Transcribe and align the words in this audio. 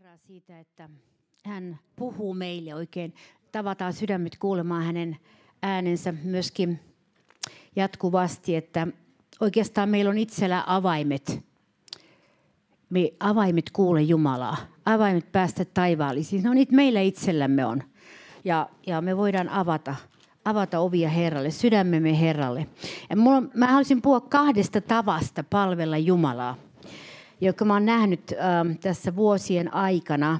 Herraa 0.00 0.16
siitä, 0.16 0.60
että 0.60 0.88
hän 1.44 1.78
puhuu 1.96 2.34
meille 2.34 2.74
oikein. 2.74 3.14
Tavataan 3.52 3.92
sydämet 3.92 4.38
kuulemaan 4.38 4.84
hänen 4.84 5.16
äänensä 5.62 6.14
myöskin 6.24 6.80
jatkuvasti, 7.76 8.56
että 8.56 8.86
oikeastaan 9.40 9.88
meillä 9.88 10.10
on 10.10 10.18
itsellä 10.18 10.64
avaimet. 10.66 11.42
Me 12.90 13.12
avaimet 13.20 13.70
kuule 13.72 14.02
Jumalaa. 14.02 14.56
Avaimet 14.84 15.32
päästä 15.32 15.64
taivaallisiin. 15.64 16.42
No 16.42 16.54
niitä 16.54 16.74
meillä 16.74 17.00
itsellämme 17.00 17.64
on. 17.64 17.82
Ja, 18.44 18.68
ja 18.86 19.00
me 19.00 19.16
voidaan 19.16 19.48
avata, 19.48 19.94
avata 20.44 20.78
ovia 20.78 21.08
Herralle, 21.08 21.50
sydämemme 21.50 22.20
Herralle. 22.20 22.66
Ja 23.10 23.16
mulla, 23.16 23.42
mä 23.54 23.66
haluaisin 23.66 24.02
puhua 24.02 24.20
kahdesta 24.20 24.80
tavasta 24.80 25.44
palvella 25.44 25.98
Jumalaa 25.98 26.69
joka 27.40 27.64
mä 27.64 27.72
oon 27.72 27.86
nähnyt 27.86 28.32
äh, 28.32 28.76
tässä 28.80 29.16
vuosien 29.16 29.74
aikana, 29.74 30.38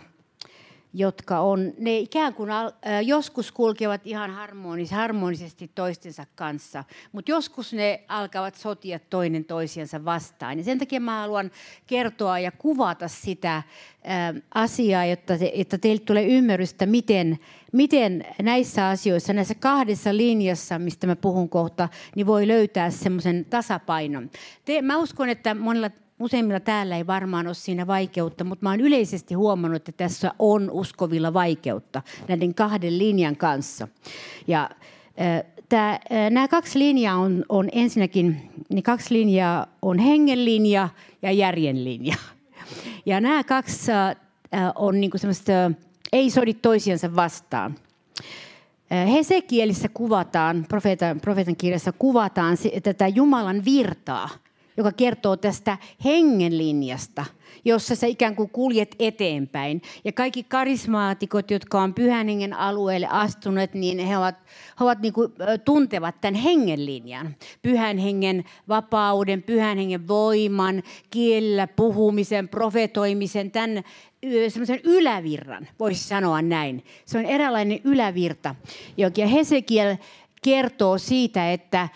jotka 0.95 1.41
on, 1.41 1.73
ne 1.79 1.99
ikään 1.99 2.35
kuin 2.35 2.51
äh, 2.51 2.73
joskus 3.03 3.53
kulkevat 3.53 4.01
ihan 4.05 4.31
harmonis, 4.31 4.91
harmonisesti 4.91 5.71
toistensa 5.75 6.27
kanssa, 6.35 6.85
mutta 7.13 7.31
joskus 7.31 7.73
ne 7.73 8.05
alkavat 8.09 8.55
sotia 8.55 8.99
toinen 8.99 9.45
toisiansa 9.45 10.05
vastaan. 10.05 10.59
Ja 10.59 10.65
sen 10.65 10.79
takia 10.79 11.01
mä 11.01 11.21
haluan 11.21 11.51
kertoa 11.87 12.39
ja 12.39 12.53
kuvata 12.53 13.09
sitä 13.09 13.57
äh, 13.57 13.65
asiaa, 14.55 15.05
jotta, 15.05 15.39
te, 15.39 15.53
että 15.55 15.79
teille 15.79 16.03
tulee 16.05 16.27
ymmärrystä, 16.27 16.87
miten, 16.87 17.39
miten 17.73 18.25
näissä 18.43 18.89
asioissa, 18.89 19.33
näissä 19.33 19.55
kahdessa 19.55 20.17
linjassa, 20.17 20.79
mistä 20.79 21.07
mä 21.07 21.17
puhun 21.17 21.49
kohta, 21.49 21.89
niin 22.17 22.27
voi 22.27 22.49
löytää 22.49 22.91
semmoisen 22.91 23.47
tasapainon. 23.51 24.31
Te, 24.65 24.83
mä 24.83 24.99
uskon, 24.99 25.29
että 25.29 25.55
monilla 25.55 25.91
useimmilla 26.21 26.61
täällä 26.61 26.97
ei 26.97 27.07
varmaan 27.07 27.47
ole 27.47 27.55
siinä 27.55 27.87
vaikeutta, 27.87 28.45
mutta 28.45 28.67
mä 28.67 28.75
yleisesti 28.75 29.35
huomannut, 29.35 29.77
että 29.77 30.05
tässä 30.05 30.35
on 30.39 30.71
uskovilla 30.71 31.33
vaikeutta 31.33 32.03
näiden 32.29 32.55
kahden 32.55 32.99
linjan 32.99 33.37
kanssa. 33.37 33.89
Ja 34.47 34.71
Tää, 35.69 36.01
nämä 36.31 36.49
kaksi 36.49 36.79
linjaa 36.79 37.17
on, 37.17 37.45
on 37.49 37.69
ensinnäkin, 37.73 38.51
niin 38.69 38.83
kaksi 38.83 39.15
linjaa 39.15 39.67
on 39.83 39.99
hengen 39.99 40.45
linja 40.45 40.89
ja 41.23 41.33
järjen 41.33 41.85
linja. 41.85 42.17
Ja 43.07 43.21
nämä 43.21 43.45
kaksi 43.45 43.93
on 44.75 45.01
niin 45.01 45.11
kuin 45.11 45.21
semmoista, 45.21 45.53
ei 46.13 46.31
sodi 46.31 46.55
toisiansa 46.55 47.17
vastaan. 47.17 47.75
Hesekielissä 49.13 49.89
kuvataan, 49.89 50.67
profeetan, 50.69 51.21
profeetan 51.21 51.57
kirjassa 51.57 51.93
kuvataan 51.93 52.57
tätä 52.83 53.09
Jumalan 53.09 53.65
virtaa– 53.65 54.29
joka 54.81 54.93
kertoo 54.93 55.37
tästä 55.37 55.79
hengenlinjasta, 56.05 57.25
jossa 57.65 57.95
sä 57.95 58.07
ikään 58.07 58.37
kuin 58.37 58.51
kuljet 58.51 58.97
eteenpäin. 58.99 59.83
Ja 60.05 60.13
kaikki 60.13 60.43
karismaatikot, 60.43 61.51
jotka 61.51 61.81
on 61.81 61.95
pyhän 61.95 62.29
hengen 62.29 62.53
alueelle 62.53 63.07
astuneet, 63.11 63.75
niin 63.75 63.99
he 63.99 64.19
ovat, 64.19 64.35
he 64.81 64.85
ovat 64.85 64.99
niin 65.01 65.13
kuin, 65.13 65.33
tuntevat 65.65 66.21
tämän 66.21 66.35
hengenlinjan. 66.35 67.37
Pyhän 67.63 67.99
hengen 67.99 68.45
vapauden, 68.69 69.43
pyhän 69.43 69.79
hengen 69.79 70.09
voiman, 70.09 70.83
kielellä 71.11 71.67
puhumisen, 71.67 72.49
profetoimisen, 72.49 73.51
tämän 73.51 73.85
semmoisen 74.49 74.81
ylävirran, 74.85 75.69
voisi 75.79 76.09
sanoa 76.09 76.43
näin. 76.43 76.85
Se 77.05 77.19
on 77.19 77.25
eräänlainen 77.25 77.81
ylävirta. 77.85 78.55
Ja 78.97 79.27
Hesekiel 79.27 79.97
kertoo 80.43 80.99
siitä, 80.99 81.53
että 81.53 81.89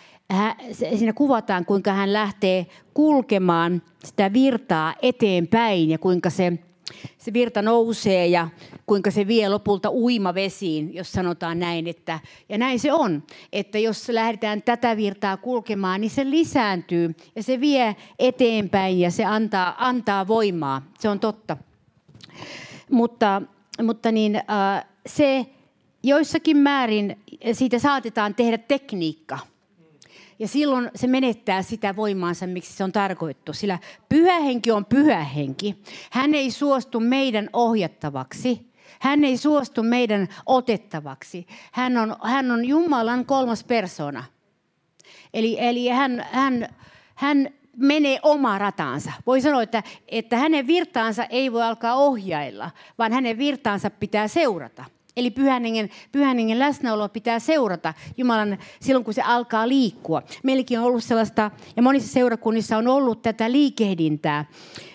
siinä 0.73 1.13
kuvataan, 1.13 1.65
kuinka 1.65 1.93
hän 1.93 2.13
lähtee 2.13 2.67
kulkemaan 2.95 3.83
sitä 4.05 4.33
virtaa 4.33 4.95
eteenpäin 5.03 5.91
ja 5.91 5.99
kuinka 5.99 6.31
se, 6.31 6.53
se 7.19 7.33
virta 7.33 7.63
nousee 7.63 8.27
ja 8.27 8.49
kuinka 8.87 9.11
se 9.11 9.27
vie 9.27 9.49
lopulta 9.49 9.91
uimavesiin, 9.91 10.95
jos 10.95 11.13
sanotaan 11.13 11.59
näin. 11.59 11.87
Että, 11.87 12.21
ja 12.49 12.59
näin 12.59 12.81
se 12.81 12.93
on, 12.93 13.23
että 13.53 13.79
jos 13.79 14.09
lähdetään 14.09 14.63
tätä 14.63 14.97
virtaa 14.97 15.37
kulkemaan, 15.37 16.01
niin 16.01 16.11
se 16.11 16.31
lisääntyy 16.31 17.15
ja 17.37 17.43
se 17.43 17.61
vie 17.61 17.97
eteenpäin 18.19 19.01
ja 19.01 19.11
se 19.11 19.25
antaa, 19.25 19.75
antaa 19.79 20.29
voimaa. 20.29 20.83
Se 20.99 21.09
on 21.09 21.21
totta. 21.21 21.57
Mutta, 22.91 23.43
mutta 23.83 24.13
niin, 24.13 24.37
äh, 24.37 24.85
se 25.07 25.47
joissakin 26.03 26.57
määrin 26.57 27.19
siitä 27.53 27.79
saatetaan 27.79 28.35
tehdä 28.35 28.59
tekniikka– 28.59 29.39
ja 30.39 30.49
silloin 30.49 30.91
se 30.95 31.07
menettää 31.07 31.63
sitä 31.63 31.97
voimaansa, 31.97 32.47
miksi 32.47 32.73
se 32.73 32.85
on 32.85 32.93
tarkoittu. 32.93 33.53
Sillä 33.53 33.79
pyhä 34.09 34.41
henki 34.41 34.71
on 34.71 34.85
pyhä 34.85 35.25
henki. 35.25 35.83
Hän 36.11 36.35
ei 36.35 36.51
suostu 36.51 37.01
meidän 37.01 37.51
ohjattavaksi. 37.53 38.75
Hän 39.01 39.25
ei 39.25 39.37
suostu 39.37 39.83
meidän 39.83 40.29
otettavaksi. 40.47 41.47
Hän 41.73 41.97
on, 41.97 42.17
hän 42.23 42.51
on 42.51 42.65
Jumalan 42.65 43.27
kolmas 43.27 43.65
persona. 43.65 44.25
Eli, 45.35 45.57
eli 45.61 45.89
hän, 45.89 46.27
hän, 46.31 46.69
hän 47.15 47.49
menee 47.77 48.19
oma 48.23 48.59
rataansa. 48.59 49.13
Voi 49.27 49.41
sanoa, 49.41 49.63
että, 49.63 49.83
että 50.09 50.37
hänen 50.37 50.67
virtaansa 50.67 51.25
ei 51.25 51.53
voi 51.53 51.63
alkaa 51.63 51.95
ohjailla, 51.95 52.71
vaan 52.99 53.13
hänen 53.13 53.39
virtaansa 53.39 53.91
pitää 53.91 54.29
seurata. 54.29 54.85
Eli 55.17 55.31
pyhän 55.31 55.63
hengen, 55.63 55.91
pyhän 56.13 56.37
hengen 56.37 56.59
läsnäolo 56.59 57.09
pitää 57.09 57.39
seurata 57.39 57.95
Jumalan 58.17 58.59
silloin, 58.81 59.05
kun 59.05 59.15
se 59.15 59.23
alkaa 59.23 59.69
liikkua. 59.69 60.23
Meilläkin 60.43 60.79
on 60.79 60.85
ollut 60.85 61.05
sellaista, 61.05 61.51
ja 61.77 61.83
monissa 61.83 62.13
seurakunnissa 62.13 62.77
on 62.77 62.89
ollut 62.89 63.23
tätä 63.23 63.53
liikehdintää 63.53 64.45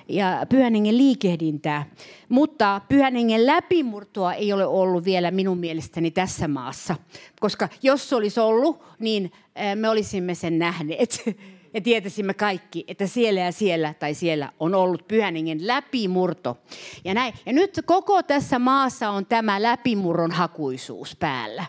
ja 0.07 0.45
pyhän 0.49 0.73
hengen 0.73 0.97
liikehdintää. 0.97 1.85
Mutta 2.29 2.81
pyhän 2.89 3.15
hengen 3.15 3.45
läpimurtoa 3.45 4.33
ei 4.33 4.53
ole 4.53 4.65
ollut 4.65 5.05
vielä 5.05 5.31
minun 5.31 5.57
mielestäni 5.57 6.11
tässä 6.11 6.47
maassa. 6.47 6.95
Koska 7.39 7.69
jos 7.83 8.09
se 8.09 8.15
olisi 8.15 8.39
ollut, 8.39 8.83
niin 8.99 9.31
me 9.75 9.89
olisimme 9.89 10.35
sen 10.35 10.59
nähneet 10.59 11.23
ja 11.73 11.81
tietäisimme 11.81 12.33
kaikki, 12.33 12.85
että 12.87 13.07
siellä 13.07 13.39
ja 13.39 13.51
siellä 13.51 13.93
tai 13.93 14.13
siellä 14.13 14.51
on 14.59 14.75
ollut 14.75 15.07
pyhäningen 15.07 15.67
läpimurto. 15.67 16.57
Ja, 17.03 17.13
näin. 17.13 17.33
ja 17.45 17.53
nyt 17.53 17.79
koko 17.85 18.23
tässä 18.23 18.59
maassa 18.59 19.09
on 19.09 19.25
tämä 19.25 19.61
läpimurron 19.61 20.31
hakuisuus 20.31 21.15
päällä. 21.15 21.65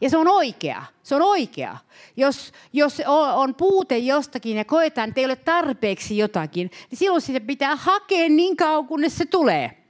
Ja 0.00 0.10
se 0.10 0.16
on 0.16 0.28
oikea. 0.28 0.84
Se 1.02 1.14
on 1.14 1.22
oikea. 1.22 1.76
Jos, 2.16 2.52
jos 2.72 3.02
on 3.34 3.54
puute 3.54 3.98
jostakin 3.98 4.56
ja 4.56 4.64
koetaan, 4.64 5.08
että 5.08 5.20
ei 5.20 5.24
ole 5.24 5.36
tarpeeksi 5.36 6.18
jotakin, 6.18 6.70
niin 6.90 6.98
silloin 6.98 7.22
sitä 7.22 7.40
pitää 7.40 7.76
hakea 7.76 8.28
niin 8.28 8.56
kauan, 8.56 8.86
kunnes 8.86 9.16
se 9.16 9.26
tulee. 9.26 9.84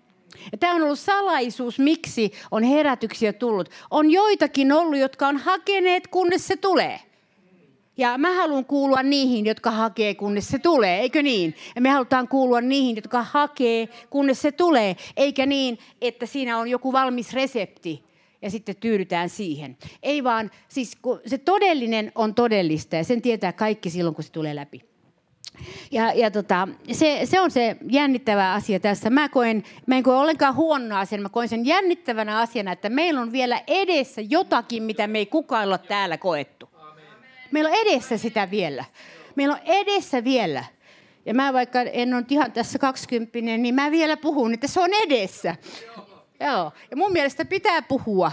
Ja 0.52 0.58
tämä 0.58 0.74
on 0.74 0.82
ollut 0.82 0.98
salaisuus, 0.98 1.78
miksi 1.78 2.32
on 2.50 2.62
herätyksiä 2.62 3.32
tullut. 3.32 3.68
On 3.90 4.10
joitakin 4.10 4.72
ollut, 4.72 4.98
jotka 4.98 5.28
on 5.28 5.36
hakeneet, 5.36 6.08
kunnes 6.08 6.46
se 6.46 6.56
tulee. 6.56 7.00
Ja 7.96 8.18
mä 8.18 8.34
haluan 8.34 8.64
kuulua 8.64 9.02
niihin, 9.02 9.46
jotka 9.46 9.70
hakee, 9.70 10.14
kunnes 10.14 10.48
se 10.48 10.58
tulee, 10.58 11.00
eikö 11.00 11.22
niin? 11.22 11.54
Ja 11.74 11.80
me 11.80 11.90
halutaan 11.90 12.28
kuulua 12.28 12.60
niihin, 12.60 12.96
jotka 12.96 13.22
hakee, 13.22 13.88
kunnes 14.10 14.42
se 14.42 14.52
tulee, 14.52 14.96
eikä 15.16 15.46
niin, 15.46 15.78
että 16.00 16.26
siinä 16.26 16.58
on 16.58 16.68
joku 16.68 16.92
valmis 16.92 17.32
resepti 17.32 18.04
ja 18.42 18.50
sitten 18.50 18.76
tyydytään 18.76 19.28
siihen. 19.28 19.76
Ei 20.02 20.24
vaan, 20.24 20.50
siis 20.68 20.98
se 21.26 21.38
todellinen 21.38 22.12
on 22.14 22.34
todellista 22.34 22.96
ja 22.96 23.04
sen 23.04 23.22
tietää 23.22 23.52
kaikki 23.52 23.90
silloin, 23.90 24.14
kun 24.14 24.24
se 24.24 24.32
tulee 24.32 24.56
läpi. 24.56 24.80
Ja, 25.90 26.12
ja 26.12 26.30
tota, 26.30 26.68
se, 26.92 27.20
se, 27.24 27.40
on 27.40 27.50
se 27.50 27.76
jännittävä 27.90 28.52
asia 28.52 28.80
tässä. 28.80 29.10
Mä, 29.10 29.28
koen, 29.28 29.62
mä 29.86 29.96
en 29.96 30.02
koe 30.02 30.16
ollenkaan 30.16 30.54
huonoa 30.54 31.00
asiana, 31.00 31.22
mä 31.22 31.28
koen 31.28 31.48
sen 31.48 31.66
jännittävänä 31.66 32.38
asiana, 32.38 32.72
että 32.72 32.90
meillä 32.90 33.20
on 33.20 33.32
vielä 33.32 33.62
edessä 33.66 34.20
jotakin, 34.30 34.82
mitä 34.82 35.06
me 35.06 35.18
ei 35.18 35.26
kukaan 35.26 35.68
ole 35.68 35.78
täällä 35.78 36.18
koettu. 36.18 36.73
Meillä 37.54 37.70
on 37.70 37.76
edessä 37.76 38.16
sitä 38.16 38.50
vielä. 38.50 38.84
Meillä 39.36 39.54
on 39.54 39.60
edessä 39.64 40.24
vielä. 40.24 40.64
Ja 41.26 41.34
mä 41.34 41.52
vaikka 41.52 41.80
en 41.80 42.14
ole 42.14 42.24
ihan 42.30 42.52
tässä 42.52 42.78
20, 42.78 43.38
niin 43.38 43.74
mä 43.74 43.90
vielä 43.90 44.16
puhun, 44.16 44.54
että 44.54 44.66
se 44.66 44.80
on 44.80 44.90
edessä. 45.04 45.56
Joo. 46.40 46.72
Ja 46.90 46.96
mun 46.96 47.12
mielestä 47.12 47.44
pitää 47.44 47.82
puhua, 47.82 48.32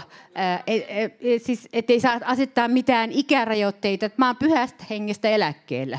et, 0.66 0.84
et, 0.88 1.14
et, 1.20 1.42
siis, 1.42 1.68
ettei 1.72 2.00
saa 2.00 2.20
asettaa 2.24 2.68
mitään 2.68 3.12
ikärajoitteita, 3.12 4.06
että 4.06 4.22
mä 4.22 4.26
oon 4.26 4.36
pyhästä 4.36 4.84
hengestä 4.90 5.28
eläkkeellä. 5.28 5.98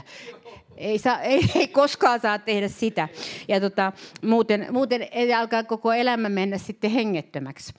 Ei, 0.78 1.00
saa, 1.00 1.22
ei, 1.22 1.42
ei 1.56 1.68
koskaan 1.68 2.20
saa 2.20 2.40
tehdä 2.40 2.68
sitä. 2.68 3.10
Ja 3.48 3.60
tota, 3.60 3.92
muuten, 4.22 4.68
muuten 4.72 5.08
ei 5.12 5.34
alkaa 5.34 5.64
koko 5.64 5.94
elämä 5.94 6.30
mennä 6.30 6.58
sitten 6.58 6.92
hengettömäksi. 6.92 7.74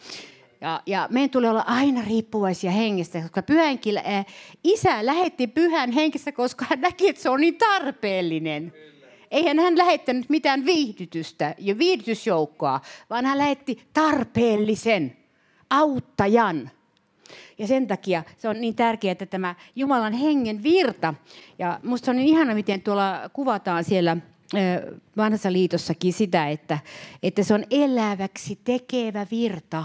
Ja, 0.60 0.82
ja 0.86 1.08
meidän 1.10 1.30
tulee 1.30 1.50
olla 1.50 1.64
aina 1.66 2.02
riippuvaisia 2.06 2.70
hengestä, 2.70 3.20
koska 3.20 3.42
pyhänkin, 3.42 3.98
äh, 3.98 4.26
isä 4.64 5.06
lähetti 5.06 5.46
pyhän 5.46 5.92
henkistä, 5.92 6.32
koska 6.32 6.66
hän 6.70 6.80
näki, 6.80 7.08
että 7.08 7.22
se 7.22 7.30
on 7.30 7.40
niin 7.40 7.56
tarpeellinen. 7.56 8.72
Eihän 9.30 9.58
hän 9.58 9.78
lähettänyt 9.78 10.28
mitään 10.28 10.64
viihdytystä 10.64 11.54
ja 11.58 11.78
viihdytysjoukkoa, 11.78 12.80
vaan 13.10 13.26
hän 13.26 13.38
lähetti 13.38 13.88
tarpeellisen 13.92 15.16
auttajan. 15.70 16.70
Ja 17.58 17.66
sen 17.66 17.86
takia 17.86 18.22
se 18.38 18.48
on 18.48 18.60
niin 18.60 18.74
tärkeää, 18.74 19.12
että 19.12 19.26
tämä 19.26 19.54
Jumalan 19.76 20.12
hengen 20.12 20.62
virta, 20.62 21.14
ja 21.58 21.80
musta 21.82 22.10
on 22.10 22.16
niin 22.16 22.28
ihana, 22.28 22.54
miten 22.54 22.82
tuolla 22.82 23.30
kuvataan 23.32 23.84
siellä 23.84 24.16
vanhassa 25.16 25.52
liitossakin 25.52 26.12
sitä, 26.12 26.48
että, 26.48 26.78
että 27.22 27.42
se 27.42 27.54
on 27.54 27.64
eläväksi 27.70 28.58
tekevä 28.64 29.26
virta. 29.30 29.84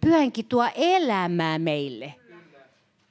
Pyhänkin 0.00 0.46
tuo 0.46 0.68
elämää 0.74 1.58
meille. 1.58 2.14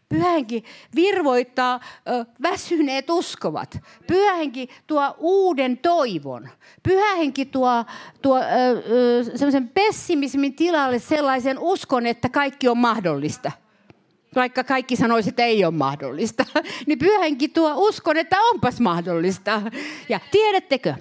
Pyhänkin 0.09 0.63
virvoittaa 0.95 1.79
ö, 2.07 2.25
väsyneet 2.41 3.09
uskovat. 3.09 3.79
Pyhänkin 4.07 4.69
tuo 4.87 5.15
uuden 5.17 5.77
toivon. 5.77 6.49
Pyhänkin 6.83 7.49
tuo, 7.49 7.85
tuo 8.21 8.39
semmoisen 9.35 9.69
pessimismin 9.69 10.55
tilalle 10.55 10.99
sellaisen 10.99 11.59
uskon, 11.59 12.05
että 12.05 12.29
kaikki 12.29 12.67
on 12.67 12.77
mahdollista– 12.77 13.51
vaikka 14.35 14.63
kaikki 14.63 14.95
sanoisivat, 14.95 15.31
että 15.31 15.45
ei 15.45 15.65
ole 15.65 15.73
mahdollista, 15.73 16.45
niin 16.87 16.99
pyhänkin 16.99 17.51
tuo 17.51 17.73
uskon, 17.75 18.17
että 18.17 18.41
onpas 18.41 18.79
mahdollista. 18.79 19.61
Ja 20.09 20.19
tiedättekö, 20.31 20.93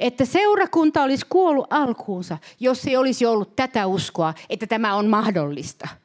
että 0.00 0.24
seurakunta 0.24 1.02
olisi 1.02 1.26
kuollut 1.28 1.66
alkuunsa, 1.70 2.38
jos 2.60 2.86
ei 2.86 2.96
olisi 2.96 3.26
ollut 3.26 3.56
tätä 3.56 3.86
uskoa, 3.86 4.34
että 4.50 4.66
tämä 4.66 4.94
on 4.94 5.06
mahdollista– 5.06 5.88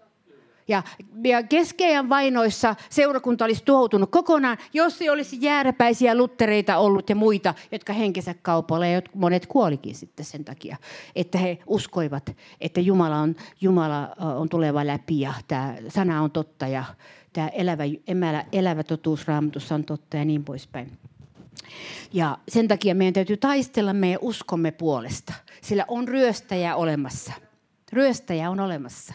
ja, 0.71 0.83
ja 1.23 1.43
keskeidän 1.43 2.09
vainoissa 2.09 2.75
seurakunta 2.89 3.45
olisi 3.45 3.63
tuhoutunut 3.65 4.11
kokonaan, 4.11 4.57
jos 4.73 5.01
ei 5.01 5.09
olisi 5.09 5.37
jääräpäisiä 5.41 6.15
luttereita 6.15 6.77
ollut 6.77 7.09
ja 7.09 7.15
muita, 7.15 7.53
jotka 7.71 7.93
henkensä 7.93 8.35
kaupalla 8.41 8.87
ja 8.87 9.01
monet 9.13 9.45
kuolikin 9.45 9.95
sitten 9.95 10.25
sen 10.25 10.45
takia, 10.45 10.77
että 11.15 11.37
he 11.37 11.57
uskoivat, 11.67 12.35
että 12.61 12.81
Jumala 12.81 13.17
on, 13.17 13.35
Jumala 13.61 14.09
on 14.35 14.49
tuleva 14.49 14.87
läpi 14.87 15.19
ja 15.19 15.33
tämä 15.47 15.75
sana 15.87 16.21
on 16.21 16.31
totta 16.31 16.67
ja 16.67 16.83
tämä 17.33 17.47
elävä, 17.47 17.83
elävä 18.51 18.83
totuus 18.83 19.27
raamatussa 19.27 19.75
on 19.75 19.83
totta 19.83 20.17
ja 20.17 20.25
niin 20.25 20.43
poispäin. 20.43 20.91
Ja 22.13 22.37
sen 22.47 22.67
takia 22.67 22.95
meidän 22.95 23.13
täytyy 23.13 23.37
taistella 23.37 23.93
meidän 23.93 24.19
uskomme 24.21 24.71
puolesta, 24.71 25.33
sillä 25.61 25.85
on 25.87 26.07
ryöstäjä 26.07 26.75
olemassa. 26.75 27.33
Ryöstäjä 27.91 28.49
on 28.49 28.59
olemassa. 28.59 29.13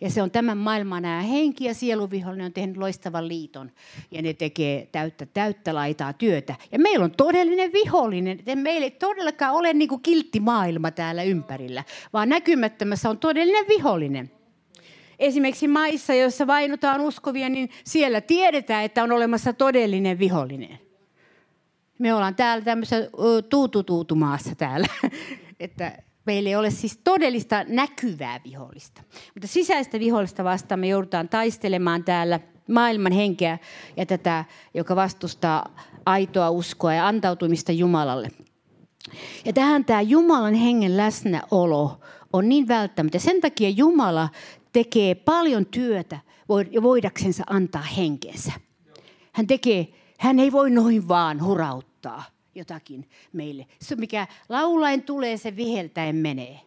Ja 0.00 0.10
se 0.10 0.22
on 0.22 0.30
tämän 0.30 0.58
maailman 0.58 1.02
nämä 1.02 1.22
henki- 1.22 1.64
ja 1.64 1.74
sieluvihollinen 1.74 2.46
on 2.46 2.52
tehnyt 2.52 2.76
loistavan 2.76 3.28
liiton. 3.28 3.70
Ja 4.10 4.22
ne 4.22 4.32
tekee 4.32 4.88
täyttä, 4.92 5.26
täyttä 5.26 5.74
laitaa 5.74 6.12
työtä. 6.12 6.54
Ja 6.72 6.78
meillä 6.78 7.04
on 7.04 7.10
todellinen 7.10 7.72
vihollinen. 7.72 8.40
Meillä 8.54 8.84
ei 8.84 8.90
todellakaan 8.90 9.54
ole 9.54 9.72
niin 9.72 9.88
kuin 9.88 10.02
kiltti 10.02 10.40
maailma 10.40 10.90
täällä 10.90 11.22
ympärillä, 11.22 11.84
vaan 12.12 12.28
näkymättömässä 12.28 13.10
on 13.10 13.18
todellinen 13.18 13.64
vihollinen. 13.68 14.30
Esimerkiksi 15.18 15.68
maissa, 15.68 16.14
joissa 16.14 16.46
vainotaan 16.46 17.00
uskovia, 17.00 17.48
niin 17.48 17.70
siellä 17.84 18.20
tiedetään, 18.20 18.84
että 18.84 19.02
on 19.02 19.12
olemassa 19.12 19.52
todellinen 19.52 20.18
vihollinen. 20.18 20.83
Me 21.98 22.14
ollaan 22.14 22.34
täällä 22.34 22.64
tämmöisessä 22.64 23.10
tuututuutumaassa 23.48 24.54
täällä, 24.54 24.86
että 25.60 25.98
Meillä 26.26 26.48
ei 26.48 26.56
ole 26.56 26.70
siis 26.70 27.00
todellista 27.04 27.64
näkyvää 27.68 28.40
vihollista. 28.44 29.02
Mutta 29.34 29.48
sisäistä 29.48 29.98
vihollista 29.98 30.44
vastaan 30.44 30.80
me 30.80 30.88
joudutaan 30.88 31.28
taistelemaan 31.28 32.04
täällä 32.04 32.40
maailman 32.70 33.12
henkeä 33.12 33.58
ja 33.96 34.06
tätä, 34.06 34.44
joka 34.74 34.96
vastustaa 34.96 35.74
aitoa 36.06 36.50
uskoa 36.50 36.94
ja 36.94 37.08
antautumista 37.08 37.72
Jumalalle. 37.72 38.30
Ja 39.44 39.52
tähän 39.52 39.84
tämä 39.84 40.02
Jumalan 40.02 40.54
hengen 40.54 40.96
läsnäolo 40.96 42.00
on 42.32 42.48
niin 42.48 42.68
välttämättä. 42.68 43.18
Sen 43.18 43.40
takia 43.40 43.68
Jumala 43.68 44.28
tekee 44.72 45.14
paljon 45.14 45.66
työtä 45.66 46.18
voidaksensa 46.82 47.44
antaa 47.46 47.82
henkensä. 47.82 48.52
Hän, 49.32 49.46
tekee, 49.46 49.88
hän 50.24 50.38
ei 50.38 50.52
voi 50.52 50.70
noin 50.70 51.08
vaan 51.08 51.42
hurauttaa 51.44 52.24
jotakin 52.54 53.08
meille. 53.32 53.66
Se, 53.80 53.96
mikä 53.96 54.26
laulain 54.48 55.02
tulee, 55.02 55.36
se 55.36 55.56
viheltäen 55.56 56.16
menee. 56.16 56.60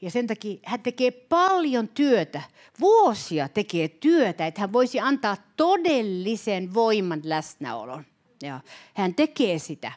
Ja 0.00 0.10
sen 0.10 0.26
takia 0.26 0.58
hän 0.64 0.80
tekee 0.80 1.10
paljon 1.10 1.88
työtä, 1.88 2.42
vuosia 2.80 3.48
tekee 3.48 3.88
työtä, 3.88 4.46
että 4.46 4.60
hän 4.60 4.72
voisi 4.72 5.00
antaa 5.00 5.36
todellisen 5.56 6.74
voiman 6.74 7.20
läsnäolon. 7.24 8.04
Ja 8.42 8.60
hän 8.94 9.14
tekee 9.14 9.58
sitä. 9.58 9.92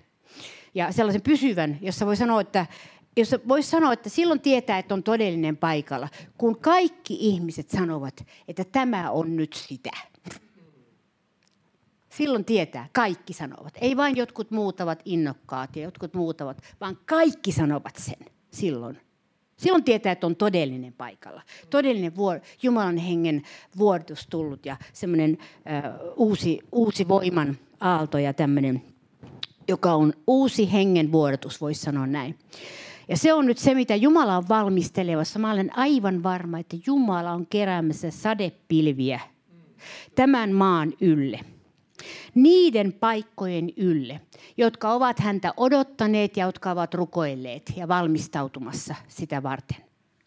Ja 0.76 0.92
sellaisen 0.92 1.22
pysyvän, 1.22 1.78
jossa 1.82 2.06
voi 2.06 2.16
sanoa, 2.16 2.42
että 2.42 2.66
jos 3.18 3.36
voisi 3.48 3.70
sanoa, 3.70 3.94
että 3.94 4.10
silloin 4.10 4.42
tietää, 4.42 4.78
että 4.78 4.94
on 4.94 5.04
todellinen 5.04 5.58
paikalla, 5.58 6.10
kun 6.38 6.60
kaikki 6.60 7.18
ihmiset 7.20 7.70
sanovat, 7.70 8.26
että 8.48 8.64
tämä 8.64 9.12
on 9.12 9.36
nyt 9.36 9.54
sitä. 9.54 10.13
Silloin 12.18 12.46
tietää, 12.46 12.90
kaikki 12.92 13.34
sanovat. 13.34 13.74
Ei 13.82 13.98
vain 13.98 14.18
jotkut 14.18 14.52
muutavat 14.52 15.02
innokkaat 15.06 15.76
ja 15.76 15.84
jotkut 15.84 16.14
muutavat, 16.14 16.62
vaan 16.82 16.98
kaikki 17.06 17.52
sanovat 17.52 17.96
sen 17.96 18.28
silloin. 18.52 18.98
Silloin 19.58 19.84
tietää, 19.84 20.12
että 20.12 20.28
on 20.28 20.36
todellinen 20.36 20.94
paikalla. 20.94 21.42
Todellinen 21.70 22.16
vuor- 22.16 22.42
Jumalan 22.64 22.98
hengen 22.98 23.42
vuodatus 23.78 24.28
tullut 24.30 24.66
ja 24.66 24.78
semmoinen 24.94 25.38
uusi, 26.16 26.60
uusi 26.72 27.08
voiman 27.08 27.58
aalto 27.80 28.18
ja 28.18 28.34
tämmöinen, 28.34 28.82
joka 29.68 29.94
on 29.94 30.14
uusi 30.28 30.72
hengen 30.72 31.12
vuodatus, 31.12 31.62
voisi 31.62 31.82
sanoa 31.82 32.08
näin. 32.08 32.38
Ja 33.08 33.18
se 33.18 33.34
on 33.34 33.46
nyt 33.46 33.58
se, 33.58 33.74
mitä 33.74 33.96
Jumala 33.96 34.38
on 34.38 34.50
valmistelevassa. 34.50 35.40
Mä 35.40 35.52
olen 35.52 35.78
aivan 35.78 36.24
varma, 36.24 36.60
että 36.60 36.78
Jumala 36.86 37.32
on 37.32 37.48
keräämässä 37.48 38.12
sadepilviä 38.12 39.20
tämän 40.16 40.52
maan 40.52 40.94
ylle– 41.02 41.40
niiden 42.36 42.94
paikkojen 42.94 43.70
ylle, 43.78 44.22
jotka 44.58 44.94
ovat 44.94 45.20
häntä 45.20 45.54
odottaneet 45.58 46.38
ja 46.38 46.46
jotka 46.46 46.72
ovat 46.72 46.94
rukoilleet 46.94 47.74
ja 47.76 47.88
valmistautumassa 47.88 48.96
sitä 49.08 49.44
varten. 49.44 49.78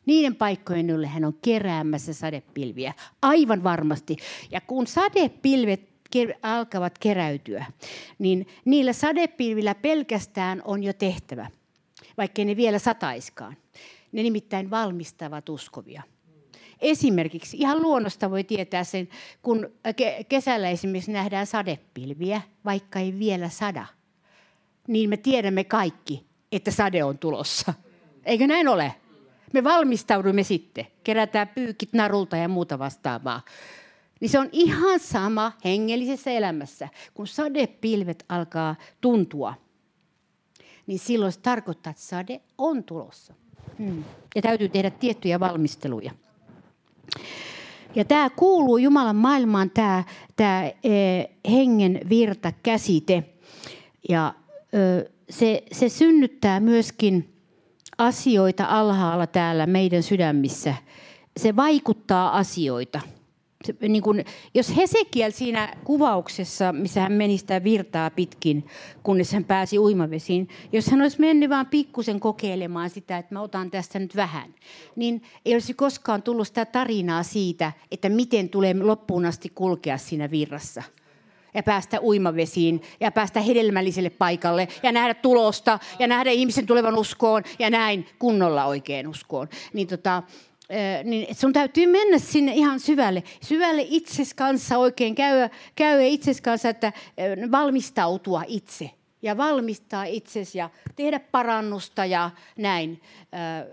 Niiden 0.06 0.37
paikkojen 0.37 0.90
ylle 0.90 1.06
hän 1.06 1.25
on 1.25 1.38
keräämässä 1.43 2.12
sadepilviä, 2.14 2.94
aivan 3.23 3.64
varmasti. 3.64 4.17
Ja 4.50 4.61
kun 4.61 4.87
sadepilvet 4.87 5.96
alkavat 6.43 6.99
keräytyä, 6.99 7.64
niin 8.19 8.46
niillä 8.64 8.93
sadepilvillä 8.93 9.75
pelkästään 9.75 10.62
on 10.64 10.82
jo 10.82 10.93
tehtävä, 10.93 11.50
vaikkei 12.17 12.44
ne 12.44 12.56
vielä 12.56 12.78
sataiskaan. 12.78 13.56
Ne 14.12 14.23
nimittäin 14.23 14.70
valmistavat 14.70 15.49
uskovia– 15.49 16.02
Esimerkiksi 16.81 17.56
ihan 17.56 17.82
luonnosta 17.82 18.31
voi 18.31 18.44
tietää 18.44 18.84
sen, 18.84 19.08
kun 19.43 19.73
kesällä 20.28 20.69
esimerkiksi 20.69 21.12
nähdään 21.12 21.46
sadepilviä, 21.46 22.43
vaikka 22.64 22.99
ei 22.99 23.19
vielä 23.19 23.49
sada, 23.49 23.87
niin 24.88 25.11
me 25.11 25.17
tiedämme 25.17 25.64
kaikki, 25.64 26.26
että 26.52 26.70
sade 26.70 27.05
on 27.05 27.19
tulossa. 27.19 27.75
Eikö 28.25 28.46
näin 28.46 28.69
ole? 28.69 28.94
Me 29.52 29.64
valmistaudumme 29.64 30.43
sitten, 30.43 30.87
kerätään 31.05 31.49
pyykit 31.49 31.92
narulta 31.92 32.37
ja 32.37 32.49
muuta 32.49 32.78
vastaavaa. 32.78 33.42
Niin 34.21 34.28
se 34.28 34.38
on 34.38 34.49
ihan 34.52 35.00
sama 35.00 35.52
hengellisessä 35.64 36.30
elämässä, 36.30 36.88
kun 37.14 37.26
sadepilvet 37.26 38.25
alkaa 38.28 38.76
tuntua. 39.00 39.54
Niin 40.87 40.99
silloin 40.99 41.33
se 41.33 41.40
tarkoittaa, 41.40 41.90
että 41.90 42.02
sade 42.02 42.40
on 42.59 42.85
tulossa. 42.85 43.35
Hmm. 43.78 44.04
Ja 44.35 44.42
täytyy 44.42 44.68
tehdä 44.68 44.90
tiettyjä 44.90 45.40
valmisteluja. 45.40 46.12
Ja 47.94 48.04
tämä 48.04 48.30
kuuluu 48.30 48.78
Jumalan 48.78 49.16
maailmaan, 49.16 49.70
tämä, 49.70 50.04
tämä 50.36 50.64
e, 50.64 50.72
hengen 51.50 52.00
virta 52.08 52.52
käsite. 52.62 53.25
Ja 54.08 54.34
se, 55.30 55.62
se 55.72 55.88
synnyttää 55.88 56.60
myöskin 56.60 57.34
asioita 57.98 58.64
alhaalla 58.64 59.26
täällä 59.26 59.66
meidän 59.66 60.02
sydämissä. 60.02 60.75
Se 61.36 61.56
vaikuttaa 61.56 62.36
asioita– 62.38 63.00
niin 63.88 64.02
kun, 64.02 64.25
jos 64.54 64.76
Hesekiel 64.76 65.30
siinä 65.30 65.75
kuvauksessa, 65.85 66.73
missä 66.73 67.00
hän 67.00 67.12
meni 67.12 67.38
sitä 67.38 67.64
virtaa 67.64 68.11
pitkin, 68.11 68.66
kunnes 69.02 69.32
hän 69.32 69.44
pääsi 69.44 69.78
uimavesiin, 69.78 70.49
jos 70.73 70.87
hän 70.87 71.02
olisi 71.02 71.20
mennyt 71.20 71.50
vain 71.50 71.66
pikkusen 71.66 72.20
kokeilemaan 72.20 72.90
sitä, 72.90 73.18
että 73.18 73.35
mä 73.35 73.40
otan 73.40 73.70
tästä 73.70 73.99
nyt 73.99 74.16
vähän, 74.16 74.54
niin 74.96 75.23
ei 75.44 75.52
olisi 75.54 75.75
koskaan 75.75 76.23
tullut 76.23 76.46
sitä 76.46 76.64
tarinaa 76.64 77.23
siitä, 77.23 77.73
että 77.90 78.08
miten 78.08 78.49
tulee 78.49 78.75
loppuun 78.75 79.25
asti 79.25 79.52
kulkea 79.54 79.99
siinä 79.99 80.30
virrassa 80.30 80.82
ja 81.56 81.62
päästä 81.62 82.00
uimavesiin 82.02 82.82
ja 83.00 83.12
päästä 83.12 83.40
hedelmälliselle 83.40 84.11
paikalle 84.11 84.68
ja 84.82 84.92
nähdä 84.92 85.14
tulosta 85.14 85.78
ja 85.99 86.06
nähdä 86.06 86.30
ihmisen 86.30 86.66
tulevan 86.66 86.99
uskoon 86.99 87.42
ja 87.58 87.70
näin 87.70 88.06
kunnolla 88.18 88.64
oikein 88.64 89.08
uskoon. 89.08 89.49
Niin 89.73 89.87
tota, 89.87 90.23
niin 91.04 91.35
sun 91.35 91.52
täytyy 91.52 91.87
mennä 91.87 92.18
sinne 92.18 92.54
ihan 92.54 92.80
syvälle, 92.80 93.23
syvälle 93.42 93.87
itses 93.88 94.35
kanssa 94.35 94.78
oikein, 94.78 95.14
käydä, 95.14 95.50
käydä 95.76 96.02
itses 96.02 96.40
kanssa, 96.40 96.68
että 96.68 96.92
valmistautua 97.50 98.42
itse 98.46 98.90
ja 99.23 99.37
valmistaa 99.37 100.04
itsesi 100.04 100.58
ja 100.58 100.70
tehdä 100.96 101.20
parannusta 101.20 102.04
ja 102.04 102.30
näin. 102.56 103.00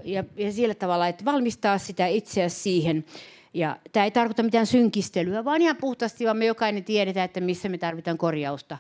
Ja, 0.04 0.24
ja 0.36 0.52
sillä 0.52 0.74
tavalla, 0.74 1.08
että 1.08 1.26
valmistaa 1.26 1.78
sitä 1.78 2.08
itseäsi 2.08 2.60
siihen. 2.62 3.06
Ja 3.54 3.78
tämä 3.92 4.04
ei 4.04 4.12
tarkoita 4.12 4.44
mitään 4.44 4.68
synkistelyä, 4.68 5.46
vaan 5.46 5.62
ihan 5.62 5.78
puhtaasti, 5.78 6.26
vaan 6.26 6.38
me 6.38 6.46
jokainen 6.46 6.84
tiedetään, 6.84 7.26
että 7.26 7.42
missä 7.42 7.70
me 7.70 7.78
tarvitaan 7.78 8.18
korjausta. 8.18 8.78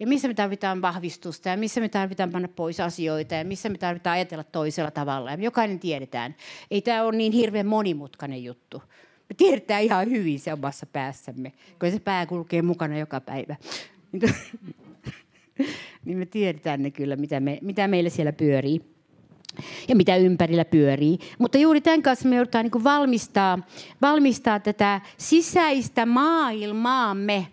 Ja 0.00 0.06
missä 0.06 0.28
me 0.28 0.34
tarvitaan 0.34 0.82
vahvistusta 0.82 1.48
ja 1.48 1.56
missä 1.56 1.80
me 1.80 1.88
tarvitaan 1.88 2.30
panna 2.30 2.48
pois 2.48 2.80
asioita 2.80 3.34
ja 3.34 3.44
missä 3.44 3.68
me 3.68 3.78
tarvitaan 3.78 4.14
ajatella 4.14 4.44
toisella 4.44 4.90
tavalla. 4.90 5.30
Ja 5.30 5.36
jokainen 5.36 5.80
tiedetään. 5.80 6.34
Ei 6.70 6.82
tämä 6.82 7.02
ole 7.02 7.16
niin 7.16 7.32
hirveän 7.32 7.66
monimutkainen 7.66 8.44
juttu. 8.44 8.82
Me 9.28 9.34
tiedetään 9.36 9.82
ihan 9.82 10.10
hyvin 10.10 10.40
se 10.40 10.52
omassa 10.52 10.86
päässämme, 10.86 11.52
kun 11.80 11.90
se 11.90 12.00
pää 12.00 12.26
kulkee 12.26 12.62
mukana 12.62 12.98
joka 12.98 13.20
päivä. 13.20 13.56
niin 16.04 16.18
me 16.18 16.26
tiedetään 16.26 16.82
ne 16.82 16.90
kyllä, 16.90 17.16
mitä, 17.16 17.40
me, 17.40 17.58
mitä 17.62 17.88
meillä 17.88 18.10
siellä 18.10 18.32
pyörii 18.32 18.80
ja 19.88 19.96
mitä 19.96 20.16
ympärillä 20.16 20.64
pyörii. 20.64 21.18
Mutta 21.38 21.58
juuri 21.58 21.80
tämän 21.80 22.02
kanssa 22.02 22.28
me 22.28 22.36
joudutaan 22.36 22.64
niin 22.64 22.84
valmistaa, 22.84 23.58
valmistaa 24.02 24.60
tätä 24.60 25.00
sisäistä 25.18 26.06
maailmaamme 26.06 27.46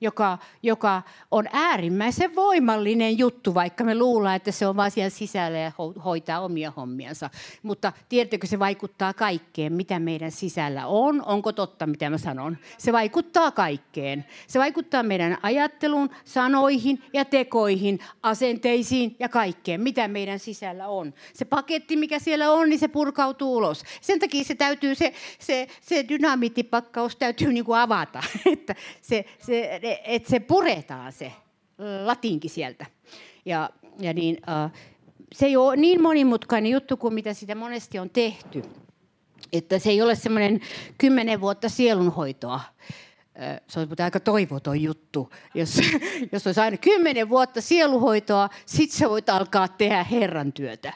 joka, 0.00 0.38
joka 0.62 1.02
on 1.30 1.44
äärimmäisen 1.52 2.34
voimallinen 2.34 3.18
juttu, 3.18 3.54
vaikka 3.54 3.84
me 3.84 3.94
luullaan, 3.94 4.36
että 4.36 4.52
se 4.52 4.66
on 4.66 4.76
vain 4.76 4.90
siellä 4.90 5.10
sisällä 5.10 5.58
ja 5.58 5.72
hoitaa 6.04 6.40
omia 6.40 6.72
hommiansa. 6.76 7.30
Mutta 7.62 7.92
tiedättekö, 8.08 8.46
se 8.46 8.58
vaikuttaa 8.58 9.14
kaikkeen, 9.14 9.72
mitä 9.72 9.98
meidän 9.98 10.30
sisällä 10.30 10.86
on. 10.86 11.22
Onko 11.26 11.52
totta, 11.52 11.86
mitä 11.86 12.10
mä 12.10 12.18
sanon? 12.18 12.58
Se 12.78 12.92
vaikuttaa 12.92 13.50
kaikkeen. 13.50 14.24
Se 14.46 14.58
vaikuttaa 14.58 15.02
meidän 15.02 15.38
ajatteluun, 15.42 16.10
sanoihin 16.24 17.02
ja 17.12 17.24
tekoihin, 17.24 17.98
asenteisiin 18.22 19.16
ja 19.18 19.28
kaikkeen, 19.28 19.80
mitä 19.80 20.08
meidän 20.08 20.38
sisällä 20.38 20.88
on. 20.88 21.14
Se 21.34 21.44
paketti, 21.44 21.96
mikä 21.96 22.18
siellä 22.18 22.52
on, 22.52 22.68
niin 22.68 22.78
se 22.78 22.88
purkautuu 22.88 23.56
ulos. 23.56 23.82
Sen 24.00 24.18
takia 24.18 24.44
se 24.44 24.54
täytyy, 24.54 24.94
se, 24.94 25.12
se, 25.38 25.68
se 25.80 26.04
dynamiittipakkaus 26.08 27.16
täytyy 27.16 27.52
niin 27.52 27.64
kuin 27.64 27.78
avata, 27.78 28.22
että 28.52 28.74
se, 29.02 29.24
se 29.38 29.80
että 30.04 30.30
se 30.30 30.40
puretaan 30.40 31.12
se 31.12 31.32
latinki 32.04 32.48
sieltä. 32.48 32.86
Ja, 33.44 33.70
ja 33.98 34.12
niin, 34.12 34.36
uh, 34.36 34.70
se 35.32 35.46
ei 35.46 35.56
ole 35.56 35.76
niin 35.76 36.02
monimutkainen 36.02 36.72
juttu 36.72 36.96
kuin 36.96 37.14
mitä 37.14 37.34
sitä 37.34 37.54
monesti 37.54 37.98
on 37.98 38.10
tehty. 38.10 38.62
Että 39.52 39.78
se 39.78 39.90
ei 39.90 40.02
ole 40.02 40.14
semmoinen 40.14 40.60
kymmenen 40.98 41.40
vuotta 41.40 41.68
sielunhoitoa. 41.68 42.60
Se 43.68 43.80
olisi 43.80 44.02
aika 44.02 44.20
toivoton 44.20 44.82
juttu, 44.82 45.30
jos, 45.54 45.80
jos 46.32 46.46
olisi 46.46 46.60
aina 46.60 46.76
kymmenen 46.76 47.28
vuotta 47.28 47.60
sieluhoitoa, 47.60 48.48
sitten 48.66 48.98
sä 48.98 49.10
voit 49.10 49.28
alkaa 49.28 49.68
tehdä 49.68 50.04
Herran 50.04 50.52
työtä. 50.52 50.92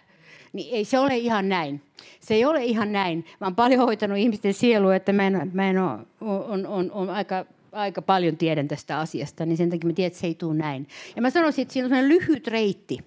Niin 0.52 0.74
ei 0.74 0.84
se 0.84 0.98
ole 0.98 1.16
ihan 1.16 1.48
näin. 1.48 1.82
Se 2.20 2.34
ei 2.34 2.44
ole 2.44 2.64
ihan 2.64 2.92
näin. 2.92 3.24
Mä 3.40 3.46
oon 3.46 3.54
paljon 3.54 3.80
hoitanut 3.80 4.18
ihmisten 4.18 4.54
sielua, 4.54 4.96
että 4.96 5.12
mä 5.12 5.26
en, 5.26 5.50
mä 5.52 5.70
en 5.70 5.78
ole, 5.78 5.98
on, 6.20 6.66
on, 6.66 6.92
on 6.92 7.10
aika 7.10 7.44
aika 7.72 8.02
paljon 8.02 8.36
tiedän 8.36 8.68
tästä 8.68 8.98
asiasta, 8.98 9.46
niin 9.46 9.56
sen 9.56 9.70
takia 9.70 9.86
mä 9.86 9.92
tiedän, 9.92 10.06
että 10.06 10.18
se 10.18 10.26
ei 10.26 10.34
tule 10.34 10.54
näin. 10.54 10.88
Ja 11.16 11.22
mä 11.22 11.30
sanoisin, 11.30 11.62
että 11.62 11.72
siinä 11.72 11.98
on 11.98 12.08
lyhyt 12.08 12.46
reitti, 12.46 12.98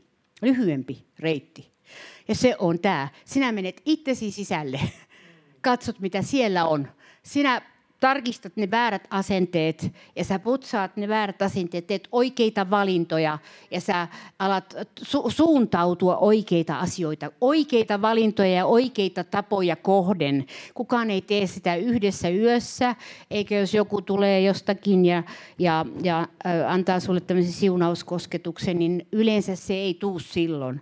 lyhyempi 0.41 1.05
reitti. 1.19 1.71
Ja 2.27 2.35
se 2.35 2.55
on 2.59 2.79
tämä. 2.79 3.07
Sinä 3.25 3.51
menet 3.51 3.81
itsesi 3.85 4.31
sisälle, 4.31 4.79
katsot 5.61 5.99
mitä 5.99 6.21
siellä 6.21 6.65
on. 6.65 6.87
Sinä 7.23 7.61
tarkistat 8.03 8.55
ne 8.55 8.71
väärät 8.71 9.07
asenteet 9.09 9.91
ja 10.15 10.23
sä 10.23 10.39
putsaat 10.39 10.97
ne 10.97 11.07
väärät 11.07 11.41
asenteet, 11.41 11.87
teet 11.87 12.07
oikeita 12.11 12.69
valintoja 12.69 13.39
ja 13.71 13.81
sä 13.81 14.07
alat 14.39 14.75
su- 15.01 15.31
suuntautua 15.31 16.17
oikeita 16.17 16.79
asioita, 16.79 17.31
oikeita 17.41 18.01
valintoja 18.01 18.53
ja 18.53 18.65
oikeita 18.65 19.23
tapoja 19.23 19.75
kohden. 19.75 20.45
Kukaan 20.73 21.09
ei 21.09 21.21
tee 21.21 21.47
sitä 21.47 21.75
yhdessä 21.75 22.29
yössä, 22.29 22.95
eikä 23.31 23.59
jos 23.59 23.73
joku 23.73 24.01
tulee 24.01 24.41
jostakin 24.41 25.05
ja, 25.05 25.23
ja, 25.59 25.85
ja 26.03 26.27
antaa 26.67 26.99
sulle 26.99 27.19
tämmöisen 27.19 27.53
siunauskosketuksen, 27.53 28.79
niin 28.79 29.07
yleensä 29.11 29.55
se 29.55 29.73
ei 29.73 29.93
tuu 29.93 30.19
silloin 30.19 30.81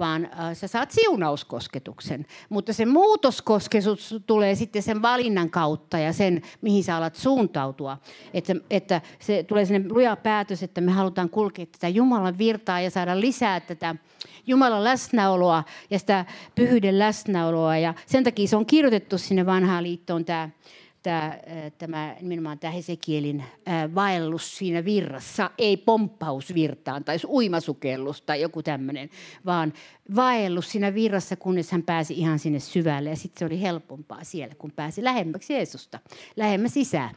vaan 0.00 0.24
äh, 0.24 0.56
sä 0.56 0.68
saat 0.68 0.90
siunauskosketuksen. 0.90 2.26
Mutta 2.48 2.72
se 2.72 2.86
muutoskosketus 2.86 4.14
tulee 4.26 4.54
sitten 4.54 4.82
sen 4.82 5.02
valinnan 5.02 5.50
kautta 5.50 5.98
ja 5.98 6.12
sen, 6.12 6.42
mihin 6.60 6.84
sä 6.84 6.96
alat 6.96 7.14
suuntautua. 7.14 7.98
Että, 8.34 8.54
että 8.70 9.00
se 9.18 9.42
tulee 9.42 9.64
sinne 9.64 9.88
luja 9.88 10.16
päätös, 10.16 10.62
että 10.62 10.80
me 10.80 10.92
halutaan 10.92 11.30
kulkea 11.30 11.66
tätä 11.66 11.88
Jumalan 11.88 12.38
virtaa 12.38 12.80
ja 12.80 12.90
saada 12.90 13.20
lisää 13.20 13.60
tätä 13.60 13.94
Jumalan 14.46 14.84
läsnäoloa 14.84 15.64
ja 15.90 15.98
sitä 15.98 16.24
pyhyyden 16.54 16.98
läsnäoloa. 16.98 17.78
Ja 17.78 17.94
sen 18.06 18.24
takia 18.24 18.48
se 18.48 18.56
on 18.56 18.66
kirjoitettu 18.66 19.18
sinne 19.18 19.46
vanhaan 19.46 19.84
liittoon 19.84 20.24
tämä 20.24 20.48
tämä, 21.02 21.38
tämä 21.78 22.16
nimenomaan 22.20 22.58
tämä 22.58 22.70
Hesekielin 22.70 23.44
vaellus 23.94 24.58
siinä 24.58 24.84
virrassa, 24.84 25.50
ei 25.58 25.76
pomppaus 25.76 26.54
virtaan 26.54 27.04
tai 27.04 27.16
uimasukellus 27.28 28.22
tai 28.22 28.40
joku 28.40 28.62
tämmöinen, 28.62 29.10
vaan 29.46 29.72
vaellus 30.16 30.72
siinä 30.72 30.94
virrassa, 30.94 31.36
kunnes 31.36 31.72
hän 31.72 31.82
pääsi 31.82 32.14
ihan 32.14 32.38
sinne 32.38 32.60
syvälle 32.60 33.10
ja 33.10 33.16
sitten 33.16 33.38
se 33.38 33.44
oli 33.44 33.62
helpompaa 33.62 34.24
siellä, 34.24 34.54
kun 34.54 34.72
pääsi 34.72 35.04
lähemmäksi 35.04 35.52
Jeesusta, 35.52 35.98
lähemmäs 36.36 36.74
sisään. 36.74 37.14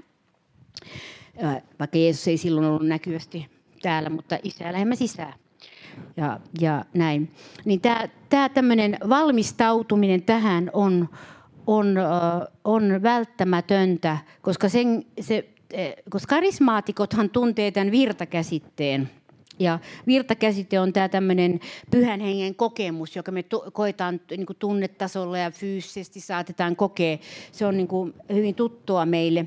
Vaikka 1.79 1.97
Jeesus 1.97 2.27
ei 2.27 2.37
silloin 2.37 2.67
ollut 2.67 2.87
näkyvästi 2.87 3.47
täällä, 3.81 4.09
mutta 4.09 4.37
isää 4.43 4.73
lähemmäs 4.73 4.99
sisään. 4.99 5.33
Ja, 6.17 6.39
ja 6.61 6.85
näin. 6.93 7.31
Niin 7.65 7.81
tämä, 7.81 8.09
tämä 8.29 8.49
tämmöinen 8.49 8.97
valmistautuminen 9.09 10.23
tähän 10.23 10.69
on, 10.73 11.09
on, 11.67 11.96
on 12.63 13.03
välttämätöntä, 13.03 14.17
koska, 14.41 14.70
sen, 14.70 15.05
se, 15.22 15.50
e, 15.74 15.91
koska 16.10 16.36
karismaatikothan 16.36 17.29
tuntee 17.29 17.72
tämän 17.72 17.91
virtakäsitteen. 17.91 19.10
Ja 19.60 19.79
virtakäsite 20.08 20.79
on 20.79 20.93
tämä 20.93 21.10
tämmöinen 21.10 21.60
pyhän 21.91 22.20
hengen 22.20 22.55
kokemus, 22.55 23.15
joka 23.15 23.32
me 23.32 23.43
tu- 23.43 23.63
koetaan 23.74 24.22
niin 24.32 24.46
kuin 24.46 24.58
tunnetasolla 24.60 25.38
ja 25.38 25.51
fyysisesti 25.51 26.20
saatetaan 26.20 26.75
kokea. 26.75 27.17
Se 27.51 27.65
on 27.65 27.77
niin 27.77 27.88
kuin 27.88 28.13
hyvin 28.34 28.55
tuttua 28.55 29.05
meille, 29.05 29.46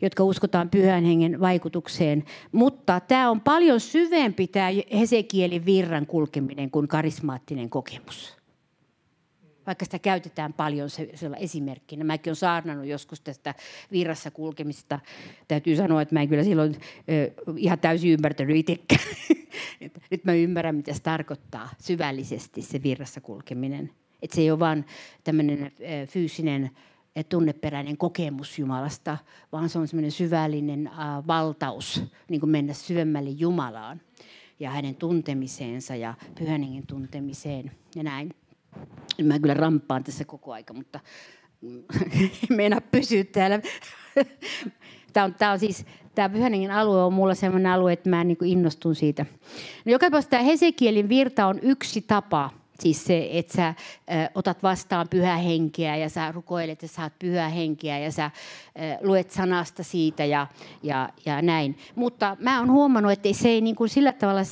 jotka 0.00 0.24
uskotaan 0.24 0.70
pyhän 0.70 1.04
hengen 1.04 1.40
vaikutukseen. 1.40 2.24
Mutta 2.52 3.00
tämä 3.00 3.30
on 3.30 3.40
paljon 3.40 3.80
syvempi 3.80 4.46
tämä 4.46 4.68
Hesekielin 4.98 5.64
virran 5.64 6.06
kulkeminen 6.06 6.70
kuin 6.70 6.88
karismaattinen 6.88 7.70
kokemus 7.70 8.41
vaikka 9.66 9.84
sitä 9.84 9.98
käytetään 9.98 10.52
paljon 10.52 10.90
se, 10.90 11.10
esimerkkinä. 11.38 12.04
Mäkin 12.04 12.30
olen 12.30 12.36
saarnannut 12.36 12.86
joskus 12.86 13.20
tästä 13.20 13.54
virrassa 13.92 14.30
kulkemista. 14.30 15.00
Täytyy 15.48 15.76
sanoa, 15.76 16.02
että 16.02 16.14
mä 16.14 16.22
en 16.22 16.28
kyllä 16.28 16.44
silloin 16.44 16.76
ö, 17.08 17.30
ihan 17.56 17.78
täysin 17.78 18.12
ymmärtänyt 18.12 18.56
itsekään. 18.56 19.00
Nyt 20.10 20.24
mä 20.24 20.34
ymmärrän, 20.34 20.74
mitä 20.74 20.92
se 20.92 21.02
tarkoittaa 21.02 21.68
syvällisesti 21.78 22.62
se 22.62 22.82
virrassa 22.82 23.20
kulkeminen. 23.20 23.90
Että 24.22 24.34
se 24.34 24.40
ei 24.40 24.50
ole 24.50 24.58
vain 24.58 24.84
tämmöinen 25.24 25.72
fyysinen 26.08 26.70
tunneperäinen 27.28 27.96
kokemus 27.96 28.58
Jumalasta, 28.58 29.18
vaan 29.52 29.68
se 29.68 29.78
on 29.78 29.88
semmoinen 29.88 30.12
syvällinen 30.12 30.86
äh, 30.86 31.26
valtaus 31.26 32.02
niin 32.28 32.40
kuin 32.40 32.50
mennä 32.50 32.72
syvemmälle 32.72 33.30
Jumalaan 33.30 34.00
ja 34.60 34.70
hänen 34.70 34.94
tuntemiseensa 34.94 35.96
ja 35.96 36.14
pyhän 36.38 36.62
tuntemiseen 36.86 37.72
ja 37.96 38.02
näin. 38.02 38.30
Mä 39.22 39.38
kyllä 39.38 39.54
rampaan 39.54 40.04
tässä 40.04 40.24
koko 40.24 40.52
aika, 40.52 40.74
mutta 40.74 41.00
en 42.50 42.56
meinaa 42.56 42.80
pysyä 42.80 43.24
täällä. 43.24 43.60
Tämä 45.12 45.24
on, 45.24 45.34
tämä 45.34 45.52
on 45.52 45.58
siis, 45.58 45.86
tämä 46.14 46.28
Pyhäningen 46.28 46.70
alue 46.70 47.04
on 47.04 47.12
mulla 47.12 47.34
sellainen 47.34 47.72
alue, 47.72 47.92
että 47.92 48.10
mä 48.10 48.24
niin 48.24 48.44
innostun 48.44 48.94
siitä. 48.94 49.26
No 49.84 49.92
joka 49.92 50.06
tapauksessa 50.06 50.30
tämä 50.30 50.42
Hesekielin 50.42 51.08
virta 51.08 51.46
on 51.46 51.58
yksi 51.62 52.00
tapa, 52.00 52.50
siis 52.80 53.04
se, 53.04 53.28
että 53.32 53.52
sä 53.52 53.68
ö, 53.68 54.30
otat 54.34 54.62
vastaan 54.62 55.08
pyhää 55.08 55.36
henkeä 55.36 55.96
ja 55.96 56.08
sä 56.08 56.32
rukoilet 56.32 56.82
ja 56.82 56.88
saat 56.88 57.12
pyhää 57.18 57.48
henkeä 57.48 57.98
ja 57.98 58.12
sä 58.12 58.24
ö, 58.24 59.06
luet 59.06 59.30
sanasta 59.30 59.82
siitä 59.82 60.24
ja, 60.24 60.46
ja, 60.82 61.08
ja 61.26 61.42
näin. 61.42 61.78
Mutta 61.94 62.36
mä 62.40 62.58
oon 62.58 62.70
huomannut, 62.70 63.12
että 63.12 63.28
se 63.32 63.48
ei 63.48 63.60
niin 63.60 63.76
kuin 63.76 63.88
sillä 63.88 64.12
tavalla 64.12 64.42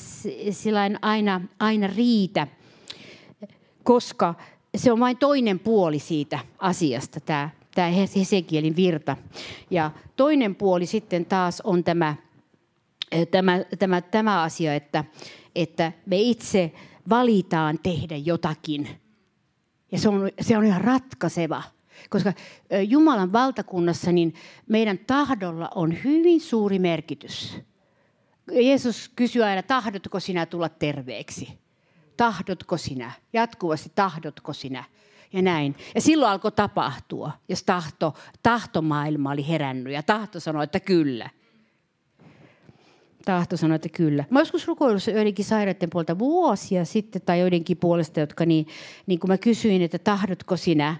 aina, 1.01 1.41
aina 1.59 1.87
riitä– 1.87 2.47
koska 3.83 4.35
se 4.75 4.91
on 4.91 4.99
vain 4.99 5.17
toinen 5.17 5.59
puoli 5.59 5.99
siitä 5.99 6.39
asiasta, 6.57 7.19
tämä, 7.19 7.49
tämä 7.75 7.87
Hesekielin 8.15 8.75
virta. 8.75 9.17
Ja 9.69 9.91
toinen 10.15 10.55
puoli 10.55 10.85
sitten 10.85 11.25
taas 11.25 11.61
on 11.61 11.83
tämä, 11.83 12.15
tämä, 13.31 13.59
tämä, 13.79 14.01
tämä 14.01 14.41
asia, 14.41 14.75
että, 14.75 15.03
että 15.55 15.91
me 16.05 16.17
itse 16.17 16.71
valitaan 17.09 17.79
tehdä 17.83 18.15
jotakin. 18.15 18.87
Ja 19.91 19.99
se 19.99 20.09
on, 20.09 20.29
se 20.41 20.57
on 20.57 20.63
ihan 20.63 20.81
ratkaiseva. 20.81 21.63
Koska 22.09 22.33
Jumalan 22.87 23.33
valtakunnassa 23.33 24.11
niin 24.11 24.33
meidän 24.69 24.97
tahdolla 24.97 25.69
on 25.75 26.03
hyvin 26.03 26.41
suuri 26.41 26.79
merkitys. 26.79 27.57
Jeesus 28.51 29.11
kysyy 29.15 29.43
aina, 29.43 29.63
tahdotko 29.63 30.19
sinä 30.19 30.45
tulla 30.45 30.69
terveeksi? 30.69 31.61
Tahdotko 32.17 32.77
sinä, 32.77 33.11
jatkuvasti 33.33 33.91
tahdotko 33.95 34.53
sinä. 34.53 34.83
Ja 35.33 35.41
näin. 35.41 35.75
Ja 35.95 36.01
silloin 36.01 36.31
alkoi 36.31 36.51
tapahtua, 36.51 37.31
jos 37.49 37.63
tahto, 37.63 38.13
tahtomaailma 38.43 39.31
oli 39.31 39.47
herännyt 39.47 39.93
ja 39.93 40.03
tahto 40.03 40.39
sanoi, 40.39 40.63
että 40.63 40.79
kyllä. 40.79 41.29
Tahto 43.25 43.57
sanoi, 43.57 43.75
että 43.75 43.89
kyllä. 43.89 44.25
Mä 44.29 44.39
joskus 44.39 44.67
rukoilussa 44.67 45.11
joidenkin 45.11 45.45
sairaiden 45.45 45.89
puolta 45.89 46.19
vuosia 46.19 46.85
sitten 46.85 47.21
tai 47.21 47.39
joidenkin 47.39 47.77
puolesta, 47.77 48.19
jotka 48.19 48.45
niin, 48.45 48.67
niin 49.05 49.19
kun 49.19 49.29
mä 49.29 49.37
kysyin, 49.37 49.81
että 49.81 49.99
tahdotko 49.99 50.57
sinä, 50.57 50.95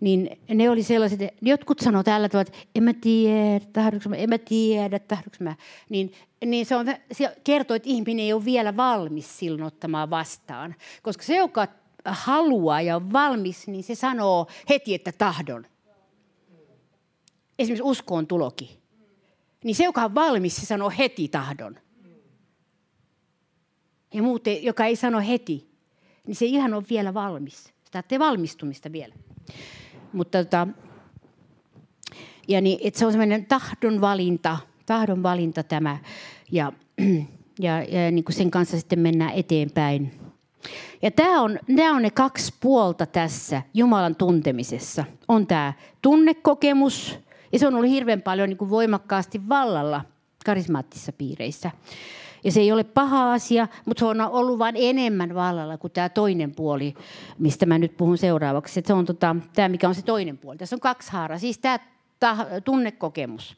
niin 0.00 0.38
ne 0.54 0.70
oli 0.70 0.82
sellaiset, 0.82 1.20
jotkut 1.42 1.78
sanoivat 1.78 2.04
tällä 2.04 2.28
tavalla, 2.28 2.48
että 2.48 2.68
en 2.74 2.82
mä 2.82 2.94
tiedä, 3.00 3.64
tahdotko 3.72 4.08
mä, 4.08 4.16
en 4.16 4.28
mä 4.28 4.38
tiedä, 4.38 4.98
tahdotko 4.98 5.44
mä. 5.44 5.56
Niin, 5.88 6.12
niin 6.44 6.66
se, 6.66 6.76
on, 6.76 6.86
se 7.12 7.36
kertoo, 7.44 7.74
että 7.74 7.88
ihminen 7.88 8.24
ei 8.24 8.32
ole 8.32 8.44
vielä 8.44 8.76
valmis 8.76 9.38
silloin 9.38 9.62
ottamaan 9.62 10.10
vastaan. 10.10 10.74
Koska 11.02 11.22
se, 11.22 11.36
joka 11.36 11.68
haluaa 12.04 12.80
ja 12.80 12.96
on 12.96 13.12
valmis, 13.12 13.66
niin 13.66 13.84
se 13.84 13.94
sanoo 13.94 14.46
heti, 14.68 14.94
että 14.94 15.12
tahdon. 15.12 15.66
Esimerkiksi 17.58 17.82
uskoon 17.82 18.26
tulokin 18.26 18.68
niin 19.64 19.74
se, 19.74 19.84
joka 19.84 20.04
on 20.04 20.14
valmis, 20.14 20.56
se 20.56 20.66
sanoo 20.66 20.92
heti 20.98 21.28
tahdon. 21.28 21.76
Ja 24.14 24.22
muuten, 24.22 24.64
joka 24.64 24.86
ei 24.86 24.96
sano 24.96 25.20
heti, 25.20 25.70
niin 26.26 26.34
se 26.34 26.46
ihan 26.46 26.74
on 26.74 26.84
vielä 26.90 27.14
valmis. 27.14 27.72
Sitä 27.84 28.02
tee 28.02 28.18
valmistumista 28.18 28.92
vielä. 28.92 29.14
Mutta 30.12 30.44
tota, 30.44 30.68
ja 32.48 32.60
niin, 32.60 32.78
että 32.82 32.98
se 32.98 33.06
on 33.06 33.12
semmoinen 33.12 33.46
tahdon 33.46 34.00
valinta, 34.00 34.58
tahdon 34.86 35.22
valinta 35.22 35.62
tämä. 35.62 35.98
Ja, 36.52 36.72
ja, 37.58 37.82
ja 37.82 38.10
niin 38.10 38.24
kuin 38.24 38.36
sen 38.36 38.50
kanssa 38.50 38.78
sitten 38.78 38.98
mennään 38.98 39.32
eteenpäin. 39.32 40.20
Ja 41.02 41.10
tämä 41.10 41.42
on, 41.42 41.58
nämä 41.68 41.96
on 41.96 42.02
ne 42.02 42.10
kaksi 42.10 42.54
puolta 42.60 43.06
tässä 43.06 43.62
Jumalan 43.74 44.16
tuntemisessa. 44.16 45.04
On 45.28 45.46
tämä 45.46 45.72
tunnekokemus– 46.02 47.18
ja 47.52 47.58
se 47.58 47.66
on 47.66 47.74
ollut 47.74 47.90
hirveän 47.90 48.22
paljon 48.22 48.48
niin 48.48 48.56
kuin 48.56 48.70
voimakkaasti 48.70 49.48
vallalla 49.48 50.04
karismaattisissa 50.44 51.12
piireissä. 51.12 51.70
Ja 52.44 52.52
se 52.52 52.60
ei 52.60 52.72
ole 52.72 52.84
paha 52.84 53.32
asia, 53.32 53.68
mutta 53.84 53.98
se 54.00 54.04
on 54.04 54.20
ollut 54.20 54.58
vain 54.58 54.74
enemmän 54.78 55.34
vallalla 55.34 55.78
kuin 55.78 55.92
tämä 55.92 56.08
toinen 56.08 56.54
puoli, 56.54 56.94
mistä 57.38 57.66
mä 57.66 57.78
nyt 57.78 57.96
puhun 57.96 58.18
seuraavaksi. 58.18 58.82
se 58.86 58.92
on 58.92 59.06
tota, 59.06 59.36
tämä, 59.54 59.68
mikä 59.68 59.88
on 59.88 59.94
se 59.94 60.02
toinen 60.02 60.38
puoli. 60.38 60.58
Tässä 60.58 60.76
on 60.76 60.80
kaksi 60.80 61.12
haaraa. 61.12 61.38
Siis 61.38 61.58
tämä 61.58 62.46
tunnekokemus, 62.64 63.56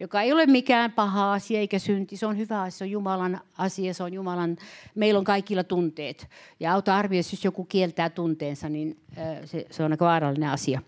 joka 0.00 0.22
ei 0.22 0.32
ole 0.32 0.46
mikään 0.46 0.92
paha 0.92 1.32
asia 1.32 1.60
eikä 1.60 1.78
synti. 1.78 2.16
Se 2.16 2.26
on 2.26 2.38
hyvä 2.38 2.62
asia, 2.62 2.78
se 2.78 2.84
on 2.84 2.90
Jumalan 2.90 3.40
asia, 3.58 3.94
se 3.94 4.02
on 4.02 4.12
Jumalan, 4.12 4.56
meillä 4.94 5.18
on 5.18 5.24
kaikilla 5.24 5.64
tunteet. 5.64 6.28
Ja 6.60 6.72
auta 6.72 6.96
arvioida, 6.96 7.28
jos 7.32 7.44
joku 7.44 7.64
kieltää 7.64 8.10
tunteensa, 8.10 8.68
niin 8.68 8.96
se, 9.44 9.66
se 9.70 9.84
on 9.84 9.92
aika 9.92 10.04
vaarallinen 10.04 10.50
asia 10.50 10.82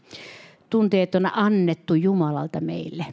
tunteet 0.73 1.15
on 1.15 1.37
annettu 1.37 1.95
Jumalalta 1.95 2.61
meille. 2.61 3.07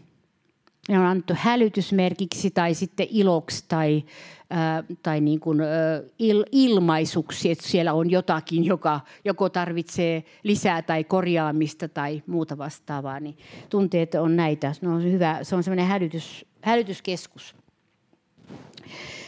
Ne 0.89 0.99
on 0.99 1.05
annettu 1.05 1.33
hälytysmerkiksi 1.37 2.51
tai 2.51 2.73
sitten 2.73 3.07
iloksi 3.09 3.65
tai, 3.67 4.03
ää, 4.49 4.83
tai 5.03 5.21
niin 5.21 5.39
kuin, 5.39 5.61
ää, 5.61 6.01
il, 6.19 6.45
ilmaisuksi, 6.51 7.51
että 7.51 7.67
siellä 7.67 7.93
on 7.93 8.11
jotakin, 8.11 8.65
joka 8.65 8.99
joko 9.25 9.49
tarvitsee 9.49 10.23
lisää 10.43 10.81
tai 10.81 11.03
korjaamista 11.03 11.87
tai 11.87 12.23
muuta 12.27 12.57
vastaavaa. 12.57 13.19
Niin 13.19 13.37
tunteet 13.69 14.15
on 14.15 14.35
näitä. 14.35 14.73
Ne 14.81 14.89
on 14.89 15.03
hyvä, 15.03 15.39
se 15.41 15.55
on 15.55 15.63
semmoinen 15.63 15.87
hälytys, 15.87 16.45
hälytyskeskus. 16.61 17.55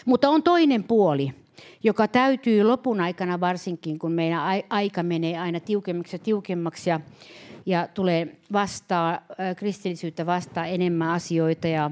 Mutta 0.05 0.29
on 0.29 0.43
toinen 0.43 0.83
puoli, 0.83 1.33
joka 1.83 2.07
täytyy 2.07 2.63
lopun 2.63 3.01
aikana 3.01 3.39
varsinkin, 3.39 3.99
kun 3.99 4.11
meidän 4.11 4.41
aika 4.69 5.03
menee 5.03 5.37
aina 5.39 5.59
tiukemmaksi 5.59 6.15
ja 6.15 6.19
tiukemmaksi 6.19 6.89
ja 6.89 6.99
ja 7.65 7.87
tulee 7.93 8.37
vastaa, 8.53 9.21
kristillisyyttä 9.55 10.25
vastaa 10.25 10.65
enemmän 10.65 11.09
asioita 11.09 11.67
ja, 11.67 11.91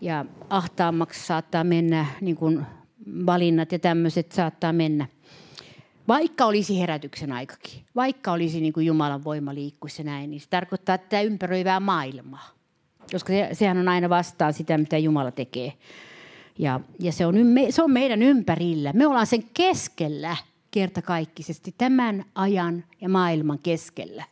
ja 0.00 0.24
ahtaammaksi 0.50 1.26
saattaa 1.26 1.64
mennä 1.64 2.06
niin 2.20 2.36
kuin 2.36 2.66
valinnat 3.26 3.72
ja 3.72 3.78
tämmöiset 3.78 4.32
saattaa 4.32 4.72
mennä. 4.72 5.06
Vaikka 6.08 6.44
olisi 6.44 6.80
herätyksen 6.80 7.32
aikakin, 7.32 7.82
vaikka 7.96 8.32
olisi 8.32 8.60
niin 8.60 8.72
kuin 8.72 8.86
Jumalan 8.86 9.24
voima 9.24 9.54
liikkuisi 9.54 10.04
näin, 10.04 10.30
niin 10.30 10.40
se 10.40 10.48
tarkoittaa 10.48 10.98
tätä 10.98 11.20
ympäröivää 11.20 11.80
maailmaa. 11.80 12.50
Koska 13.12 13.32
se, 13.32 13.48
sehän 13.52 13.78
on 13.78 13.88
aina 13.88 14.08
vastaan 14.08 14.52
sitä, 14.52 14.78
mitä 14.78 14.98
Jumala 14.98 15.30
tekee. 15.30 15.72
Ja, 16.58 16.80
ja 16.98 17.12
se, 17.12 17.26
on, 17.26 17.34
se 17.70 17.82
on 17.82 17.90
meidän 17.90 18.22
ympärillä. 18.22 18.92
Me 18.92 19.06
ollaan 19.06 19.26
sen 19.26 19.44
keskellä 19.54 20.36
kertakaikkisesti, 20.70 21.74
tämän 21.78 22.24
ajan 22.34 22.84
ja 23.00 23.08
maailman 23.08 23.58
keskellä. 23.58 24.24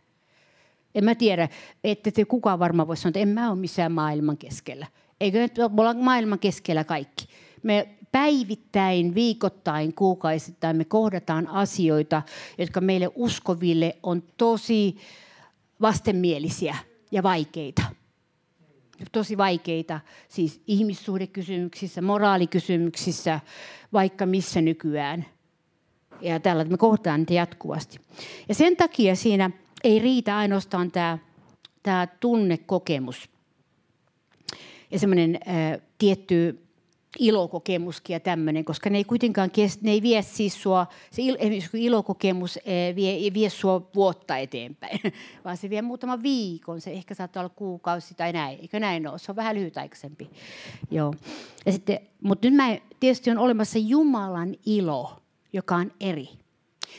En 0.97 1.05
mä 1.05 1.15
tiedä, 1.15 1.49
että 1.85 2.11
te 2.11 2.25
kukaan 2.25 2.59
varmaan 2.59 2.89
voisi 2.89 3.03
sanoa, 3.03 3.11
että 3.11 3.21
en 3.21 3.29
mä 3.29 3.51
ole 3.51 3.59
missään 3.59 3.93
maailman 3.93 4.37
keskellä. 4.37 4.87
Eikö 5.21 5.39
nyt 5.39 5.59
olla 5.59 5.95
maailman 5.95 6.39
keskellä 6.39 6.85
kaikki? 6.85 7.27
Me 7.63 7.89
päivittäin, 8.13 9.15
viikoittain, 9.15 9.95
kuukausittain 9.95 10.77
me 10.77 10.85
kohdataan 10.85 11.47
asioita, 11.47 12.23
jotka 12.59 12.81
meille 12.81 13.11
uskoville 13.15 13.97
on 14.03 14.23
tosi 14.37 14.97
vastenmielisiä 15.81 16.77
ja 17.11 17.23
vaikeita. 17.23 17.83
Tosi 19.13 19.37
vaikeita, 19.37 20.01
siis 20.29 20.63
ihmissuhdekysymyksissä, 20.67 22.03
moraalikysymyksissä, 22.03 23.41
vaikka 23.93 24.27
missä 24.27 24.61
nykyään. 24.61 25.27
Ja 26.21 26.41
tällä 26.41 26.65
me 26.65 26.77
kohdataan 26.77 27.21
niitä 27.21 27.35
jatkuvasti. 27.35 27.99
Ja 28.49 28.55
sen 28.55 28.77
takia 28.77 29.17
siinä 29.17 29.51
ei 29.85 29.99
riitä 29.99 30.37
ainoastaan 30.37 30.91
tämä, 30.91 31.19
tämä 31.83 32.07
tunnekokemus 32.21 33.29
ja 34.91 34.99
semmoinen 34.99 35.39
äh, 35.49 35.81
tietty 35.99 36.63
ilokokemuskin 37.19 38.15
ja 38.15 38.21
tämmöinen, 38.21 38.65
koska 38.65 38.91
ne 38.91 38.99
ei 38.99 39.05
kuitenkaan 39.05 39.51
kes, 39.51 39.83
ne 39.83 39.91
ei 39.91 40.03
vie 40.03 40.23
siis 40.23 40.63
sua, 40.63 40.87
se 41.11 41.23
il, 41.23 41.37
ilokokemus 41.73 42.57
äh, 42.59 42.97
vie, 42.97 43.33
vie 43.35 43.51
sua 43.51 43.91
vuotta 43.95 44.37
eteenpäin, 44.37 45.01
vaan 45.45 45.57
se 45.57 45.71
vie 45.71 45.83
muutama 45.83 46.23
viikon, 46.23 46.81
se 46.81 46.91
ehkä 46.91 47.15
saattaa 47.15 47.41
olla 47.41 47.55
kuukausi 47.57 48.15
tai 48.15 48.33
näin, 48.33 48.59
eikö 48.61 48.81
näin 48.81 49.09
ole, 49.09 49.19
se 49.19 49.33
on 49.33 49.37
vähän 49.37 49.57
lyhytaikaisempi. 49.57 50.31
Joo. 50.91 51.15
Ja 51.67 51.73
sitten, 51.73 52.01
mutta 52.23 52.49
nyt 52.49 52.57
mä, 52.57 52.79
tietysti 53.01 53.31
on 53.31 53.39
olemassa 53.39 53.79
Jumalan 53.79 54.55
ilo, 54.67 55.17
joka 55.53 55.77
on 55.77 55.93
eri. 56.01 56.29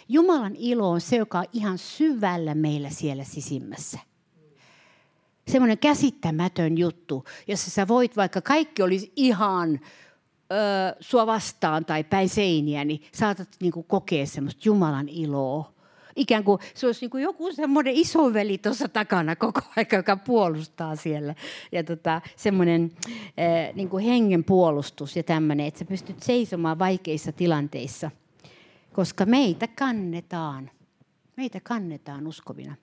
Jumalan 0.09 0.55
ilo 0.55 0.89
on 0.89 1.01
se, 1.01 1.15
joka 1.15 1.39
on 1.39 1.45
ihan 1.53 1.77
syvällä 1.77 2.55
meillä 2.55 2.89
siellä 2.89 3.23
sisimmässä. 3.23 3.99
Semmoinen 5.47 5.77
käsittämätön 5.77 6.77
juttu, 6.77 7.25
jossa 7.47 7.71
sä 7.71 7.87
voit, 7.87 8.17
vaikka 8.17 8.41
kaikki 8.41 8.81
olisi 8.81 9.11
ihan 9.15 9.79
ö, 10.51 10.95
sua 10.99 11.25
vastaan 11.25 11.85
tai 11.85 12.03
päin 12.03 12.29
seiniä, 12.29 12.85
niin 12.85 13.01
saatat 13.11 13.49
niin 13.59 13.71
kuin, 13.71 13.83
kokea 13.83 14.25
semmoista 14.25 14.61
Jumalan 14.65 15.09
iloa. 15.09 15.71
Ikään 16.15 16.43
kuin 16.43 16.59
se 16.73 16.85
olisi 16.85 17.01
niin 17.01 17.09
kuin 17.09 17.23
joku 17.23 17.53
semmoinen 17.53 17.93
isoveli 17.93 18.57
tuossa 18.57 18.87
takana 18.87 19.35
koko 19.35 19.61
aika, 19.75 19.95
joka 19.95 20.15
puolustaa 20.15 20.95
siellä. 20.95 21.35
Ja 21.71 21.83
tota, 21.83 22.21
semmoinen 22.35 22.91
niin 23.73 23.89
kuin 23.89 24.05
hengen 24.05 24.43
puolustus 24.43 25.15
ja 25.15 25.23
tämmöinen, 25.23 25.65
että 25.65 25.79
sä 25.79 25.85
pystyt 25.85 26.23
seisomaan 26.23 26.79
vaikeissa 26.79 27.31
tilanteissa– 27.31 28.11
koska 28.97 29.25
meitä 29.25 29.67
kannetaan. 29.67 30.71
Meitä 31.35 31.59
kannetaan 31.63 32.27
uskovina. 32.27 32.75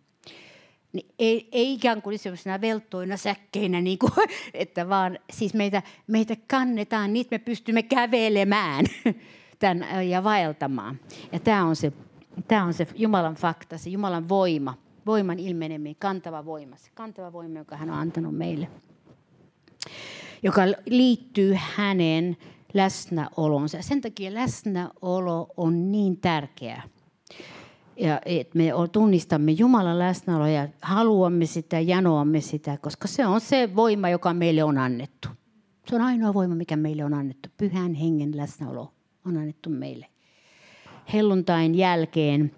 Niin 0.93 1.07
ei, 1.19 1.49
ei 1.53 1.73
ikään 1.73 2.03
kuin 2.03 2.19
sellaisena 2.19 2.61
velttoina 2.61 3.17
säkkeinä, 3.17 3.81
niin 3.81 3.99
kuin, 3.99 4.13
että 4.55 4.89
vaan 4.89 5.19
siis 5.33 5.55
meitä, 5.55 5.83
meitä 6.07 6.37
kannetaan, 6.47 7.13
niin 7.13 7.27
me 7.31 7.39
pystymme 7.39 7.83
kävelemään 7.83 8.85
tämän, 9.59 10.09
ja 10.09 10.25
vaeltamaan. 10.25 11.01
Ja 11.33 11.41
tämä 11.41 11.65
on, 11.65 11.77
se, 11.77 11.93
tämä 12.49 12.65
on 12.65 12.75
se 12.75 12.87
Jumalan 12.95 13.35
fakta, 13.35 13.79
se 13.79 13.91
Jumalan 13.91 14.29
voima, 14.29 14.75
voiman 15.07 15.39
ilmeneminen, 15.39 15.97
kantava 15.99 16.45
voima, 16.45 16.77
se 16.77 16.91
kantava 16.95 17.33
voima, 17.33 17.59
joka 17.59 17.77
hän 17.77 17.91
on 17.91 17.99
antanut 17.99 18.37
meille, 18.37 18.69
joka 20.43 20.63
liittyy 20.87 21.57
hänen 21.59 22.37
läsnäolonsa. 22.75 23.83
Sen 23.83 24.01
takia 24.01 24.35
läsnäolo 24.35 25.49
on 25.57 25.93
niin 25.93 26.17
tärkeää. 26.17 26.83
Ja 27.97 28.21
että 28.27 28.59
me 28.59 28.71
tunnistamme 28.93 29.53
Jumalan 29.53 29.99
läsnäoloa 29.99 30.49
ja 30.49 30.69
haluamme 30.83 31.47
sitä, 31.47 31.81
janoamme 31.81 32.41
sitä, 32.41 32.79
koska 32.79 33.09
se 33.09 33.27
on 33.27 33.41
se 33.41 33.77
voima, 33.77 34.09
joka 34.09 34.35
meille 34.35 34.65
on 34.65 34.79
annettu. 34.79 35.29
Se 35.89 35.95
on 35.95 36.03
ainoa 36.03 36.35
voima, 36.35 36.55
mikä 36.55 36.77
meille 36.77 37.05
on 37.05 37.15
annettu. 37.15 37.49
Pyhän 37.57 37.95
hengen 37.95 38.37
läsnäolo 38.37 38.93
on 39.27 39.37
annettu 39.37 39.71
meille. 39.71 40.07
Helluntain 41.13 41.75
jälkeen 41.75 42.53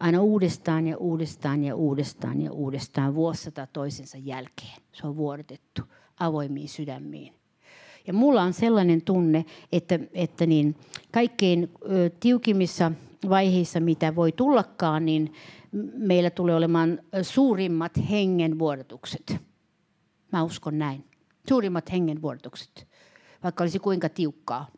aina 0.00 0.20
uudestaan 0.20 0.86
ja 0.86 0.96
uudestaan 0.96 1.64
ja 1.64 1.76
uudestaan 1.76 2.40
ja 2.40 2.52
uudestaan 2.52 3.14
vuosisata 3.14 3.66
toisensa 3.66 4.18
jälkeen. 4.18 4.82
Se 4.92 5.06
on 5.06 5.16
vuodetettu 5.16 5.82
avoimiin 6.20 6.68
sydämiin. 6.68 7.41
Ja 8.06 8.12
mulla 8.12 8.42
on 8.42 8.52
sellainen 8.52 9.02
tunne, 9.02 9.44
että, 9.72 9.98
että 10.12 10.46
niin 10.46 10.76
kaikkein 11.12 11.70
tiukimmissa 12.20 12.92
vaiheissa, 13.28 13.80
mitä 13.80 14.14
voi 14.14 14.32
tullakaan, 14.32 15.04
niin 15.06 15.32
meillä 15.94 16.30
tulee 16.30 16.54
olemaan 16.54 16.98
suurimmat 17.22 17.92
hengenvuodatukset. 18.10 19.36
Mä 20.32 20.42
uskon 20.42 20.78
näin. 20.78 21.04
Suurimmat 21.48 21.92
hengenvuodatukset. 21.92 22.88
vaikka 23.42 23.64
olisi 23.64 23.78
kuinka 23.78 24.08
tiukkaa. 24.08 24.70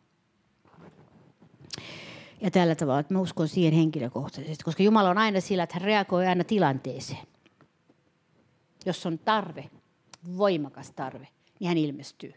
Ja 2.41 2.51
tällä 2.51 2.75
tavalla, 2.75 2.99
että 2.99 3.13
mä 3.13 3.19
uskon 3.19 3.47
siihen 3.47 3.73
henkilökohtaisesti, 3.73 4.63
koska 4.63 4.83
Jumala 4.83 5.09
on 5.09 5.17
aina 5.17 5.41
sillä, 5.41 5.63
että 5.63 5.75
hän 5.75 5.85
reagoi 5.85 6.27
aina 6.27 6.43
tilanteeseen. 6.43 7.27
Jos 8.85 9.05
on 9.05 9.19
tarve, 9.19 9.69
voimakas 10.37 10.91
tarve, 10.91 11.27
niin 11.59 11.67
hän 11.67 11.77
ilmestyy. 11.77 12.33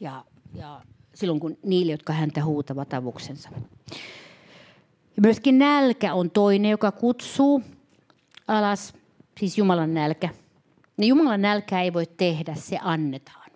Ja, 0.00 0.24
ja 0.54 0.80
silloin 1.14 1.40
kun 1.40 1.58
niille, 1.62 1.92
jotka 1.92 2.12
häntä 2.12 2.44
huutavat 2.44 2.94
avuksensa. 2.94 3.48
Ja 5.16 5.22
myöskin 5.22 5.58
nälkä 5.58 6.14
on 6.14 6.30
toinen, 6.30 6.70
joka 6.70 6.92
kutsuu 6.92 7.62
alas, 8.48 8.94
siis 9.38 9.58
Jumalan 9.58 9.94
nälkä. 9.94 10.28
Ja 10.98 11.06
Jumalan 11.06 11.42
nälkää 11.42 11.82
ei 11.82 11.92
voi 11.92 12.06
tehdä, 12.06 12.54
se 12.54 12.78
annetaan. 12.82 13.50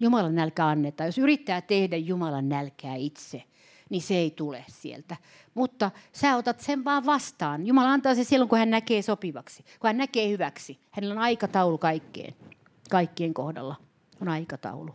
Jumalan 0.00 0.34
nälkä 0.34 0.66
annetaan. 0.66 1.08
Jos 1.08 1.18
yrittää 1.18 1.60
tehdä 1.60 1.96
Jumalan 1.96 2.48
nälkää 2.48 2.94
itse, 2.94 3.42
niin 3.90 4.02
se 4.02 4.14
ei 4.14 4.30
tule 4.30 4.64
sieltä. 4.68 5.16
Mutta 5.54 5.90
sä 6.12 6.36
otat 6.36 6.60
sen 6.60 6.84
vaan 6.84 7.06
vastaan. 7.06 7.66
Jumala 7.66 7.92
antaa 7.92 8.14
se 8.14 8.24
silloin, 8.24 8.48
kun 8.48 8.58
hän 8.58 8.70
näkee 8.70 9.02
sopivaksi, 9.02 9.62
kun 9.80 9.88
hän 9.88 9.96
näkee 9.96 10.28
hyväksi. 10.28 10.78
Hänellä 10.90 11.12
on 11.12 11.18
aikataulu 11.18 11.78
kaikkeen, 11.78 12.34
kaikkien 12.90 13.34
kohdalla 13.34 13.76
on 14.20 14.28
aikataulu. 14.28 14.94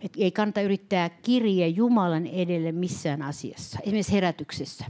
Et 0.00 0.12
ei 0.16 0.30
kannata 0.30 0.60
yrittää 0.60 1.08
kirje 1.08 1.66
Jumalan 1.66 2.26
edelle 2.26 2.72
missään 2.72 3.22
asiassa, 3.22 3.78
esimerkiksi 3.82 4.12
herätyksessä. 4.12 4.84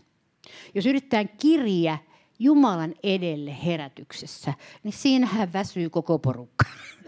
Jos 0.75 0.87
yrittää 0.87 1.25
kirja 1.25 1.99
Jumalan 2.38 2.94
edelle 3.03 3.57
herätyksessä, 3.66 4.55
niin 4.83 4.92
siinähän 4.92 5.53
väsyy 5.53 5.90
koko 5.90 6.18
porukka. 6.18 6.64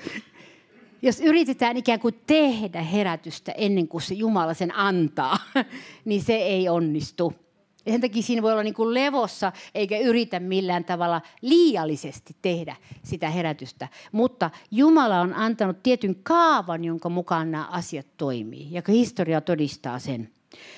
Jos 1.02 1.20
yritetään 1.20 1.76
ikään 1.76 2.00
kuin 2.00 2.14
tehdä 2.26 2.82
herätystä 2.82 3.52
ennen 3.52 3.88
kuin 3.88 4.02
se 4.02 4.14
Jumala 4.14 4.54
sen 4.54 4.76
antaa, 4.76 5.38
niin 6.04 6.22
se 6.22 6.34
ei 6.34 6.68
onnistu. 6.68 7.41
Ja 7.86 7.92
sen 7.92 8.00
takia 8.00 8.22
siinä 8.22 8.42
voi 8.42 8.52
olla 8.52 8.62
niin 8.62 8.74
kuin 8.74 8.94
levossa, 8.94 9.52
eikä 9.74 9.98
yritä 9.98 10.40
millään 10.40 10.84
tavalla 10.84 11.22
liiallisesti 11.40 12.36
tehdä 12.42 12.76
sitä 13.02 13.30
herätystä. 13.30 13.88
Mutta 14.12 14.50
Jumala 14.70 15.20
on 15.20 15.34
antanut 15.34 15.82
tietyn 15.82 16.16
kaavan, 16.22 16.84
jonka 16.84 17.08
mukaan 17.08 17.50
nämä 17.50 17.64
asiat 17.64 18.06
toimii. 18.16 18.68
Ja 18.70 18.82
historia 18.88 19.40
todistaa 19.40 19.98
sen. 19.98 20.30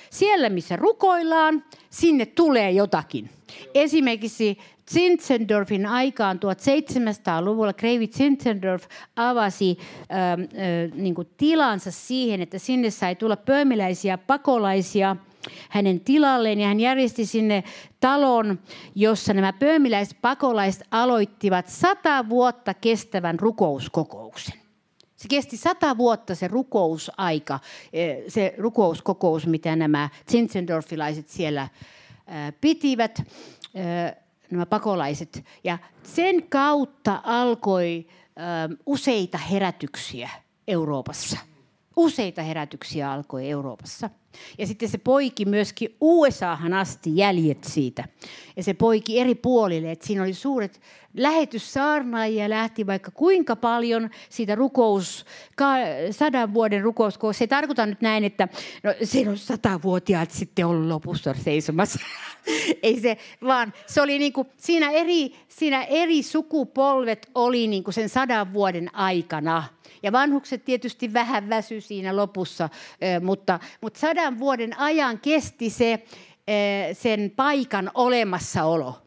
Siellä, 0.09 0.49
missä 0.49 0.75
rukoillaan, 0.75 1.63
sinne 1.89 2.25
tulee 2.25 2.71
jotakin. 2.71 3.29
Esimerkiksi 3.73 4.57
Zinzendorfin 4.91 5.85
aikaan 5.85 6.37
1700-luvulla 6.37 7.73
Kreivi 7.73 8.07
Zinzendorf 8.07 8.83
avasi 9.15 9.77
äh, 9.79 10.31
äh, 10.31 10.37
niin 10.93 11.15
tilansa 11.37 11.91
siihen, 11.91 12.41
että 12.41 12.59
sinne 12.59 12.89
sai 12.89 13.15
tulla 13.15 13.37
pöömiläisiä 13.37 14.17
pakolaisia– 14.17 15.15
hänen 15.69 15.99
tilalleen 15.99 16.59
ja 16.59 16.67
hän 16.67 16.79
järjesti 16.79 17.25
sinne 17.25 17.63
talon, 17.99 18.59
jossa 18.95 19.33
nämä 19.33 19.53
pöömiläiset 19.53 20.17
pakolaiset 20.21 20.87
aloittivat 20.91 21.67
sata 21.67 22.29
vuotta 22.29 22.73
kestävän 22.73 23.39
rukouskokouksen. 23.39 24.55
Se 25.15 25.27
kesti 25.27 25.57
sata 25.57 25.97
vuotta 25.97 26.35
se 26.35 26.47
rukousaika, 26.47 27.59
e, 27.93 28.15
se 28.27 28.53
rukouskokous, 28.57 29.47
mitä 29.47 29.75
nämä 29.75 30.09
Zinzendorfilaiset 30.31 31.29
siellä 31.29 31.61
e, 32.27 32.51
pitivät, 32.61 33.19
e, 33.19 33.83
nämä 34.51 34.65
pakolaiset. 34.65 35.45
Ja 35.63 35.77
sen 36.03 36.49
kautta 36.49 37.21
alkoi 37.23 38.07
useita 38.85 39.37
herätyksiä 39.37 40.29
Euroopassa. 40.67 41.37
Useita 41.95 42.41
herätyksiä 42.41 43.11
alkoi 43.11 43.49
Euroopassa. 43.49 44.09
Ja 44.57 44.67
sitten 44.67 44.89
se 44.89 44.97
poiki 44.97 45.45
myöskin 45.45 45.95
USAhan 46.01 46.73
asti 46.73 47.17
jäljet 47.17 47.63
siitä. 47.63 48.03
Ja 48.55 48.63
se 48.63 48.73
poiki 48.73 49.19
eri 49.19 49.35
puolille, 49.35 49.91
että 49.91 50.07
siinä 50.07 50.23
oli 50.23 50.33
suuret 50.33 50.81
lähetyssaarnaajia 51.17 52.49
lähti 52.49 52.87
vaikka 52.87 53.11
kuinka 53.11 53.55
paljon 53.55 54.09
siitä 54.29 54.55
rukous, 54.55 55.25
sadan 56.11 56.53
vuoden 56.53 56.81
rukous. 56.81 57.19
Se 57.31 57.43
ei 57.43 57.47
tarkoita 57.47 57.85
nyt 57.85 58.01
näin, 58.01 58.23
että 58.23 58.47
no, 58.83 58.93
siinä 59.03 59.31
on 59.31 59.37
satavuotiaat 59.37 60.31
sitten 60.31 60.65
ollut 60.65 60.87
lopussa 60.87 61.35
seisomassa. 61.43 61.99
ei 62.83 62.99
se, 62.99 63.17
vaan 63.43 63.73
se 63.87 64.01
oli 64.01 64.19
niin 64.19 64.33
kuin, 64.33 64.47
siinä, 64.57 64.91
eri, 64.91 65.35
siinä 65.47 65.83
eri 65.83 66.23
sukupolvet 66.23 67.29
oli 67.35 67.67
niin 67.67 67.83
kuin 67.83 67.93
sen 67.93 68.09
sadan 68.09 68.53
vuoden 68.53 68.95
aikana– 68.95 69.63
ja 70.03 70.11
vanhukset 70.11 70.65
tietysti 70.65 71.13
vähän 71.13 71.49
väsy 71.49 71.81
siinä 71.81 72.15
lopussa, 72.15 72.69
mutta, 73.21 73.59
mutta 73.81 73.99
sadan 73.99 74.39
vuoden 74.39 74.79
ajan 74.79 75.19
kesti 75.19 75.69
se 75.69 76.03
sen 76.93 77.31
paikan 77.35 77.91
olemassaolo, 77.93 79.04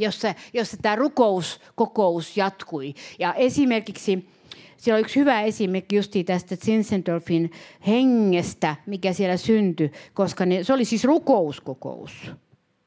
jossa, 0.00 0.34
jossa 0.52 0.76
tämä 0.82 0.96
rukouskokous 0.96 2.36
jatkui. 2.36 2.94
Ja 3.18 3.34
esimerkiksi 3.34 4.28
siellä 4.76 4.96
on 4.96 5.00
yksi 5.00 5.20
hyvä 5.20 5.42
esimerkki 5.42 5.96
justi 5.96 6.24
tästä 6.24 6.56
Zinzendorfin 6.56 7.50
hengestä, 7.86 8.76
mikä 8.86 9.12
siellä 9.12 9.36
syntyi, 9.36 9.92
koska 10.14 10.46
ne, 10.46 10.64
se 10.64 10.72
oli 10.72 10.84
siis 10.84 11.04
rukouskokous. 11.04 12.30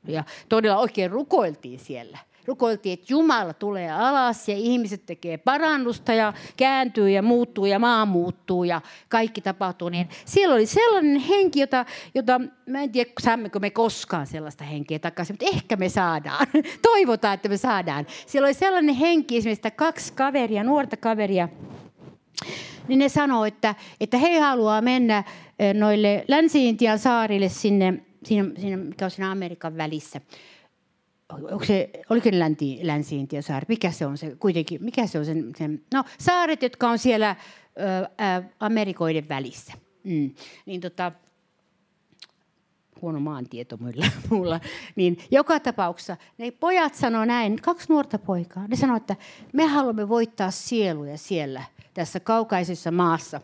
Ja 0.08 0.24
todella 0.50 0.78
oikein 0.78 1.12
rukoiltiin 1.12 1.80
siellä 1.80 2.18
rukoiltiin, 2.46 2.94
että 2.94 3.06
Jumala 3.10 3.54
tulee 3.54 3.92
alas 3.92 4.50
ja 4.50 4.56
ihmiset 4.56 5.06
tekee 5.06 5.38
parannusta 5.38 6.14
ja 6.14 6.34
kääntyy 6.58 7.10
ja 7.10 7.22
muuttuu 7.22 7.66
ja 7.66 7.80
maa 7.80 8.06
muuttuu 8.06 8.64
ja 8.64 8.82
kaikki 9.10 9.42
tapahtuu. 9.42 9.90
Niin 9.90 10.10
siellä 10.26 10.56
oli 10.56 10.66
sellainen 10.66 11.20
henki, 11.22 11.60
jota, 11.60 11.86
jota 12.16 12.42
mä 12.66 12.82
en 12.82 12.92
tiedä, 12.92 13.10
saammeko 13.22 13.60
me 13.60 13.70
koskaan 13.70 14.28
sellaista 14.28 14.64
henkeä 14.64 15.00
takaisin, 15.00 15.34
mutta 15.34 15.56
ehkä 15.56 15.76
me 15.76 15.90
saadaan. 15.90 16.48
Toivotaan, 16.82 17.34
että 17.34 17.50
me 17.50 17.58
saadaan. 17.58 18.06
Siellä 18.26 18.46
oli 18.46 18.54
sellainen 18.54 18.96
henki, 18.96 19.38
esimerkiksi 19.38 19.72
kaksi 19.72 20.14
kaveria, 20.14 20.64
nuorta 20.64 20.98
kaveria, 20.98 21.50
niin 22.88 23.00
ne 23.00 23.10
sanoo, 23.10 23.46
että, 23.46 23.76
että 24.00 24.18
he 24.18 24.40
haluaa 24.40 24.82
mennä 24.82 25.24
eh, 25.60 25.74
noille 25.74 26.26
Länsi-Intian 26.28 27.00
saarille 27.00 27.50
sinne, 27.50 27.94
sinne, 28.26 28.52
sinne, 28.62 28.78
mikä 28.78 29.06
on 29.06 29.12
siinä 29.12 29.32
Amerikan 29.32 29.78
välissä 29.78 30.22
onko 31.30 31.66
se, 31.66 31.90
oliko 32.10 32.30
ne 32.32 32.40
länsi, 32.40 32.80
länsi 32.82 33.28
saari? 33.42 33.66
Mikä 33.70 33.92
se 33.92 34.06
on 34.06 34.18
se 34.18 34.36
kuitenkin, 34.40 34.84
mikä 34.84 35.08
se 35.08 35.20
on 35.20 35.26
sen, 35.26 35.52
sen 35.58 35.82
no 35.94 36.04
saaret, 36.20 36.62
jotka 36.62 36.90
on 36.90 37.00
siellä 37.00 37.36
ö, 37.80 38.24
ä, 38.24 38.44
Amerikoiden 38.60 39.30
välissä. 39.30 39.74
Mm. 40.04 40.32
Niin 40.66 40.82
tota, 40.82 41.12
huono 43.02 43.20
maantieto 43.20 43.78
mulla, 43.78 44.06
mulla. 44.30 44.60
Niin 44.96 45.18
joka 45.32 45.60
tapauksessa 45.60 46.18
ne 46.38 46.52
pojat 46.52 46.96
sanoo 46.96 47.26
näin, 47.26 47.62
kaksi 47.62 47.86
nuorta 47.90 48.20
poikaa, 48.20 48.68
ne 48.68 48.76
sanoo, 48.76 48.98
että 48.98 49.16
me 49.54 49.66
haluamme 49.66 50.10
voittaa 50.10 50.52
sieluja 50.52 51.18
siellä, 51.18 51.64
tässä 51.94 52.20
kaukaisessa 52.20 52.92
maassa. 52.92 53.42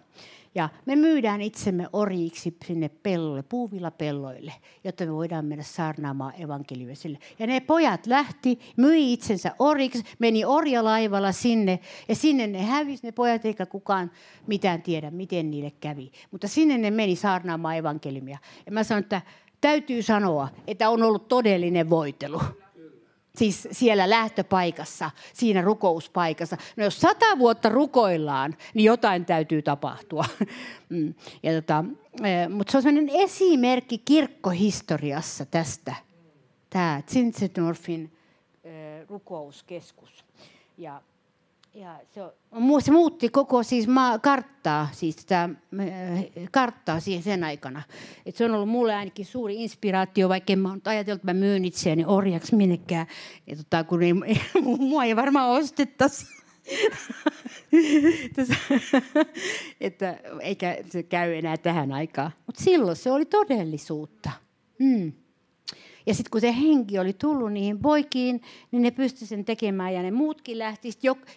Ja 0.55 0.69
me 0.85 0.95
myydään 0.95 1.41
itsemme 1.41 1.88
orjiksi 1.93 2.57
sinne 2.65 2.89
pellolle, 2.89 3.43
puuvilla 3.43 3.91
pelloille, 3.91 4.53
jotta 4.83 5.05
me 5.05 5.13
voidaan 5.13 5.45
mennä 5.45 5.63
saarnaamaan 5.63 6.33
evankeliumille. 6.41 7.17
Ja 7.39 7.47
ne 7.47 7.59
pojat 7.59 8.07
lähti, 8.07 8.59
myi 8.77 9.13
itsensä 9.13 9.55
orjiksi, 9.59 10.03
meni 10.19 10.45
orjalaivalla 10.45 11.31
sinne. 11.31 11.79
Ja 12.07 12.15
sinne 12.15 12.47
ne 12.47 12.63
hävisi 12.63 13.05
ne 13.05 13.12
pojat, 13.12 13.45
eikä 13.45 13.65
kukaan 13.65 14.12
mitään 14.47 14.81
tiedä, 14.81 15.12
miten 15.12 15.51
niille 15.51 15.71
kävi. 15.71 16.12
Mutta 16.31 16.47
sinne 16.47 16.77
ne 16.77 16.91
meni 16.91 17.15
saarnaamaan 17.15 17.77
evankeliumia. 17.77 18.38
Ja 18.65 18.71
mä 18.71 18.83
sanoin, 18.83 19.03
että 19.03 19.21
täytyy 19.62 20.01
sanoa, 20.01 20.47
että 20.67 20.89
on 20.89 21.03
ollut 21.03 21.27
todellinen 21.27 21.89
voitelu 21.89 22.41
siis 23.36 23.68
siellä 23.72 24.10
lähtöpaikassa, 24.10 25.12
siinä 25.34 25.62
rukouspaikassa. 25.62 26.58
No 26.78 26.84
jos 26.84 27.02
sata 27.02 27.38
vuotta 27.38 27.70
rukoillaan, 27.70 28.58
niin 28.74 28.86
jotain 28.86 29.26
täytyy 29.26 29.62
tapahtua. 29.62 30.26
Mm. 30.89 31.13
Ja 31.44 31.54
tota, 31.54 31.86
eh, 32.24 32.50
mutta 32.50 32.72
se 32.72 32.78
on 32.78 32.84
sellainen 32.84 33.15
esimerkki 33.15 33.98
kirkkohistoriassa 33.98 35.46
tästä, 35.46 35.96
tämä 36.70 37.02
Zinzendorfin 37.08 38.12
eh, 38.63 39.08
rukouskeskus. 39.08 40.26
Ja 40.78 41.02
ja 41.73 41.99
se, 42.12 42.21
se 42.79 42.91
muutti 42.91 43.29
koko 43.29 43.63
siis 43.63 43.88
maa, 43.88 44.19
karttaa, 44.19 44.89
siis 44.91 45.15
tätä, 45.15 45.49
karttaa 46.51 46.99
siihen 46.99 47.23
sen 47.23 47.43
aikana. 47.43 47.82
Et 48.25 48.36
se 48.36 48.45
on 48.45 48.51
ollut 48.51 48.69
mulle 48.69 48.95
ainakin 48.95 49.25
suuri 49.25 49.63
inspiraatio, 49.63 50.29
vaikka 50.29 50.53
en 50.53 50.60
mä 50.60 50.77
ajatellut, 50.86 51.21
että 51.21 51.34
mä 51.34 51.39
myyn 51.39 51.65
itseäni 51.65 52.05
orjaksi 52.05 52.55
minnekään. 52.55 53.08
Ja 53.47 53.55
tota, 53.55 53.84
kun 53.84 54.03
ei, 54.03 54.13
mua 54.89 55.03
ei 55.03 55.15
varmaan 55.15 55.49
ostettaisi. 55.49 56.25
että, 59.82 60.19
eikä 60.41 60.77
se 60.89 61.03
käy 61.03 61.36
enää 61.36 61.58
tähän 61.58 61.91
aikaan. 61.91 62.32
Mutta 62.45 62.63
silloin 62.63 62.97
se 62.97 63.12
oli 63.12 63.25
todellisuutta. 63.25 64.32
Mm. 64.79 65.12
Ja 66.10 66.15
sitten 66.15 66.32
kun 66.32 66.41
se 66.41 66.56
henki 66.56 67.00
oli 67.00 67.13
tullut 67.13 67.54
niihin 67.54 67.80
poikiin, 67.80 68.41
niin 68.72 68.82
ne 68.82 68.91
pystyi 68.91 69.28
sen 69.28 69.45
tekemään 69.45 69.93
ja 69.93 70.02
ne 70.02 70.12
muutkin 70.12 70.60
lähti. 70.60 70.89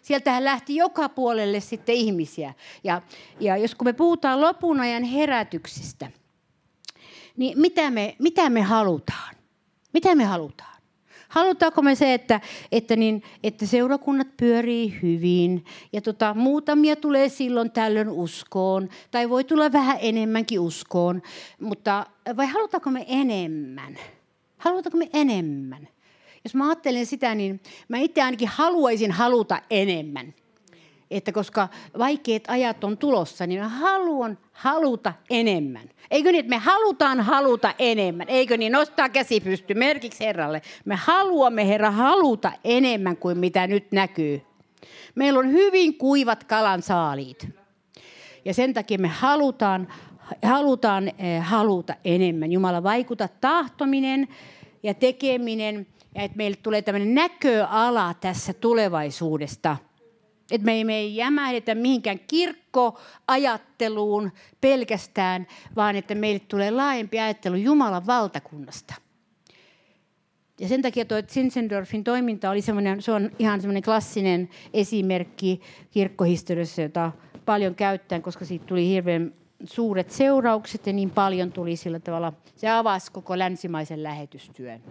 Sieltähän 0.02 0.44
lähti 0.44 0.76
joka 0.76 1.08
puolelle 1.08 1.60
sitten 1.60 1.94
ihmisiä. 1.94 2.54
Ja, 2.84 3.02
ja 3.40 3.56
jos 3.56 3.74
kun 3.74 3.86
me 3.86 3.92
puhutaan 3.92 4.40
lopun 4.40 4.80
ajan 4.80 5.04
herätyksistä, 5.04 6.10
niin 7.36 7.60
mitä 7.60 7.90
me, 7.90 8.16
mitä 8.18 8.50
me 8.50 8.62
halutaan? 8.62 9.34
Mitä 9.92 10.14
me 10.14 10.24
halutaan? 10.24 10.82
Halutaanko 11.28 11.82
me 11.82 11.94
se, 11.94 12.14
että, 12.14 12.40
että, 12.72 12.96
niin, 12.96 13.22
että 13.42 13.66
seurakunnat 13.66 14.36
pyörii 14.36 14.98
hyvin 15.02 15.64
ja 15.92 16.00
tota, 16.00 16.34
muutamia 16.34 16.96
tulee 16.96 17.28
silloin 17.28 17.70
tällöin 17.70 18.08
uskoon 18.08 18.88
tai 19.10 19.30
voi 19.30 19.44
tulla 19.44 19.72
vähän 19.72 19.96
enemmänkin 20.00 20.60
uskoon, 20.60 21.22
mutta 21.60 22.06
vai 22.36 22.46
halutaanko 22.46 22.90
me 22.90 23.04
enemmän? 23.08 23.98
Halutaanko 24.62 24.98
me 24.98 25.10
enemmän? 25.12 25.88
Jos 26.44 26.54
mä 26.54 26.68
ajattelen 26.68 27.06
sitä, 27.06 27.34
niin 27.34 27.60
mä 27.88 27.98
itse 27.98 28.22
ainakin 28.22 28.48
haluaisin 28.48 29.10
haluta 29.10 29.62
enemmän 29.70 30.34
että 31.10 31.32
koska 31.32 31.68
vaikeat 31.98 32.42
ajat 32.48 32.84
on 32.84 32.98
tulossa, 32.98 33.46
niin 33.46 33.60
mä 33.60 33.68
haluan 33.68 34.38
haluta 34.52 35.12
enemmän. 35.30 35.90
Eikö 36.10 36.32
niin, 36.32 36.40
että 36.40 36.50
me 36.50 36.56
halutaan 36.56 37.20
haluta 37.20 37.74
enemmän? 37.78 38.28
Eikö 38.28 38.56
niin? 38.56 38.72
Nostaa 38.72 39.08
käsi 39.08 39.40
pysty 39.40 39.74
merkiksi 39.74 40.24
Herralle. 40.24 40.62
Me 40.84 40.94
haluamme, 40.94 41.68
Herra, 41.68 41.90
haluta 41.90 42.52
enemmän 42.64 43.16
kuin 43.16 43.38
mitä 43.38 43.66
nyt 43.66 43.92
näkyy. 43.92 44.42
Meillä 45.14 45.38
on 45.38 45.52
hyvin 45.52 45.98
kuivat 45.98 46.44
kalan 46.44 46.82
saaliit. 46.82 47.48
Ja 48.44 48.54
sen 48.54 48.74
takia 48.74 48.98
me 48.98 49.08
halutaan, 49.08 49.88
halutaan 50.42 51.08
eh, 51.08 51.42
haluta 51.42 51.94
enemmän. 52.04 52.52
Jumala 52.52 52.82
vaikuta 52.82 53.28
tahtominen 53.40 54.28
ja 54.82 54.94
tekeminen 54.94 55.86
ja 56.14 56.22
että 56.22 56.36
meille 56.36 56.56
tulee 56.62 56.82
tämmöinen 56.82 57.14
näköala 57.14 58.14
tässä 58.14 58.52
tulevaisuudesta– 58.52 59.76
että 60.52 60.64
me 60.64 60.72
ei, 60.72 60.84
me 60.84 60.96
ei 60.96 61.16
jämähdetä 61.16 61.74
mihinkään 61.74 62.20
kirkkoajatteluun 62.26 64.32
pelkästään, 64.60 65.46
vaan 65.76 65.96
että 65.96 66.14
meille 66.14 66.40
tulee 66.48 66.70
laajempi 66.70 67.20
ajattelu 67.20 67.56
Jumalan 67.56 68.06
valtakunnasta. 68.06 68.94
Ja 70.60 70.68
sen 70.68 70.82
takia 70.82 71.04
tuo 71.04 71.22
Zinzendorfin 71.28 72.04
toiminta 72.04 72.50
oli 72.50 72.60
semmoinen, 72.60 73.02
se 73.02 73.12
on 73.12 73.30
ihan 73.38 73.60
semmoinen 73.60 73.82
klassinen 73.82 74.48
esimerkki 74.74 75.60
kirkkohistoriassa, 75.90 76.82
jota 76.82 77.12
paljon 77.44 77.74
käyttäen, 77.74 78.22
koska 78.22 78.44
siitä 78.44 78.66
tuli 78.66 78.88
hirveän 78.88 79.34
suuret 79.64 80.10
seuraukset 80.10 80.86
ja 80.86 80.92
niin 80.92 81.10
paljon 81.10 81.52
tuli 81.52 81.76
sillä 81.76 82.00
tavalla. 82.00 82.32
Se 82.56 82.68
avasi 82.68 83.12
koko 83.12 83.38
länsimaisen 83.38 84.02
lähetystyön. 84.02 84.82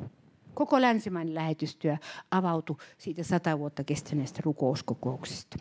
Koko 0.54 0.82
länsimainen 0.82 1.36
lähetystyö 1.36 1.98
avautui 2.32 2.76
siitä 2.98 3.24
sata 3.24 3.60
vuotta 3.60 3.84
kestäneestä 3.84 4.40
rukouskokouksesta. 4.44 5.58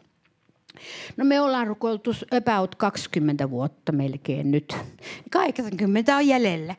No 1.16 1.24
me 1.24 1.40
ollaan 1.40 1.66
rukoiltu 1.66 2.10
about 2.36 2.74
20 2.74 3.50
vuotta 3.50 3.92
melkein 3.92 4.50
nyt. 4.50 4.76
80 5.30 6.16
on 6.16 6.26
jäljellä. 6.26 6.74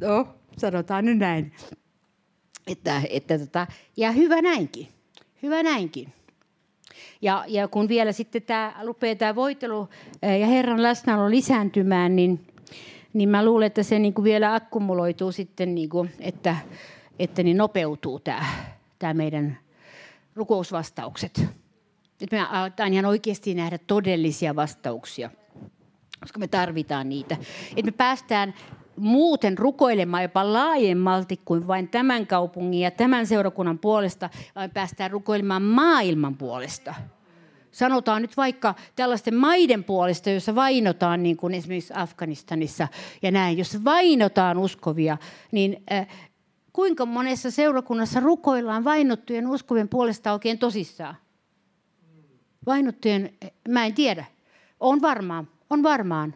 no, 0.00 0.28
sanotaan 0.58 1.04
nyt 1.04 1.18
näin. 1.18 1.52
Että, 2.66 3.02
että 3.10 3.38
tota, 3.38 3.66
ja 3.96 4.12
hyvä 4.12 4.42
näinkin. 4.42 4.88
Hyvä 5.42 5.62
näinkin. 5.62 6.12
Ja, 7.22 7.44
ja 7.48 7.68
kun 7.68 7.88
vielä 7.88 8.12
sitten 8.12 8.42
tämä 8.42 8.74
rupeaa 8.82 9.14
tämä 9.14 9.34
voitelu 9.34 9.88
ja 10.40 10.46
Herran 10.46 10.82
läsnäolo 10.82 11.30
lisääntymään, 11.30 12.16
niin 12.16 12.46
niin 13.12 13.28
mä 13.28 13.44
luulen, 13.44 13.66
että 13.66 13.82
se 13.82 13.98
niin 13.98 14.14
kuin 14.14 14.24
vielä 14.24 14.54
akkumuloituu 14.54 15.32
sitten, 15.32 15.74
niin 15.74 15.88
kuin, 15.88 16.10
että, 16.20 16.56
että 17.18 17.42
niin 17.42 17.56
nopeutuu 17.56 18.20
tämä, 18.20 18.44
tämä 18.98 19.14
meidän 19.14 19.58
rukousvastaukset. 20.34 21.46
Että 22.20 22.36
me 22.36 22.46
aletaan 22.50 22.92
ihan 22.92 23.04
oikeasti 23.04 23.54
nähdä 23.54 23.78
todellisia 23.78 24.56
vastauksia, 24.56 25.30
koska 26.20 26.38
me 26.38 26.48
tarvitaan 26.48 27.08
niitä. 27.08 27.36
Että 27.76 27.90
me 27.90 27.90
päästään 27.90 28.54
muuten 28.98 29.58
rukoilemaan 29.58 30.22
jopa 30.22 30.52
laajemmalti 30.52 31.40
kuin 31.44 31.66
vain 31.66 31.88
tämän 31.88 32.26
kaupungin 32.26 32.80
ja 32.80 32.90
tämän 32.90 33.26
seurakunnan 33.26 33.78
puolesta, 33.78 34.30
vaan 34.56 34.70
päästään 34.70 35.10
rukoilemaan 35.10 35.62
maailman 35.62 36.36
puolesta– 36.36 36.94
sanotaan 37.78 38.22
nyt 38.22 38.36
vaikka 38.36 38.74
tällaisten 38.96 39.34
maiden 39.34 39.84
puolesta, 39.84 40.30
joissa 40.30 40.54
vainotaan, 40.54 41.22
niin 41.22 41.36
kuin 41.36 41.54
esimerkiksi 41.54 41.92
Afganistanissa 41.96 42.88
ja 43.22 43.30
näin, 43.30 43.58
jos 43.58 43.84
vainotaan 43.84 44.58
uskovia, 44.58 45.18
niin 45.52 45.82
äh, 45.92 46.06
kuinka 46.72 47.06
monessa 47.06 47.50
seurakunnassa 47.50 48.20
rukoillaan 48.20 48.84
vainottujen 48.84 49.46
uskovien 49.46 49.88
puolesta 49.88 50.32
oikein 50.32 50.58
tosissaan? 50.58 51.14
Vainottujen, 52.66 53.32
mä 53.68 53.86
en 53.86 53.94
tiedä. 53.94 54.24
On 54.80 55.02
varmaan, 55.02 55.48
on 55.70 55.82
varmaan. 55.82 56.34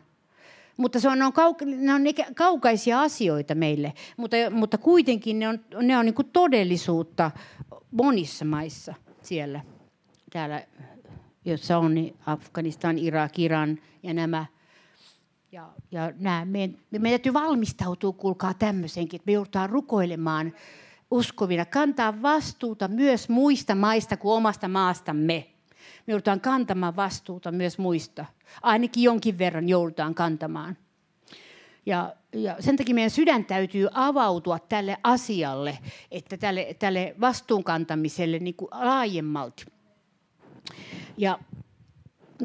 Mutta 0.76 1.00
se 1.00 1.08
on, 1.08 1.18
ne 1.18 1.24
on, 1.24 1.32
kauka, 1.32 1.64
ne 1.64 1.94
on 1.94 2.02
kaukaisia 2.34 3.00
asioita 3.00 3.54
meille, 3.54 3.92
mutta, 4.16 4.36
mutta 4.50 4.78
kuitenkin 4.78 5.38
ne 5.38 5.48
on, 5.48 5.60
ne 5.82 5.98
on 5.98 6.04
niin 6.04 6.14
kuin 6.14 6.30
todellisuutta 6.32 7.30
monissa 7.90 8.44
maissa 8.44 8.94
siellä, 9.22 9.60
täällä 10.32 10.62
jossa 11.44 11.78
on 11.78 11.94
niin 11.94 12.16
Afganistan, 12.26 12.98
Irak, 12.98 13.38
Iran 13.38 13.78
ja 14.02 14.14
nämä. 14.14 14.46
Ja, 15.52 15.68
ja 15.90 16.12
nämä, 16.18 16.44
meidän, 16.44 16.78
meidän 16.90 17.20
täytyy 17.20 17.32
valmistautua, 17.32 18.12
kuulkaa 18.12 18.54
tämmöisenkin, 18.54 19.18
että 19.18 19.26
me 19.26 19.32
joudutaan 19.32 19.70
rukoilemaan 19.70 20.52
uskovina, 21.10 21.64
kantaa 21.64 22.22
vastuuta 22.22 22.88
myös 22.88 23.28
muista 23.28 23.74
maista 23.74 24.16
kuin 24.16 24.32
omasta 24.32 24.68
maastamme. 24.68 25.51
Me 26.06 26.12
joudutaan 26.12 26.40
kantamaan 26.40 26.96
vastuuta 26.96 27.52
myös 27.52 27.78
muista. 27.78 28.24
Ainakin 28.62 29.02
jonkin 29.02 29.38
verran 29.38 29.68
joudutaan 29.68 30.14
kantamaan. 30.14 30.76
Ja, 31.86 32.14
ja 32.32 32.56
sen 32.60 32.76
takia 32.76 32.94
meidän 32.94 33.10
sydän 33.10 33.44
täytyy 33.44 33.88
avautua 33.92 34.58
tälle 34.58 34.96
asialle, 35.04 35.78
että 36.10 36.36
tälle, 36.36 36.76
tälle 36.78 37.14
vastuunkantamiselle 37.20 38.38
niin 38.38 38.54
kuin 38.54 38.68
laajemmalti. 38.72 39.64
Ja, 41.16 41.38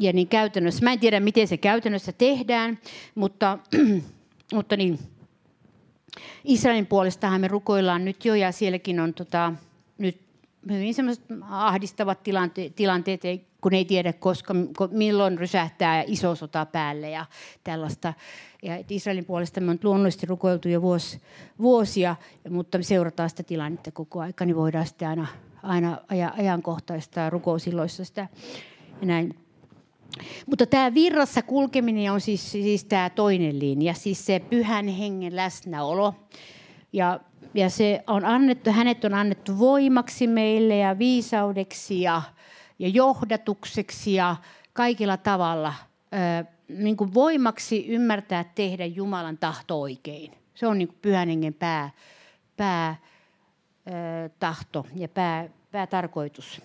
ja 0.00 0.12
niin 0.12 0.28
käytännössä, 0.28 0.84
mä 0.84 0.92
en 0.92 1.00
tiedä 1.00 1.20
miten 1.20 1.48
se 1.48 1.56
käytännössä 1.56 2.12
tehdään, 2.12 2.78
mutta, 3.14 3.58
mutta 4.54 4.76
niin, 4.76 4.98
Israelin 6.44 6.86
puolestahan 6.86 7.40
me 7.40 7.48
rukoillaan 7.48 8.04
nyt 8.04 8.24
jo 8.24 8.34
ja 8.34 8.52
sielläkin 8.52 9.00
on 9.00 9.14
tota, 9.14 9.52
nyt 9.98 10.20
hyvin 10.70 10.94
semmoiset 10.94 11.24
ahdistavat 11.48 12.22
tilante- 12.22 12.72
tilanteet, 12.76 13.24
kun 13.60 13.74
ei 13.74 13.84
tiedä 13.84 14.12
koska, 14.12 14.54
milloin 14.90 15.38
rysähtää 15.38 16.04
iso 16.06 16.34
sota 16.34 16.66
päälle 16.66 17.10
ja 17.10 17.26
tällaista. 17.64 18.14
Ja 18.62 18.84
Israelin 18.90 19.24
puolesta 19.24 19.60
me 19.60 19.70
on 19.70 19.78
luonnollisesti 19.82 20.26
rukoiltu 20.26 20.68
jo 20.68 20.82
vuos, 20.82 21.18
vuosia, 21.58 22.16
mutta 22.50 22.78
me 22.78 22.84
seurataan 22.84 23.30
sitä 23.30 23.42
tilannetta 23.42 23.90
koko 23.90 24.20
aika, 24.20 24.44
niin 24.44 24.56
voidaan 24.56 24.86
sitten 24.86 25.08
aina 25.08 25.26
aina 25.62 25.98
ajankohtaista 26.38 27.30
rukousilloissa 27.30 28.04
sitä 28.04 28.28
ja 29.00 29.06
näin. 29.06 29.34
Mutta 30.46 30.66
tämä 30.66 30.94
virrassa 30.94 31.42
kulkeminen 31.42 32.12
on 32.12 32.20
siis, 32.20 32.52
siis 32.52 32.84
tämä 32.84 33.10
toinen 33.10 33.58
linja, 33.58 33.94
siis 33.94 34.26
se 34.26 34.40
pyhän 34.50 34.88
hengen 34.88 35.36
läsnäolo. 35.36 36.14
Ja, 36.92 37.20
ja 37.54 37.70
se 37.70 38.04
on 38.06 38.24
annettu, 38.24 38.70
hänet 38.70 39.04
on 39.04 39.14
annettu 39.14 39.58
voimaksi 39.58 40.26
meille 40.26 40.76
ja 40.76 40.98
viisaudeksi 40.98 42.00
ja, 42.00 42.22
ja 42.78 42.88
johdatukseksi 42.88 44.14
ja 44.14 44.36
kaikilla 44.72 45.16
tavalla 45.16 45.74
ö, 46.14 46.44
niin 46.68 46.96
kuin 46.96 47.14
voimaksi 47.14 47.86
ymmärtää 47.86 48.44
tehdä 48.54 48.86
Jumalan 48.86 49.38
tahto 49.38 49.80
oikein. 49.80 50.32
Se 50.54 50.66
on 50.66 50.78
niin 50.78 50.88
kuin 50.88 50.98
pyhän 51.02 51.28
hengen 51.28 51.54
pää, 51.54 51.90
pää 52.56 52.96
tahto 54.38 54.86
ja 54.94 55.08
pää, 55.08 55.48
päätarkoitus. 55.70 56.62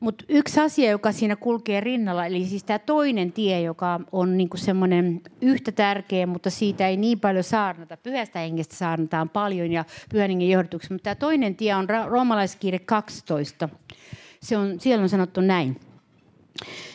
Mutta 0.00 0.24
yksi 0.28 0.60
asia, 0.60 0.90
joka 0.90 1.12
siinä 1.12 1.36
kulkee 1.36 1.80
rinnalla, 1.80 2.26
eli 2.26 2.46
siis 2.46 2.64
tämä 2.64 2.78
toinen 2.78 3.32
tie, 3.32 3.60
joka 3.60 4.00
on 4.12 4.36
niinku 4.36 4.56
semmoinen 4.56 5.20
yhtä 5.40 5.72
tärkeä, 5.72 6.26
mutta 6.26 6.50
siitä 6.50 6.88
ei 6.88 6.96
niin 6.96 7.20
paljon 7.20 7.44
saarnata. 7.44 7.96
Pyhästä 7.96 8.38
hengestä 8.38 8.76
saarnataan 8.76 9.28
paljon 9.28 9.72
ja 9.72 9.84
pyhän 10.08 10.30
hengen 10.30 10.58
mutta 10.90 11.02
tämä 11.02 11.14
toinen 11.14 11.56
tie 11.56 11.74
on 11.74 11.86
roomalaiskirje 12.08 12.78
12. 12.78 13.68
Se 14.44 14.56
on, 14.56 14.80
siellä 14.80 15.02
on 15.02 15.08
sanottu 15.08 15.40
näin. 15.40 15.80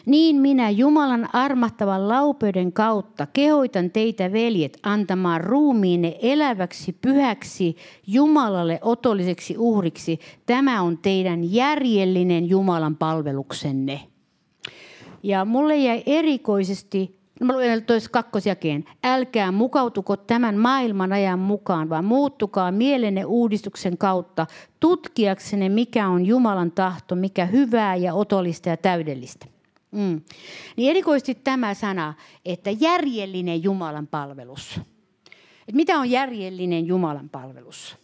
Niin 0.05 0.35
minä 0.35 0.69
Jumalan 0.69 1.29
armahtavan 1.33 2.07
laupeuden 2.07 2.73
kautta 2.73 3.27
kehoitan 3.33 3.91
teitä 3.91 4.31
veljet 4.31 4.79
antamaan 4.83 5.41
ruumiinne 5.41 6.17
eläväksi 6.21 6.93
pyhäksi 6.93 7.75
Jumalalle 8.07 8.79
otolliseksi 8.81 9.57
uhriksi. 9.57 10.19
Tämä 10.45 10.81
on 10.81 10.97
teidän 10.97 11.53
järjellinen 11.53 12.49
Jumalan 12.49 12.95
palveluksenne. 12.95 14.01
Ja 15.23 15.45
mulle 15.45 15.77
jäi 15.77 16.03
erikoisesti 16.05 17.18
Mä 17.39 17.53
luen 17.53 17.85
kakkosjakeen. 18.11 18.85
Älkää 19.03 19.51
mukautuko 19.51 20.17
tämän 20.17 20.57
maailman 20.57 21.13
ajan 21.13 21.39
mukaan, 21.39 21.89
vaan 21.89 22.05
muuttukaa 22.05 22.71
mielenne 22.71 23.25
uudistuksen 23.25 23.97
kautta 23.97 24.47
tutkiaksenne, 24.79 25.69
mikä 25.69 26.07
on 26.07 26.25
Jumalan 26.25 26.71
tahto, 26.71 27.15
mikä 27.15 27.45
hyvää 27.45 27.95
ja 27.95 28.13
otollista 28.13 28.69
ja 28.69 28.77
täydellistä. 28.77 29.45
Mm. 29.91 30.21
Niin 30.75 30.89
erikoisesti 30.89 31.35
tämä 31.35 31.73
sana, 31.73 32.13
että 32.45 32.69
järjellinen 32.79 33.63
Jumalan 33.63 34.07
palvelus. 34.07 34.81
Et 35.67 35.75
mitä 35.75 35.99
on 35.99 36.11
järjellinen 36.11 36.87
Jumalan 36.87 37.29
palvelus? 37.29 37.97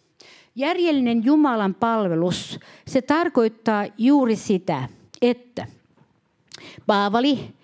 Järjellinen 0.55 1.25
Jumalan 1.25 1.75
palvelus, 1.75 2.59
se 2.87 3.01
tarkoittaa 3.01 3.85
juuri 3.97 4.35
sitä, 4.35 4.89
että 5.21 5.67
Paavali 6.87 7.55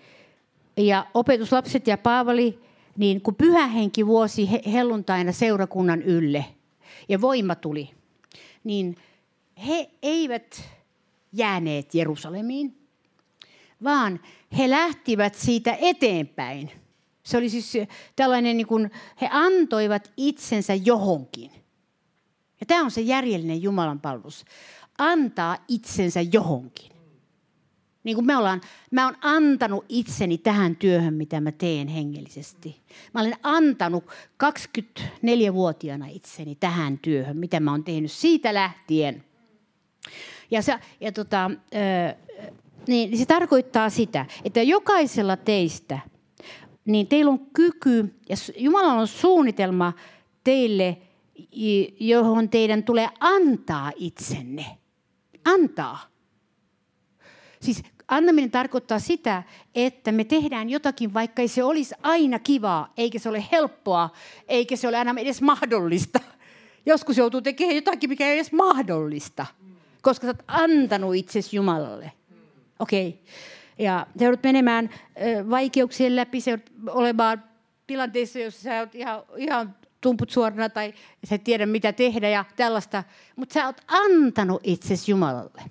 ja 0.78 1.08
opetuslapset 1.14 1.88
ja 1.88 1.98
Paavali, 1.98 2.60
niin 2.98 3.22
kun 3.22 3.36
pyhä 3.36 3.68
henki 3.68 4.08
vuosi 4.08 4.50
helluntaina 4.74 5.32
seurakunnan 5.32 6.02
ylle 6.02 6.46
ja 7.10 7.22
voima 7.22 7.56
tuli, 7.56 7.90
niin 8.64 8.98
he 9.68 9.90
eivät 10.02 10.70
jääneet 11.34 11.96
Jerusalemiin, 11.96 12.78
vaan 13.84 14.20
he 14.58 14.70
lähtivät 14.70 15.36
siitä 15.36 15.78
eteenpäin. 15.82 16.72
Se 17.24 17.38
oli 17.38 17.50
siis 17.50 17.74
tällainen, 18.16 18.58
niin 18.58 18.68
kuin 18.68 18.92
he 19.22 19.30
antoivat 19.32 20.12
itsensä 20.18 20.74
johonkin. 20.74 21.52
Ja 22.60 22.66
tämä 22.66 22.84
on 22.84 22.92
se 22.92 23.02
järjellinen 23.02 23.62
Jumalan 23.62 24.00
palvelus. 24.00 24.46
Antaa 24.98 25.58
itsensä 25.68 26.22
johonkin. 26.22 26.91
Niin 28.04 28.16
kuin 28.16 28.26
me 28.26 28.38
ollaan, 28.38 28.62
mä 28.92 29.06
olen 29.06 29.18
antanut 29.22 29.86
itseni 29.90 30.38
tähän 30.38 30.76
työhön, 30.76 31.14
mitä 31.14 31.42
mä 31.42 31.52
teen 31.52 31.88
hengellisesti. 31.88 32.82
Mä 33.14 33.22
olen 33.22 33.36
antanut 33.44 34.04
24-vuotiaana 34.44 36.08
itseni 36.08 36.56
tähän 36.56 36.98
työhön, 36.98 37.38
mitä 37.38 37.60
mä 37.60 37.72
olen 37.72 37.84
tehnyt 37.84 38.12
siitä 38.12 38.54
lähtien. 38.54 39.24
Ja, 40.52 40.62
se, 40.62 40.80
ja 41.02 41.12
tota, 41.12 41.52
niin 42.88 43.18
se 43.18 43.26
tarkoittaa 43.26 43.90
sitä, 43.90 44.26
että 44.44 44.62
jokaisella 44.62 45.38
teistä, 45.38 46.00
niin 46.86 47.08
teillä 47.08 47.32
on 47.32 47.40
kyky 47.54 48.16
ja 48.30 48.36
Jumala 48.58 48.94
on 48.94 49.08
suunnitelma 49.08 49.94
teille, 50.44 50.98
johon 52.00 52.50
teidän 52.50 52.84
tulee 52.84 53.10
antaa 53.20 53.92
itsenne. 53.96 54.66
Antaa. 55.46 56.11
Siis 57.62 57.84
antaminen 58.08 58.52
tarkoittaa 58.52 59.00
sitä, 59.00 59.44
että 59.76 60.12
me 60.12 60.24
tehdään 60.24 60.70
jotakin, 60.70 61.14
vaikka 61.14 61.42
ei 61.42 61.48
se 61.48 61.64
olisi 61.64 61.96
aina 62.02 62.40
kivaa, 62.40 62.94
eikä 62.98 63.20
se 63.20 63.30
ole 63.30 63.46
helppoa, 63.52 64.10
eikä 64.48 64.76
se 64.76 64.88
ole 64.88 64.98
aina 64.98 65.14
edes 65.18 65.42
mahdollista. 65.42 66.20
Joskus 66.86 67.18
joutuu 67.18 67.42
tekemään 67.42 67.76
jotakin, 67.76 68.10
mikä 68.10 68.26
ei 68.26 68.30
ole 68.30 68.36
edes 68.36 68.52
mahdollista, 68.52 69.46
koska 70.02 70.28
sä 70.28 70.30
oot 70.30 70.44
antanut 70.48 71.16
itsesi 71.16 71.56
Jumalalle. 71.56 72.12
Okei. 72.80 73.08
Okay. 73.08 73.22
Ja 73.78 74.08
sä 74.20 74.26
joudut 74.26 74.44
menemään 74.44 74.90
vaikeuksien 75.50 76.16
läpi, 76.16 76.42
se 76.42 76.60
olemaan 76.90 77.44
tilanteessa, 77.88 78.40
jossa 78.40 78.62
sä 78.62 78.80
oot 78.80 78.96
ihan, 78.96 79.24
ihan 79.38 79.76
tumput 80.02 80.30
suorana 80.30 80.70
tai 80.70 80.94
sä 81.24 81.36
et 81.36 81.44
tiedä 81.44 81.66
mitä 81.66 81.94
tehdä 81.94 82.30
ja 82.30 82.46
tällaista. 82.56 83.04
Mutta 83.36 83.54
sä 83.54 83.66
oot 83.66 83.82
antanut 83.88 84.62
itsesi 84.64 85.12
Jumalalle. 85.12 85.62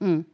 Mm. 0.00 0.24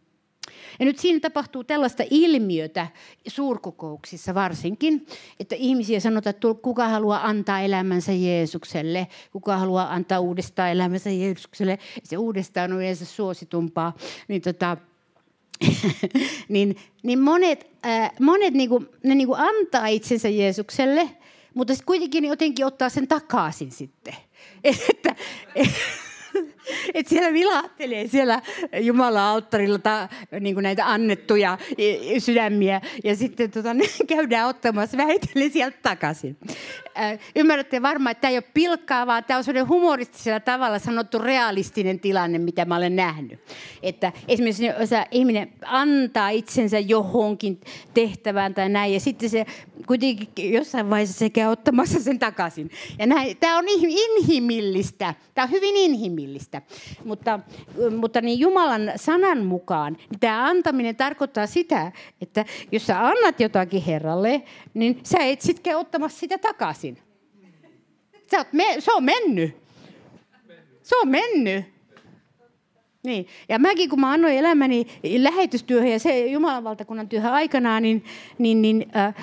Ja 0.79 0.87
nyt 0.87 0.99
siinä 0.99 1.21
tapahtuu 1.21 1.65
tällaista 1.65 2.03
ilmiötä 2.11 2.87
suurkokouksissa 3.27 4.35
varsinkin, 4.35 5.07
että 5.41 5.55
ihmisiä 5.55 6.01
sanotaan, 6.01 6.31
että 6.31 6.49
kuka 6.62 6.89
haluaa 6.89 7.27
antaa 7.27 7.61
elämänsä 7.61 8.12
Jeesukselle, 8.12 9.07
kuka 9.33 9.57
haluaa 9.57 9.95
antaa 9.95 10.21
uudestaan 10.21 10.71
elämänsä 10.71 11.11
Jeesukselle, 11.11 11.79
se 12.03 12.17
uudestaan 12.17 12.73
on 12.73 12.79
yleensä 12.79 13.05
suositumpaa. 13.05 13.93
Niin 14.29 14.43
tota, 14.43 14.77
niin, 16.49 16.77
niin 17.03 17.19
monet, 17.19 17.71
äh, 17.87 18.11
monet 18.21 18.55
niinku, 18.55 18.85
ne 19.03 19.15
niinku 19.15 19.35
antaa 19.35 19.87
itsensä 19.87 20.29
Jeesukselle, 20.29 21.11
mutta 21.55 21.75
sitten 21.75 21.87
kuitenkin 21.87 22.25
jotenkin 22.25 22.67
ottaa 22.67 22.89
sen 22.89 23.09
takaisin 23.09 23.73
sitten. 23.73 24.15
Että, 24.65 25.17
että 27.07 27.14
siellä 27.14 27.33
vilahtelee 27.33 28.07
siellä 28.07 28.42
Jumalan 28.81 29.23
alttarilla 29.23 29.79
ta, 29.79 30.09
niin 30.40 30.55
kuin 30.55 30.62
näitä 30.62 30.92
annettuja 30.92 31.59
sydämiä 32.19 32.81
ja 33.05 33.16
sitten 33.16 33.51
tota, 33.51 33.75
ne 33.75 33.85
käydään 34.09 34.49
ottamassa 34.49 34.97
vähitellen 34.97 35.51
sieltä 35.51 35.79
takaisin. 35.83 36.37
Äh, 36.99 37.19
ymmärrätte 37.37 37.83
varmaan, 37.83 38.11
että 38.11 38.21
tämä 38.21 38.31
ei 38.31 38.37
ole 38.37 38.45
pilkkaa, 38.55 39.07
vaan 39.07 39.25
tämä 39.25 39.38
on 39.38 39.45
sellainen 39.45 39.69
humoristisella 39.69 40.40
tavalla 40.40 40.79
sanottu 40.79 41.19
realistinen 41.19 42.01
tilanne, 42.01 42.38
mitä 42.38 42.64
mä 42.64 42.77
olen 42.77 42.97
nähnyt. 42.97 43.40
Että 43.83 44.12
esimerkiksi 44.29 44.66
jos 44.66 44.90
ihminen 45.11 45.53
antaa 45.64 46.29
itsensä 46.29 46.79
johonkin 46.79 47.61
tehtävään 47.95 48.55
tai 48.55 48.69
näin, 48.69 48.95
ja 48.95 49.01
sitten 49.01 49.31
se 49.31 49.47
kuitenkin 49.87 50.53
jossain 50.53 50.90
vaiheessa 50.90 51.19
se 51.19 51.31
käy 51.31 51.47
ottamassa 51.47 52.01
sen 52.01 52.19
takaisin. 52.19 52.71
Ja 52.99 53.07
näin, 53.07 53.37
tämä 53.37 53.59
on 53.59 53.64
inhimillistä. 53.69 55.14
Tämä 55.35 55.45
on 55.45 55.51
hyvin 55.51 55.77
inhimillistä. 55.77 56.62
Mutta, 57.05 57.41
mutta 57.99 58.21
niin 58.21 58.39
Jumalan 58.39 58.93
sanan 58.97 59.45
mukaan 59.45 59.93
niin 59.93 60.21
tämä 60.21 60.45
antaminen 60.45 60.97
tarkoittaa 60.97 61.47
sitä, 61.47 61.93
että 62.21 62.45
jos 62.73 62.87
sä 62.87 63.07
annat 63.07 63.41
jotakin 63.41 63.83
Herralle, 63.83 64.43
niin 64.75 65.01
sä 65.03 65.19
et 65.19 65.61
käy 65.63 65.75
ottamassa 65.75 66.19
sitä 66.19 66.39
takaisin. 66.39 66.99
Sä 68.31 68.39
oot 68.39 68.53
me, 68.53 68.77
se 68.79 68.93
on 68.93 69.05
mennyt. 69.05 69.57
Se 70.83 70.97
on 71.03 71.09
mennyt. 71.09 71.65
Niin. 73.03 73.27
Ja 73.49 73.59
mäkin, 73.59 73.91
kun 73.91 74.01
mä 74.01 74.11
annoin 74.11 74.37
elämäni 74.37 74.87
lähetystyöhön 75.19 75.91
ja 75.91 75.99
se 75.99 76.27
Jumalan 76.27 76.65
valtakunnan 76.65 77.09
työhön 77.09 77.33
aikanaan, 77.33 77.83
niin, 77.83 78.05
niin, 78.39 78.63
niin 78.63 78.87
äh, 78.97 79.15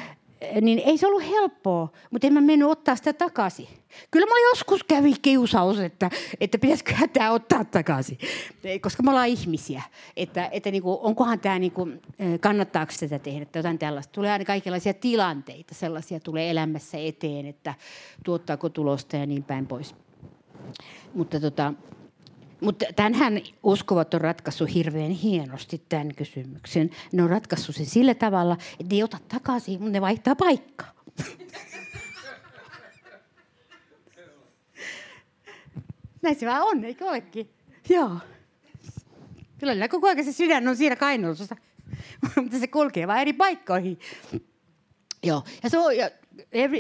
niin 0.62 0.80
ei 0.80 0.98
se 0.98 1.08
ollut 1.08 1.30
helppoa, 1.30 1.92
mutta 2.12 2.28
en 2.28 2.34
mä 2.34 2.42
mennyt 2.42 2.70
ottaa 2.70 2.96
sitä 2.96 3.14
takaisin. 3.14 3.68
Kyllä 4.12 4.26
mä 4.26 4.50
joskus 4.50 4.84
kävi 4.84 5.14
kiusaus, 5.22 5.80
että, 5.80 6.10
että 6.40 6.58
pitäisikö 6.58 6.94
tämä 7.14 7.32
ottaa 7.32 7.66
takaisin, 7.66 8.18
koska 8.82 9.04
me 9.04 9.10
ollaan 9.10 9.28
ihmisiä. 9.28 9.84
Että, 10.18 10.50
että 10.52 10.72
niin 10.72 10.84
kuin, 10.84 10.98
onkohan 11.02 11.40
tämä, 11.40 11.60
niin 11.60 11.72
kuin, 11.72 12.02
kannattaako 12.40 12.94
tätä 13.00 13.20
tehdä, 13.20 13.42
että 13.42 13.60
jotain 13.60 13.80
tällaista. 13.80 14.12
Tulee 14.12 14.32
aina 14.32 14.46
kaikenlaisia 14.46 14.94
tilanteita, 14.94 15.76
sellaisia 15.76 16.20
tulee 16.20 16.50
elämässä 16.50 16.98
eteen, 16.98 17.46
että 17.46 17.74
tuottaako 18.26 18.70
tulosta 18.70 19.18
ja 19.18 19.26
niin 19.26 19.44
päin 19.44 19.68
pois. 19.68 19.96
Mutta 21.14 21.40
tota, 21.40 21.74
mutta 22.62 22.86
tämänhän 22.96 23.42
uskovat 23.64 24.14
on 24.14 24.22
ratkaissut 24.22 24.74
hirveän 24.74 25.12
hienosti 25.12 25.82
tämän 25.90 26.16
kysymyksen. 26.16 26.90
Ne 27.12 27.24
on 27.24 27.30
ratkaissut 27.30 27.76
sen 27.76 27.86
sillä 27.86 28.14
tavalla, 28.14 28.54
että 28.54 28.94
ne 28.94 28.96
ei 28.96 29.04
ota 29.04 29.18
takaisin, 29.28 29.74
mutta 29.74 29.92
ne 29.92 30.02
vaihtaa 30.02 30.36
paikkaa. 30.36 30.92
Näin 36.24 36.36
se 36.36 36.46
vaan 36.46 36.62
on, 36.62 36.86
eikö 36.86 37.06
olekin? 37.06 37.50
Joo. 37.90 38.18
Kyllä 39.60 39.88
koko 39.88 40.08
ajan 40.08 40.26
se 40.26 40.32
sydän 40.32 40.68
on 40.68 40.78
siinä 40.78 40.96
kainalossa, 40.96 41.56
mutta 42.42 42.60
se 42.60 42.68
kulkee 42.68 43.08
vaan 43.08 43.20
eri 43.20 43.34
paikkoihin. 43.34 44.00
Joo, 45.24 45.44
ja, 45.64 45.70
se 45.70 45.78
on, 45.78 45.98
ja 45.98 46.10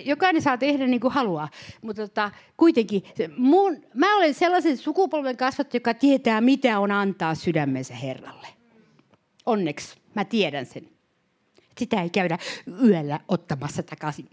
jokainen 0.05 0.41
saa 0.41 0.57
tehdä 0.57 0.87
niin 0.87 0.99
kuin 0.99 1.13
haluaa. 1.13 1.49
Mutta 1.81 2.01
tota, 2.01 2.31
kuitenkin, 2.57 3.03
mun, 3.37 3.85
mä 3.93 4.17
olen 4.17 4.33
sellaisen 4.33 4.77
sukupolven 4.77 5.37
kasvattu, 5.37 5.77
joka 5.77 5.93
tietää, 5.93 6.41
mitä 6.41 6.79
on 6.79 6.91
antaa 6.91 7.35
sydämensä 7.35 7.95
Herralle. 7.95 8.47
Onneksi 9.45 9.97
mä 10.15 10.25
tiedän 10.25 10.65
sen. 10.65 10.89
Sitä 11.77 12.01
ei 12.01 12.09
käydä 12.09 12.37
yöllä 12.83 13.19
ottamassa 13.27 13.83
takaisin. 13.83 14.29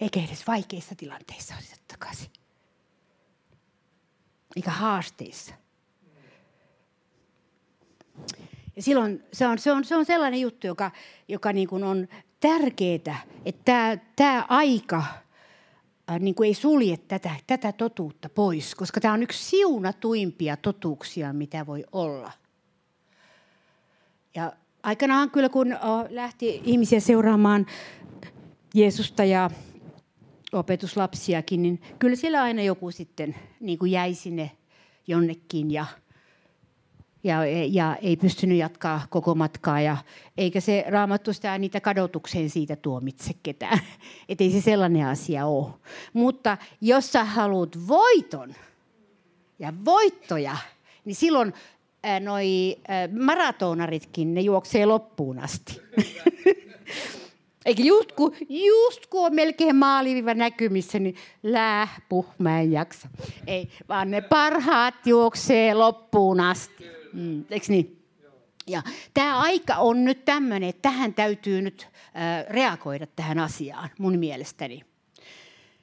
Eikä 0.00 0.20
edes 0.20 0.46
vaikeissa 0.46 0.94
tilanteissa 0.94 1.54
oteta 1.54 1.82
takaisin. 1.88 2.30
Eikä 4.56 4.70
haasteissa. 4.70 5.54
Ja 8.76 8.82
silloin 8.82 9.24
se 9.32 9.46
on, 9.46 9.58
se 9.58 9.72
on, 9.72 9.84
se 9.84 9.96
on 9.96 10.04
sellainen 10.04 10.40
juttu, 10.40 10.66
joka, 10.66 10.90
joka 11.28 11.52
niin 11.52 11.68
kuin 11.68 11.84
on 11.84 12.08
tärkeää, 12.40 13.22
että 13.44 13.62
tämä, 13.64 13.98
tämä 14.16 14.46
aika 14.48 15.04
äh, 16.10 16.20
niin 16.20 16.34
kuin 16.34 16.46
ei 16.46 16.54
sulje 16.54 16.96
tätä, 16.96 17.30
tätä 17.46 17.72
totuutta 17.72 18.28
pois, 18.28 18.74
koska 18.74 19.00
tämä 19.00 19.14
on 19.14 19.22
yksi 19.22 19.44
siunatuimpia 19.44 20.56
totuuksia, 20.56 21.32
mitä 21.32 21.66
voi 21.66 21.84
olla. 21.92 22.32
Ja 24.34 24.52
aikanaan 24.82 25.30
kyllä, 25.30 25.48
kun 25.48 25.76
lähti 26.08 26.62
ihmisiä 26.64 27.00
seuraamaan 27.00 27.66
Jeesusta 28.74 29.24
ja 29.24 29.50
opetuslapsiakin, 30.52 31.62
niin 31.62 31.82
kyllä 31.98 32.16
siellä 32.16 32.42
aina 32.42 32.62
joku 32.62 32.90
sitten 32.90 33.36
niin 33.60 33.78
kuin 33.78 33.92
jäi 33.92 34.14
sinne 34.14 34.50
jonnekin 35.06 35.70
ja 35.70 35.86
ja, 37.24 37.38
ja 37.68 37.96
ei 38.02 38.16
pystynyt 38.16 38.58
jatkaa 38.58 39.06
koko 39.10 39.34
matkaa. 39.34 39.80
Ja, 39.80 39.96
eikä 40.36 40.60
se 40.60 40.84
raamattu 40.88 41.32
sitä 41.32 41.58
niitä 41.58 41.80
kadotukseen 41.80 42.50
siitä 42.50 42.76
tuomitse 42.76 43.32
ketään. 43.42 43.78
Että 44.28 44.44
ei 44.44 44.50
se 44.50 44.60
sellainen 44.60 45.06
asia 45.06 45.46
ole. 45.46 45.72
Mutta 46.12 46.58
jos 46.80 47.12
sä 47.12 47.24
haluat 47.24 47.88
voiton 47.88 48.54
ja 49.58 49.72
voittoja, 49.84 50.56
niin 51.04 51.16
silloin 51.16 51.52
noi 52.20 52.76
maratonaritkin, 53.18 54.34
ne 54.34 54.40
juoksee 54.40 54.86
loppuun 54.86 55.38
asti. 55.38 55.80
Eikä 57.68 57.82
just 57.82 58.12
kun, 58.12 58.34
just 58.48 59.06
kun 59.06 59.26
on 59.26 59.34
melkein 59.34 59.76
maaliviva 59.76 60.34
näkymissä, 60.34 60.98
niin 60.98 61.16
lähpu, 61.42 62.26
mä 62.38 62.60
en 62.60 62.72
jaksa. 62.72 63.08
Ei, 63.46 63.68
vaan 63.88 64.10
ne 64.10 64.20
parhaat 64.20 65.06
juoksee 65.06 65.74
loppuun 65.74 66.40
asti. 66.40 66.86
Mm, 67.12 67.44
eikö 67.50 67.66
niin? 67.68 68.02
Ja 68.66 68.82
tämä 69.14 69.40
aika 69.40 69.76
on 69.76 70.04
nyt 70.04 70.24
tämmöinen, 70.24 70.68
että 70.68 70.82
tähän 70.82 71.14
täytyy 71.14 71.62
nyt 71.62 71.88
äh, 72.16 72.46
reagoida 72.50 73.06
tähän 73.06 73.38
asiaan 73.38 73.88
mun 73.98 74.18
mielestäni 74.18 74.84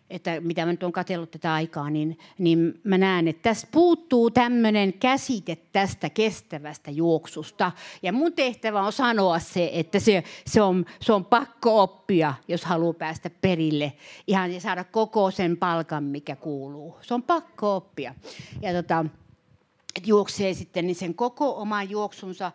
että 0.10 0.41
mitä 0.41 0.66
mä 0.66 0.72
nyt 0.72 0.84
olen 0.84 0.93
katsellut 0.93 1.32
tätä 1.32 1.53
aikaa, 1.53 1.89
niin, 1.89 2.20
niin 2.38 2.82
mä 2.84 2.97
näen, 2.97 3.28
että 3.28 3.41
tässä 3.41 3.68
puuttuu 3.72 4.32
tämmöinen 4.32 4.93
käsite 4.93 5.56
tästä 5.56 6.10
kestävästä 6.10 6.91
juoksusta. 6.91 7.72
Ja 8.03 8.14
mun 8.14 8.34
tehtävä 8.34 8.82
on 8.82 8.91
sanoa 8.91 9.39
se, 9.39 9.70
että 9.74 9.99
se, 9.99 10.24
se, 10.45 10.62
on, 10.62 10.86
se 11.01 11.14
on 11.14 11.26
pakko 11.26 11.82
oppia, 11.82 12.34
jos 12.47 12.66
haluaa 12.66 12.93
päästä 12.93 13.30
perille. 13.30 13.93
Ihan 14.28 14.53
ja 14.53 14.62
saada 14.62 14.84
koko 14.84 15.32
sen 15.32 15.58
palkan, 15.58 16.03
mikä 16.03 16.36
kuuluu. 16.36 16.97
Se 17.01 17.14
on 17.14 17.24
pakko 17.24 17.76
oppia. 17.76 18.16
Ja 18.62 18.74
tota, 18.74 19.06
että 19.95 20.10
juoksee 20.10 20.53
sitten 20.53 20.88
niin 20.88 20.95
sen 20.95 21.16
koko 21.16 21.62
oman 21.62 21.89
juoksunsa, 21.89 22.51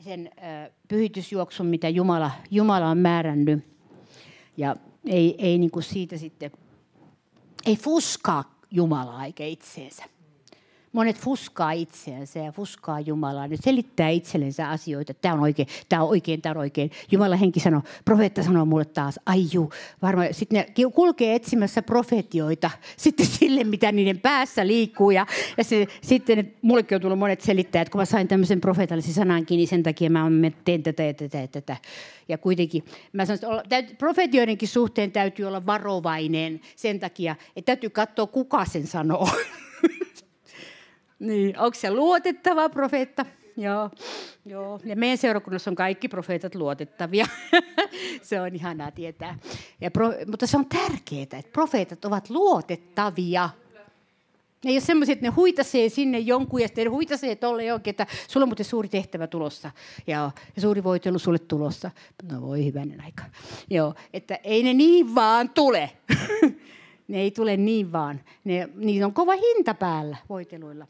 sen 0.00 0.30
pyhitysjuoksun, 0.88 1.66
mitä 1.66 1.88
Jumala, 1.88 2.30
Jumala 2.50 2.88
on 2.88 2.98
määrännyt. 2.98 3.64
Ja 4.56 4.76
ei, 5.04 5.34
ei 5.38 5.58
niin 5.58 5.70
kuin 5.70 5.82
siitä 5.82 6.18
sitten, 6.18 6.50
ei 7.66 7.76
fuskaa 7.76 8.60
Jumalaa 8.70 9.24
eikä 9.24 9.46
itseensä. 9.46 10.04
Monet 10.92 11.18
fuskaa 11.18 11.72
itseänsä 11.72 12.38
ja 12.38 12.52
fuskaa 12.52 13.00
Jumalaa. 13.00 13.48
Ne 13.48 13.56
selittää 13.56 14.08
itsellensä 14.08 14.68
asioita. 14.68 15.14
Tämä 15.14 15.34
on 15.34 15.40
oikein, 15.40 15.68
tämä 15.88 16.02
on 16.02 16.08
oikein, 16.08 16.42
tämä 16.42 16.50
on 16.50 16.56
oikein. 16.56 16.90
Jumala 17.10 17.36
henki 17.36 17.60
sanoo, 17.60 17.82
profeetta 18.04 18.42
sanoo 18.42 18.64
mulle 18.64 18.84
taas, 18.84 19.20
aiju. 19.26 19.70
Varmaan. 20.02 20.34
Sitten 20.34 20.64
ne 20.78 20.90
kulkee 20.94 21.34
etsimässä 21.34 21.82
profetioita 21.82 22.70
sitten 22.96 23.26
sille, 23.26 23.64
mitä 23.64 23.92
niiden 23.92 24.20
päässä 24.20 24.66
liikkuu. 24.66 25.10
Ja, 25.10 25.26
ja 25.56 25.64
se, 25.64 25.86
sitten 26.02 26.52
mullekin 26.62 26.96
on 26.96 27.02
tullut 27.02 27.18
monet 27.18 27.40
selittää, 27.40 27.82
että 27.82 27.92
kun 27.92 28.00
mä 28.00 28.04
sain 28.04 28.28
tämmöisen 28.28 28.60
profeetallisen 28.60 29.14
sanankin, 29.14 29.56
niin 29.56 29.68
sen 29.68 29.82
takia 29.82 30.10
mä 30.10 30.30
teen 30.64 30.82
tätä 30.82 31.02
ja 31.02 31.14
tätä 31.14 31.38
ja 31.38 31.48
tätä. 31.48 31.76
Ja 32.28 32.38
kuitenkin 32.38 32.84
mä 33.12 33.24
sanon, 33.24 33.60
että 33.70 33.94
profetioidenkin 33.98 34.68
suhteen 34.68 35.12
täytyy 35.12 35.44
olla 35.44 35.66
varovainen 35.66 36.60
sen 36.76 37.00
takia, 37.00 37.36
että 37.56 37.66
täytyy 37.66 37.90
katsoa, 37.90 38.26
kuka 38.26 38.64
sen 38.64 38.86
sanoo. 38.86 39.28
Niin, 41.18 41.58
onko 41.58 41.74
se 41.74 41.90
luotettava 41.90 42.68
profeetta? 42.68 43.26
Joo, 43.56 43.90
joo. 44.46 44.80
Ja 44.84 44.96
meidän 44.96 45.18
seurakunnassa 45.18 45.70
on 45.70 45.74
kaikki 45.74 46.08
profeetat 46.08 46.54
luotettavia. 46.54 47.26
se 48.22 48.40
on 48.40 48.54
ihanaa 48.54 48.90
tietää. 48.90 49.38
Ja 49.80 49.90
pro, 49.90 50.12
mutta 50.26 50.46
se 50.46 50.56
on 50.56 50.66
tärkeää, 50.66 51.22
että 51.22 51.52
profeetat 51.52 52.04
ovat 52.04 52.30
luotettavia. 52.30 53.50
Ne 54.64 54.70
ei 54.70 54.74
ole 54.74 54.80
semmoisia, 54.80 55.12
että 55.12 55.26
ne 55.26 55.28
huitasee 55.28 55.88
sinne 55.88 56.18
jonkun 56.18 56.60
ja 56.60 56.68
sitten 56.68 56.84
ne 56.84 56.90
huitasee 56.90 57.36
tolle 57.36 57.64
jonkin, 57.64 57.90
että 57.90 58.06
sulla 58.28 58.44
on 58.44 58.48
muuten 58.48 58.66
suuri 58.66 58.88
tehtävä 58.88 59.26
tulossa 59.26 59.70
ja, 60.06 60.30
ja 60.56 60.62
suuri 60.62 60.84
voitelu 60.84 61.18
sulle 61.18 61.38
tulossa. 61.38 61.90
No 62.32 62.40
voi 62.40 62.64
hyvänen 62.64 63.04
aika. 63.04 63.24
Joo, 63.70 63.94
että 64.12 64.38
ei 64.44 64.62
ne 64.62 64.74
niin 64.74 65.14
vaan 65.14 65.50
tule. 65.50 65.90
ne 67.08 67.18
ei 67.18 67.30
tule 67.30 67.56
niin 67.56 67.92
vaan. 67.92 68.20
Ne, 68.44 68.68
niillä 68.74 69.06
on 69.06 69.12
kova 69.12 69.32
hinta 69.32 69.74
päällä 69.74 70.16
voiteluilla. 70.28 70.86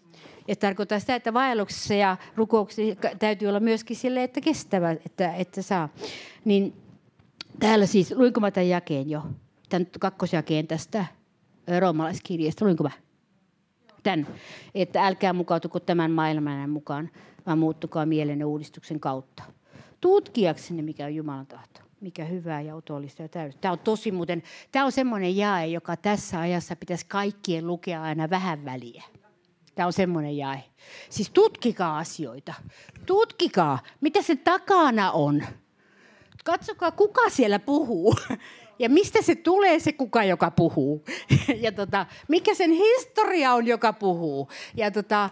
Ja 0.49 0.57
tarkoittaa 0.57 0.99
sitä, 0.99 1.14
että 1.14 1.35
vaelluksessa 1.35 1.95
ja 1.95 2.16
rukouksessa 2.37 3.09
täytyy 3.19 3.49
olla 3.49 3.61
myöskin 3.61 3.97
sille, 3.97 4.23
että 4.23 4.41
kestävä, 4.41 4.91
että, 4.91 5.35
että 5.35 5.62
saa. 5.62 5.89
Niin 6.45 6.73
täällä 7.61 7.87
siis, 7.87 8.14
luinko 8.16 8.41
mä 8.41 8.51
tämän 8.51 8.69
jakeen 8.69 9.11
jo? 9.11 9.23
Tämän 9.69 9.87
kakkosjakeen 10.01 10.66
tästä 10.66 11.07
roomalaiskirjasta, 11.81 12.64
luinko 12.64 12.85
mä? 12.85 12.91
Tän, 14.03 14.27
että 14.75 15.07
älkää 15.07 15.33
mukautuko 15.33 15.81
tämän 15.81 16.11
maailman 16.11 16.71
mukaan, 16.71 17.11
vaan 17.47 17.59
muuttukaa 17.59 18.07
mielen 18.07 18.45
uudistuksen 18.45 19.01
kautta. 19.01 19.43
Tutkiaksenne, 20.01 20.83
mikä 20.83 21.05
on 21.05 21.14
Jumalan 21.14 21.47
tahto 21.47 21.88
mikä 22.01 22.24
hyvää 22.24 22.61
ja 22.61 22.74
otollista 22.74 23.22
ja 23.22 23.28
täydellistä. 23.28 23.61
Tämä 23.61 23.72
on 23.72 23.78
tosi 23.78 24.12
muuten, 24.12 24.42
tämä 24.72 24.84
on 24.84 24.92
semmoinen 24.92 25.36
jae, 25.36 25.66
joka 25.66 25.96
tässä 25.96 26.40
ajassa 26.40 26.76
pitäisi 26.76 27.07
kaikkien 27.07 27.66
lukea 27.66 28.03
aina 28.03 28.30
vähän 28.30 28.64
väliä. 28.64 29.05
Tämä 29.74 29.86
on 29.86 29.92
semmoinen 29.92 30.36
jae. 30.36 30.64
Siis 31.11 31.30
tutkikaa 31.30 31.99
asioita. 31.99 32.55
Tutkikaa, 33.07 33.78
mitä 34.01 34.22
se 34.22 34.36
takana 34.36 35.12
on. 35.12 35.42
Katsokaa, 36.44 36.90
kuka 36.90 37.30
siellä 37.30 37.59
puhuu. 37.59 38.14
Ja 38.79 38.89
mistä 38.89 39.22
se 39.22 39.35
tulee 39.35 39.79
se 39.79 39.93
kuka, 39.93 40.24
joka 40.24 40.51
puhuu. 40.51 41.05
Ja 41.64 41.72
tota, 41.72 42.07
mikä 42.29 42.55
sen 42.55 42.70
historia 42.70 43.53
on, 43.55 43.66
joka 43.66 43.93
puhuu. 43.93 44.49
Ja 44.74 44.91
tota, 44.91 45.24
äh, 45.24 45.31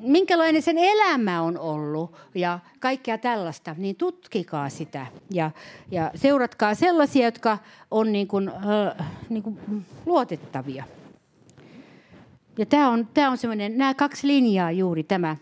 minkälainen 0.00 0.62
sen 0.62 0.78
elämä 0.78 1.42
on 1.42 1.58
ollut. 1.58 2.16
Ja 2.34 2.58
kaikkea 2.80 3.18
tällaista. 3.18 3.74
Niin 3.78 3.96
tutkikaa 3.96 4.68
sitä. 4.68 5.06
Ja, 5.30 5.50
ja 5.90 6.10
seuratkaa 6.14 6.74
sellaisia, 6.74 7.24
jotka 7.24 7.58
on 7.90 8.12
niin 8.12 8.28
kuin, 8.28 8.48
äh, 8.48 9.06
niin 9.28 9.42
kuin 9.42 9.58
luotettavia. 10.06 10.84
Ja 12.58 12.66
tämä 12.66 12.88
on, 12.88 13.08
tämä 13.14 13.30
on 13.30 13.38
semmoinen, 13.38 13.78
nämä 13.78 13.94
kaksi 13.94 14.26
linjaa 14.26 14.70
juuri 14.70 15.02
tämä, 15.02 15.36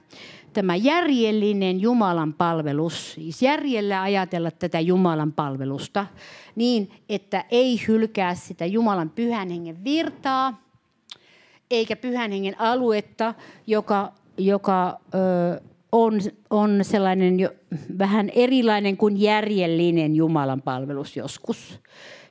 tämä 0.56 0.76
järjellinen 0.76 1.80
Jumalan 1.80 2.32
palvelus, 2.32 3.12
siis 3.14 3.42
järjellä 3.42 4.02
ajatella 4.02 4.50
tätä 4.50 4.80
Jumalan 4.80 5.32
palvelusta 5.32 6.06
niin, 6.54 6.90
että 7.08 7.44
ei 7.50 7.80
hylkää 7.88 8.34
sitä 8.34 8.66
Jumalan 8.66 9.10
pyhän 9.10 9.50
hengen 9.50 9.84
virtaa, 9.84 10.62
eikä 11.70 11.96
pyhän 11.96 12.30
hengen 12.30 12.60
aluetta, 12.60 13.34
joka, 13.66 14.12
joka 14.38 15.00
ö, 15.14 15.60
on, 15.92 16.20
on 16.50 16.78
sellainen 16.82 17.40
jo, 17.40 17.50
vähän 17.98 18.30
erilainen 18.34 18.96
kuin 18.96 19.20
järjellinen 19.20 20.16
Jumalan 20.16 20.62
palvelus 20.62 21.16
joskus. 21.16 21.80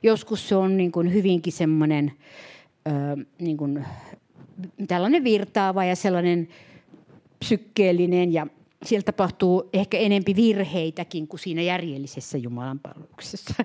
Joskus 0.02 0.48
se 0.48 0.56
on 0.56 0.76
niin 0.76 0.92
kuin 0.92 1.12
hyvinkin 1.12 1.52
semmoinen 1.52 2.12
ö, 2.86 3.24
niin 3.38 3.56
kuin 3.56 3.84
tällainen 4.88 5.24
virtaava 5.24 5.84
ja 5.84 5.96
sellainen 5.96 6.48
sykkeellinen 7.44 8.32
ja 8.32 8.46
siellä 8.84 9.04
tapahtuu 9.04 9.70
ehkä 9.72 9.98
enempi 9.98 10.36
virheitäkin 10.36 11.28
kuin 11.28 11.40
siinä 11.40 11.62
järjellisessä 11.62 12.38
Jumalan 12.38 12.78
palveluksessa. 12.78 13.54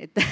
Että, 0.00 0.22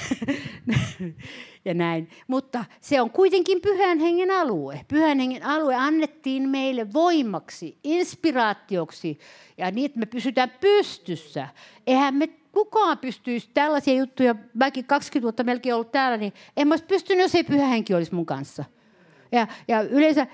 ja 1.65 1.73
näin. 1.73 2.09
Mutta 2.27 2.65
se 2.81 3.01
on 3.01 3.09
kuitenkin 3.09 3.61
pyhän 3.61 3.99
hengen 3.99 4.31
alue. 4.31 4.85
Pyhän 4.87 5.19
hengen 5.19 5.45
alue 5.45 5.75
annettiin 5.75 6.49
meille 6.49 6.93
voimaksi, 6.93 7.77
inspiraatioksi 7.83 9.19
ja 9.57 9.71
niin, 9.71 9.85
että 9.85 9.99
me 9.99 10.05
pysytään 10.05 10.51
pystyssä. 10.61 11.47
Eihän 11.87 12.15
me 12.15 12.27
kukaan 12.51 12.97
pystyisi 12.97 13.49
tällaisia 13.53 13.93
juttuja, 13.93 14.35
mäkin 14.53 14.85
20 14.85 15.23
vuotta 15.23 15.43
melkein 15.43 15.75
ollut 15.75 15.91
täällä, 15.91 16.17
niin 16.17 16.33
en 16.57 16.67
mä 16.67 16.73
olisi 16.73 16.85
pystynyt, 16.85 17.21
jos 17.21 17.35
ei 17.35 17.43
pyhä 17.43 17.67
henki 17.67 17.93
olisi 17.93 18.15
mun 18.15 18.25
kanssa. 18.25 18.65
Ja, 19.31 19.47
ja 19.67 19.81
yleensä, 19.81 20.27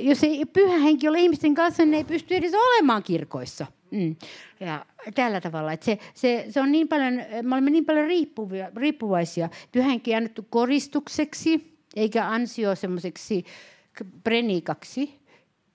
jos 0.00 0.24
ei 0.24 0.44
pyhä 0.44 0.78
henki 0.78 1.08
ole 1.08 1.20
ihmisten 1.20 1.54
kanssa, 1.54 1.84
niin 1.84 1.94
ei 1.94 2.04
pysty 2.04 2.34
edes 2.34 2.52
olemaan 2.54 3.02
kirkoissa. 3.02 3.66
Mm. 3.90 4.16
Ja 4.60 4.86
tällä 5.14 5.40
tavalla. 5.40 5.72
Että 5.72 5.86
se, 5.86 5.98
se, 6.14 6.46
se 6.50 6.60
on 6.60 6.72
niin 6.72 6.88
paljon, 6.88 7.14
me 7.42 7.54
olemme 7.54 7.70
niin 7.70 7.84
paljon 7.84 8.06
riippuvia, 8.06 8.70
riippuvaisia. 8.76 9.48
On 9.76 10.16
annettu 10.16 10.46
koristukseksi, 10.50 11.78
eikä 11.96 12.28
ansio 12.28 12.74
semmoiseksi 12.74 13.44
prenikaksi, 14.24 15.18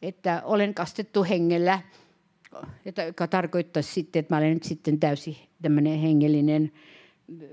että 0.01 0.41
olen 0.45 0.73
kastettu 0.73 1.23
hengellä, 1.23 1.81
joka 3.05 3.27
tarkoittaisi 3.27 3.93
sitten, 3.93 4.19
että 4.19 4.35
mä 4.35 4.37
olen 4.37 4.53
nyt 4.53 4.63
sitten 4.63 4.99
täysin 4.99 5.37
tämmöinen 5.61 5.99
hengellinen, 5.99 6.71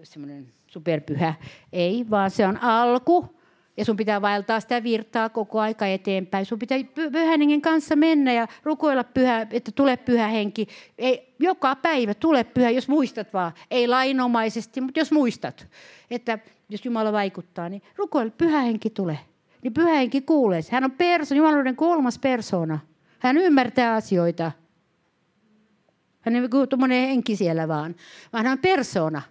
semmoinen 0.03 0.49
superpyhä. 0.67 1.35
Ei, 1.73 2.07
vaan 2.11 2.31
se 2.31 2.47
on 2.47 2.63
alku 2.63 3.38
ja 3.79 3.85
sun 3.85 3.97
pitää 3.97 4.23
vaeltaa 4.23 4.61
sitä 4.61 4.83
virtaa 4.83 5.29
koko 5.29 5.61
aika 5.61 5.87
eteenpäin. 5.87 6.47
Sun 6.47 6.59
pitää 6.59 6.79
pyhän 6.95 7.41
hengen 7.41 7.61
kanssa 7.63 7.97
mennä 7.97 8.33
ja 8.33 8.47
rukoilla 8.63 9.05
pyhä, 9.05 9.47
että 9.51 9.73
tule 9.75 9.97
pyhä 9.97 10.29
henki. 10.29 10.69
Ei, 10.99 11.35
joka 11.39 11.77
päivä 11.77 12.15
tule 12.15 12.45
pyhä, 12.45 12.71
jos 12.71 12.89
muistat 12.89 13.33
vaan. 13.33 13.53
Ei 13.71 13.89
lainomaisesti, 13.89 14.81
mutta 14.81 15.01
jos 15.01 15.13
muistat. 15.13 15.67
Että 16.11 16.39
jos 16.69 16.85
Jumala 16.85 17.13
vaikuttaa, 17.13 17.69
niin 17.69 17.83
rukoilla 17.97 18.33
pyhä 18.39 18.61
henki 18.61 18.91
tule. 18.91 19.19
Niin 19.63 19.75
pyhä 19.75 19.95
henki 19.95 20.21
kuulee. 20.21 20.61
Hän 20.71 20.85
on 20.85 20.91
perso, 20.91 21.35
Jumaluuden 21.35 21.77
kolmas 21.77 22.19
persona. 22.19 22.79
Hän 23.19 23.37
ymmärtää 23.37 23.95
asioita. 23.95 24.53
Hän 26.21 26.37
ei 26.37 26.43
ole 26.43 26.67
tuommoinen 26.67 27.09
henki 27.09 27.37
siellä 27.37 27.69
vaan, 27.69 27.95
vaan 28.33 28.45
hän 28.45 28.53
on 28.53 28.59
persona. 28.59 29.23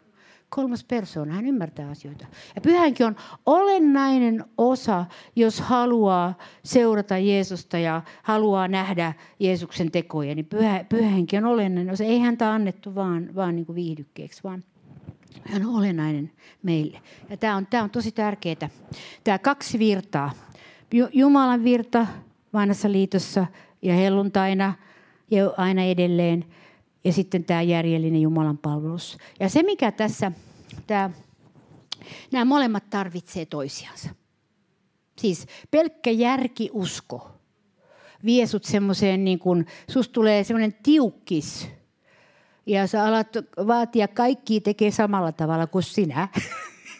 Kolmas 0.50 0.84
persona, 0.84 1.34
hän 1.34 1.46
ymmärtää 1.46 1.90
asioita. 1.90 2.26
Ja 2.56 2.62
pyhänkin 2.62 3.06
on 3.06 3.16
olennainen 3.46 4.46
osa, 4.58 5.06
jos 5.36 5.62
haluaa 5.62 6.38
seurata 6.64 7.18
Jeesusta 7.18 7.78
ja 7.78 8.02
haluaa 8.24 8.68
nähdä 8.68 9.14
Jeesuksen 9.40 9.92
tekoja. 9.92 10.36
Niin 10.36 10.46
pyhä, 10.46 10.86
pyhänkin 10.90 11.46
on 11.46 11.52
olennainen 11.54 11.94
osa. 11.94 12.04
Ei 12.04 12.20
häntä 12.20 12.54
annettu 12.54 12.96
vaan, 12.96 13.36
vaan 13.36 13.56
niin 13.56 13.66
kuin 13.66 13.76
viihdykkeeksi, 13.76 14.44
vaan 14.44 14.64
hän 15.44 15.66
on 15.66 15.76
olennainen 15.76 16.32
meille. 16.64 17.02
Ja 17.30 17.38
tämä 17.38 17.56
on, 17.56 17.68
tämä 17.70 17.84
on 17.84 17.90
tosi 17.90 18.12
tärkeää. 18.12 18.70
Tämä 19.24 19.40
kaksi 19.40 19.80
virtaa. 19.80 20.32
Jumalan 21.14 21.64
virta 21.64 22.08
vanhassa 22.54 22.92
liitossa 22.92 23.48
ja 23.82 23.94
helluntaina 23.94 24.74
ja 25.32 25.54
aina 25.58 25.84
edelleen– 25.84 26.46
ja 27.04 27.14
sitten 27.14 27.44
tämä 27.44 27.62
järjellinen 27.62 28.22
Jumalan 28.22 28.58
palvelus. 28.58 29.18
Ja 29.40 29.50
se, 29.50 29.64
mikä 29.64 29.92
tässä, 29.92 30.32
tämä, 30.88 31.10
nämä 32.32 32.46
molemmat 32.46 32.90
tarvitsee 32.90 33.46
toisiansa. 33.46 34.10
Siis 35.20 35.46
pelkkä 35.72 36.12
järkiusko 36.12 37.38
vie 38.26 38.48
sut 38.48 38.64
semmoiseen, 38.64 39.26
niin 39.26 39.40
kuin, 39.40 39.66
susta 39.90 40.14
tulee 40.14 40.44
semmoinen 40.44 40.74
tiukkis. 40.84 41.70
Ja 42.66 42.88
sä 42.88 43.06
alat 43.06 43.28
vaatia 43.68 44.08
kaikki 44.08 44.62
tekee 44.62 44.92
samalla 44.92 45.32
tavalla 45.32 45.68
kuin 45.68 45.84
sinä. 45.84 46.28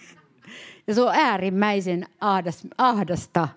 ja 0.88 0.94
se 0.96 1.02
on 1.02 1.16
äärimmäisen 1.16 2.06
ahdasta. 2.78 3.48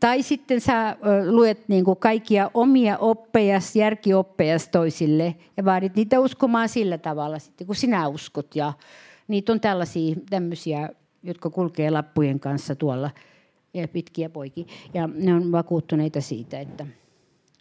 Tai 0.00 0.22
sitten 0.22 0.60
sä 0.60 0.96
luet 1.30 1.68
niin 1.68 1.84
kuin 1.84 1.96
kaikkia 1.96 2.50
omia 2.54 2.98
oppejas, 2.98 3.76
järkioppejas 3.76 4.68
toisille 4.68 5.36
ja 5.56 5.64
vaadit 5.64 5.96
niitä 5.96 6.20
uskomaan 6.20 6.68
sillä 6.68 6.98
tavalla 6.98 7.38
sitten, 7.38 7.66
kun 7.66 7.76
sinä 7.76 8.08
uskot. 8.08 8.56
Ja 8.56 8.72
niitä 9.28 9.52
on 9.52 9.60
tällaisia 9.60 10.16
tämmöisiä, 10.30 10.88
jotka 11.22 11.50
kulkee 11.50 11.90
lappujen 11.90 12.40
kanssa 12.40 12.74
tuolla 12.74 13.10
ja 13.74 13.88
pitkiä 13.88 14.28
poikia. 14.28 14.64
Ja 14.94 15.06
ne 15.14 15.34
on 15.34 15.52
vakuuttuneita 15.52 16.20
siitä, 16.20 16.60
että, 16.60 16.86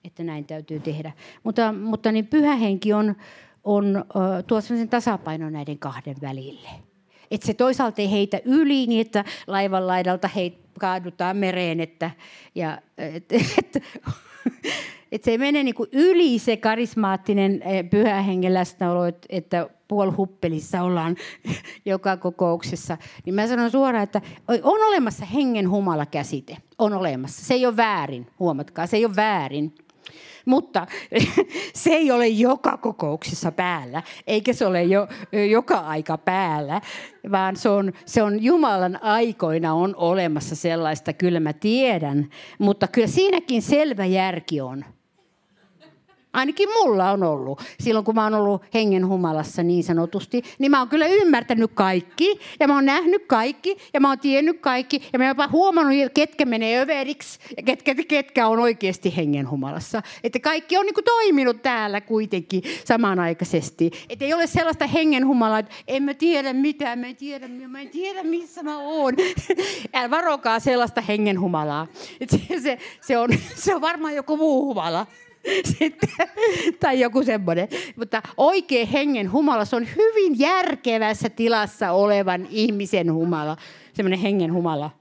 että 0.04 0.24
näin 0.24 0.46
täytyy 0.46 0.80
tehdä. 0.80 1.12
Mutta, 1.44 1.74
mutta 1.74 2.12
niin 2.12 2.28
pyhä 2.28 2.56
henki 2.56 2.94
on, 2.94 3.16
on 3.64 4.06
tuo 4.48 4.60
tasapainon 4.90 5.54
näiden 5.54 5.80
kahden 5.80 6.16
välille. 6.22 6.70
Että 7.32 7.48
se 7.48 7.54
toisaalta 7.54 8.02
ei 8.02 8.12
heitä 8.12 8.40
yli 8.46 8.88
niin, 8.88 9.02
että 9.02 9.26
laivan 9.48 9.88
laidalta 9.88 10.28
heit, 10.28 10.66
kaadutaan 10.80 11.38
mereen, 11.38 11.80
että, 11.80 12.12
ja, 12.56 12.82
et, 12.98 13.32
et, 13.32 13.84
et 15.12 15.24
se 15.24 15.32
ei 15.32 15.38
mene 15.38 15.64
niin 15.64 15.76
kuin 15.76 15.90
yli 15.92 16.40
se 16.40 16.58
karismaattinen 16.58 17.62
eh, 17.62 17.90
pyhä 17.90 18.22
hengen 18.22 18.54
läsnäolo, 18.54 19.02
että 19.30 19.70
puolhuppelissa 19.88 20.82
ollaan 20.82 21.16
joka 21.86 22.18
kokouksessa. 22.18 22.98
Niin 23.26 23.34
mä 23.36 23.48
sanon 23.48 23.72
suoraan, 23.72 24.04
että 24.04 24.22
on 24.48 24.84
olemassa 24.84 25.26
hengen 25.26 25.70
humala 25.70 26.06
käsite. 26.06 26.58
On 26.78 26.94
olemassa. 26.94 27.46
Se 27.46 27.54
ei 27.54 27.66
ole 27.66 27.78
väärin, 27.78 28.28
huomatkaa, 28.40 28.88
se 28.88 28.98
ei 28.98 29.06
ole 29.06 29.16
väärin. 29.16 29.76
Mutta 30.46 30.88
se 31.74 31.90
ei 31.90 32.12
ole 32.12 32.28
joka 32.28 32.78
kokouksessa 32.78 33.52
päällä, 33.52 34.04
eikä 34.28 34.54
se 34.54 34.66
ole 34.66 34.84
jo, 34.84 35.08
joka 35.50 35.78
aika 35.78 36.18
päällä, 36.18 36.82
vaan 37.32 37.56
se 37.56 37.70
on, 37.70 37.94
se 38.06 38.24
on 38.24 38.44
Jumalan 38.44 39.04
aikoina 39.04 39.74
on 39.74 39.96
olemassa 39.96 40.56
sellaista, 40.56 41.14
kyllä 41.14 41.40
mä 41.40 41.54
tiedän. 41.54 42.30
Mutta 42.60 42.88
kyllä 42.88 43.08
siinäkin 43.08 43.62
selvä 43.62 44.06
järki 44.06 44.62
on. 44.62 44.86
Ainakin 46.36 46.70
mulla 46.70 47.12
on 47.12 47.24
ollut. 47.24 47.62
Silloin 47.80 48.06
kun 48.06 48.16
mä 48.16 48.24
oon 48.24 48.34
ollut 48.34 48.64
hengen 48.74 49.08
humalassa 49.08 49.64
niin 49.64 49.84
sanotusti, 49.84 50.44
niin 50.60 50.72
mä 50.72 50.80
oon 50.80 50.90
kyllä 50.90 51.08
ymmärtänyt 51.08 51.72
kaikki. 51.74 52.40
Ja 52.60 52.68
mä 52.68 52.76
oon 52.76 52.86
nähnyt 52.86 53.26
kaikki. 53.28 53.78
Ja 53.94 54.02
mä 54.02 54.08
oon 54.08 54.20
tiennyt 54.20 54.60
kaikki. 54.62 55.10
Ja 55.14 55.20
mä 55.20 55.26
oon 55.26 55.30
jopa 55.30 55.48
huomannut, 55.48 55.96
ketkä 56.14 56.46
menee 56.46 56.82
överiksi 56.82 57.40
ja 57.58 57.64
ketkä, 57.64 57.96
ketkä 58.08 58.48
on 58.48 58.60
oikeasti 58.60 59.18
hengen 59.18 59.50
humalassa. 59.50 60.02
Että 60.24 60.40
kaikki 60.40 60.78
on 60.78 60.86
niin 60.86 60.94
kuin 60.94 61.06
toiminut 61.06 61.62
täällä 61.62 62.02
kuitenkin 62.02 62.64
samanaikaisesti. 62.86 63.92
Että 64.10 64.26
ei 64.26 64.34
ole 64.34 64.48
sellaista 64.48 64.88
hengen 64.88 65.28
humalaa, 65.28 65.60
että 65.60 65.76
en 65.88 66.04
mä 66.04 66.14
tiedä 66.14 66.54
mitään, 66.54 67.00
mä 67.00 67.08
en 67.08 67.16
tiedä, 67.16 67.48
mä 67.48 67.82
en 67.82 67.90
tiedä 67.90 68.24
missä 68.24 68.64
mä 68.64 68.78
oon. 68.78 69.14
Älä 69.94 70.10
varokaa 70.10 70.60
sellaista 70.60 71.02
hengen 71.02 71.40
humalaa. 71.40 71.88
Se, 72.30 72.60
se, 72.60 72.78
se, 73.02 73.18
on, 73.18 73.30
se 73.64 73.76
on 73.76 73.82
varmaan 73.82 74.16
joku 74.16 74.38
muu 74.38 74.66
humala. 74.66 75.08
Sitten, 75.80 76.10
tai 76.80 77.00
joku 77.00 77.24
semmoinen. 77.24 77.68
Mutta 77.96 78.22
oikein 78.38 78.88
hengen 78.88 79.32
humala, 79.32 79.66
se 79.66 79.76
on 79.76 79.88
hyvin 79.96 80.40
järkevässä 80.40 81.30
tilassa 81.30 81.92
olevan 81.92 82.48
ihmisen 82.50 83.14
humala. 83.14 83.58
Semmoinen 83.94 84.20
hengen 84.20 84.54
humala. 84.54 84.92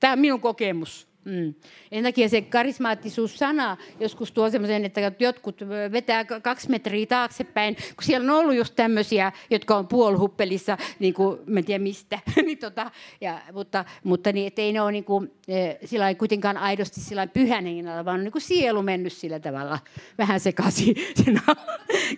Tämä 0.00 0.12
on 0.12 0.18
minun 0.18 0.40
kokemus. 0.40 1.13
Mm. 1.24 1.54
En 1.92 2.04
takia 2.04 2.28
se 2.28 2.40
karismaattisuus-sana 2.40 3.76
joskus 4.00 4.32
tuo 4.32 4.50
semmoisen, 4.50 4.84
että 4.84 5.12
jotkut 5.18 5.60
vetää 5.92 6.24
kaksi 6.24 6.70
metriä 6.70 7.06
taaksepäin, 7.06 7.76
kun 7.76 8.04
siellä 8.04 8.32
on 8.32 8.38
ollut 8.38 8.54
just 8.54 8.74
tämmöisiä, 8.76 9.32
jotka 9.50 9.76
on 9.76 9.88
puolhuppelissa, 9.88 10.78
niin 10.98 11.14
kuin, 11.14 11.38
mä 11.46 11.58
en 11.58 11.64
tiedä 11.64 11.82
mistä, 11.82 12.18
niin 12.46 12.58
tota, 12.58 12.90
ja, 13.20 13.40
mutta, 13.52 13.84
mutta 14.04 14.32
niin, 14.32 14.52
ei 14.56 14.72
ne 14.72 14.80
ole 14.80 14.92
niin 14.92 15.04
kuin, 15.04 15.32
e, 15.48 15.74
sillä 15.84 16.14
kuitenkaan 16.14 16.56
aidosti 16.56 17.00
sillä 17.00 17.26
pyhän 17.26 17.64
hengellä, 17.64 18.04
vaan 18.04 18.18
on 18.18 18.24
niin 18.24 18.32
kuin 18.32 18.42
sielu 18.42 18.82
mennyt 18.82 19.12
sillä 19.12 19.40
tavalla 19.40 19.78
vähän 20.18 20.40
sekaisin. 20.40 20.94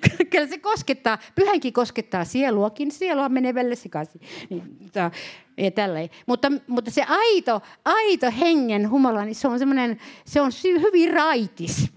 Kyllä 0.31 0.47
se 0.47 0.59
koskettaa, 0.59 1.19
pyhänkin 1.35 1.73
koskettaa 1.73 2.25
sieluakin, 2.25 2.91
sielua 2.91 3.29
menee 3.29 3.55
välillä 3.55 3.75
sekaisin. 3.75 4.21
Niin, 4.51 4.77
tota, 4.83 5.11
ja 5.57 5.71
tälleen. 5.71 6.11
Mutta, 6.27 6.53
mutta 6.67 6.91
se 6.91 7.03
aito, 7.09 7.61
aito 7.85 8.27
hengen 8.41 8.91
humala, 8.91 9.25
niin 9.25 9.35
se 9.35 9.49
on 9.49 9.59
semmoinen, 9.59 10.01
se 10.25 10.41
on 10.41 10.51
hyvin 10.65 11.13
raitis. 11.13 11.93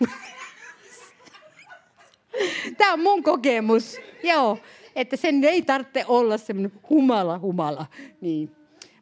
Tämä 2.78 2.92
on 2.92 3.00
mun 3.00 3.22
kokemus. 3.22 3.96
Joo, 4.22 4.58
että 4.96 5.16
sen 5.16 5.44
ei 5.44 5.62
tarvitse 5.62 6.04
olla 6.08 6.38
semmoinen 6.38 6.72
humala 6.90 7.38
humala. 7.38 7.86
Niin. 8.20 8.50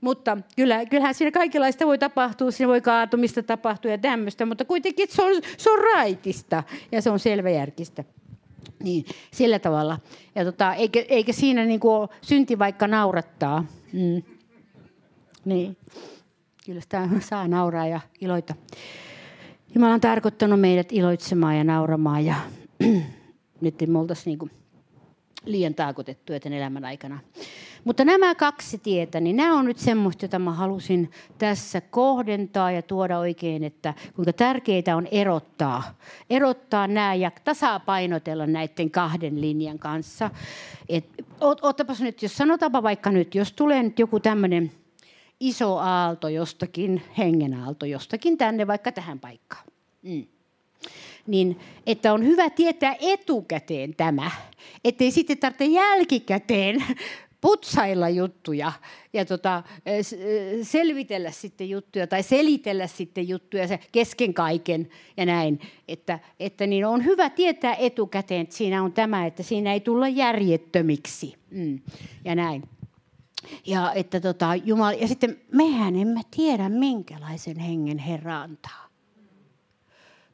Mutta 0.00 0.38
kyllä, 0.56 0.86
kyllähän 0.86 1.14
siinä 1.14 1.30
kaikenlaista 1.30 1.86
voi 1.86 1.98
tapahtua, 1.98 2.50
siinä 2.50 2.68
voi 2.68 2.80
kaatumista 2.80 3.42
tapahtua 3.42 3.90
ja 3.90 3.98
tämmöistä, 3.98 4.46
mutta 4.46 4.64
kuitenkin 4.64 5.08
se 5.10 5.22
on, 5.22 5.42
se 5.56 5.70
on 5.70 5.78
raitista 5.94 6.62
ja 6.92 7.02
se 7.02 7.10
on 7.10 7.18
selväjärkistä. 7.18 8.04
Niin, 8.82 9.04
sillä 9.32 9.58
tavalla. 9.58 9.98
Ja 10.34 10.44
tota, 10.44 10.74
eikä, 10.74 11.04
eikä 11.08 11.32
siinä 11.32 11.64
niin 11.64 11.80
kuin 11.80 12.08
synti 12.22 12.58
vaikka 12.58 12.88
naurattaa. 12.88 13.64
Mm. 13.92 14.22
Niin. 15.44 15.76
Kyllä 16.66 16.80
sitä 16.80 17.08
saa 17.20 17.48
nauraa 17.48 17.86
ja 17.86 18.00
iloita. 18.20 18.54
Jumala 19.74 19.94
on 19.94 20.00
tarkoittanut 20.00 20.60
meidät 20.60 20.92
iloitsemaan 20.92 21.56
ja 21.58 21.64
nauramaan 21.64 22.24
ja 22.24 22.34
nyt 23.60 23.74
me 23.86 23.98
oltaisiin 23.98 24.30
niin 24.30 24.38
kuin 24.38 24.50
liian 25.44 25.74
taakotettuja 25.74 26.40
tämän 26.40 26.58
elämän 26.58 26.84
aikana. 26.84 27.18
Mutta 27.84 28.04
nämä 28.04 28.34
kaksi 28.34 28.78
tietä, 28.78 29.20
niin 29.20 29.36
nämä 29.36 29.58
on 29.58 29.64
nyt 29.64 29.78
semmoista, 29.78 30.24
jota 30.24 30.38
mä 30.38 30.52
halusin 30.52 31.10
tässä 31.38 31.80
kohdentaa 31.80 32.70
ja 32.72 32.82
tuoda 32.82 33.18
oikein, 33.18 33.64
että 33.64 33.94
kuinka 34.16 34.32
tärkeää 34.32 34.96
on 34.96 35.08
erottaa. 35.10 35.98
Erottaa 36.30 36.86
nämä 36.86 37.14
ja 37.14 37.30
tasapainotella 37.44 38.46
näiden 38.46 38.90
kahden 38.90 39.40
linjan 39.40 39.78
kanssa. 39.78 40.30
Ottapas 41.40 42.00
nyt, 42.00 42.22
jos 42.22 42.36
sanotaanpa 42.36 42.82
vaikka 42.82 43.10
nyt, 43.10 43.34
jos 43.34 43.52
tulee 43.52 43.82
nyt 43.82 43.98
joku 43.98 44.20
tämmöinen 44.20 44.72
iso 45.40 45.78
aalto 45.78 46.28
jostakin, 46.28 47.02
hengen 47.18 47.54
aalto 47.54 47.86
jostakin 47.86 48.38
tänne, 48.38 48.66
vaikka 48.66 48.92
tähän 48.92 49.20
paikkaan. 49.20 49.64
Mm 50.02 50.26
niin 51.26 51.60
että 51.86 52.12
on 52.12 52.24
hyvä 52.24 52.50
tietää 52.50 52.96
etukäteen 53.00 53.94
tämä, 53.94 54.30
ettei 54.84 55.10
sitten 55.10 55.38
tarvitse 55.38 55.64
jälkikäteen 55.64 56.84
putsailla 57.42 58.08
juttuja 58.08 58.72
ja 59.12 59.24
tota, 59.24 59.62
selvitellä 60.62 61.30
sitten 61.30 61.70
juttuja 61.70 62.06
tai 62.06 62.22
selitellä 62.22 62.86
sitten 62.86 63.28
juttuja 63.28 63.68
se 63.68 63.78
kesken 63.92 64.34
kaiken 64.34 64.88
ja 65.16 65.26
näin. 65.26 65.60
Että, 65.88 66.18
että 66.40 66.66
niin 66.66 66.86
on 66.86 67.04
hyvä 67.04 67.30
tietää 67.30 67.74
etukäteen, 67.74 68.40
että 68.40 68.56
siinä 68.56 68.82
on 68.82 68.92
tämä, 68.92 69.26
että 69.26 69.42
siinä 69.42 69.72
ei 69.72 69.80
tulla 69.80 70.08
järjettömiksi 70.08 71.34
mm, 71.50 71.80
ja 72.24 72.34
näin. 72.34 72.62
Ja, 73.66 73.92
että 73.92 74.20
tota, 74.20 74.54
Jumala, 74.64 74.92
ja 74.92 75.08
sitten 75.08 75.40
mehän 75.52 75.96
emme 75.96 76.20
tiedä, 76.36 76.68
minkälaisen 76.68 77.58
hengen 77.58 77.98
Herra 77.98 78.40
antaa. 78.40 78.88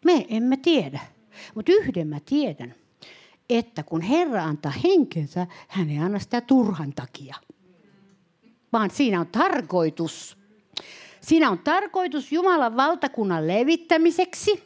Me 0.05 0.27
emme 0.29 0.57
tiedä, 0.57 1.01
mutta 1.55 1.73
yhden 1.73 2.09
mä 2.09 2.19
tiedän– 2.27 2.75
että 3.51 3.83
kun 3.83 4.01
Herra 4.01 4.45
antaa 4.45 4.73
henkensä, 4.85 5.47
hän 5.69 5.91
ei 5.91 5.99
anna 5.99 6.19
sitä 6.19 6.41
turhan 6.41 6.93
takia. 6.93 7.37
Vaan 8.73 8.91
siinä 8.91 9.21
on 9.21 9.27
tarkoitus. 9.27 10.39
Siinä 11.21 11.51
on 11.51 11.59
tarkoitus 11.59 12.33
Jumalan 12.33 12.77
valtakunnan 12.77 13.49
levittämiseksi. 13.49 14.63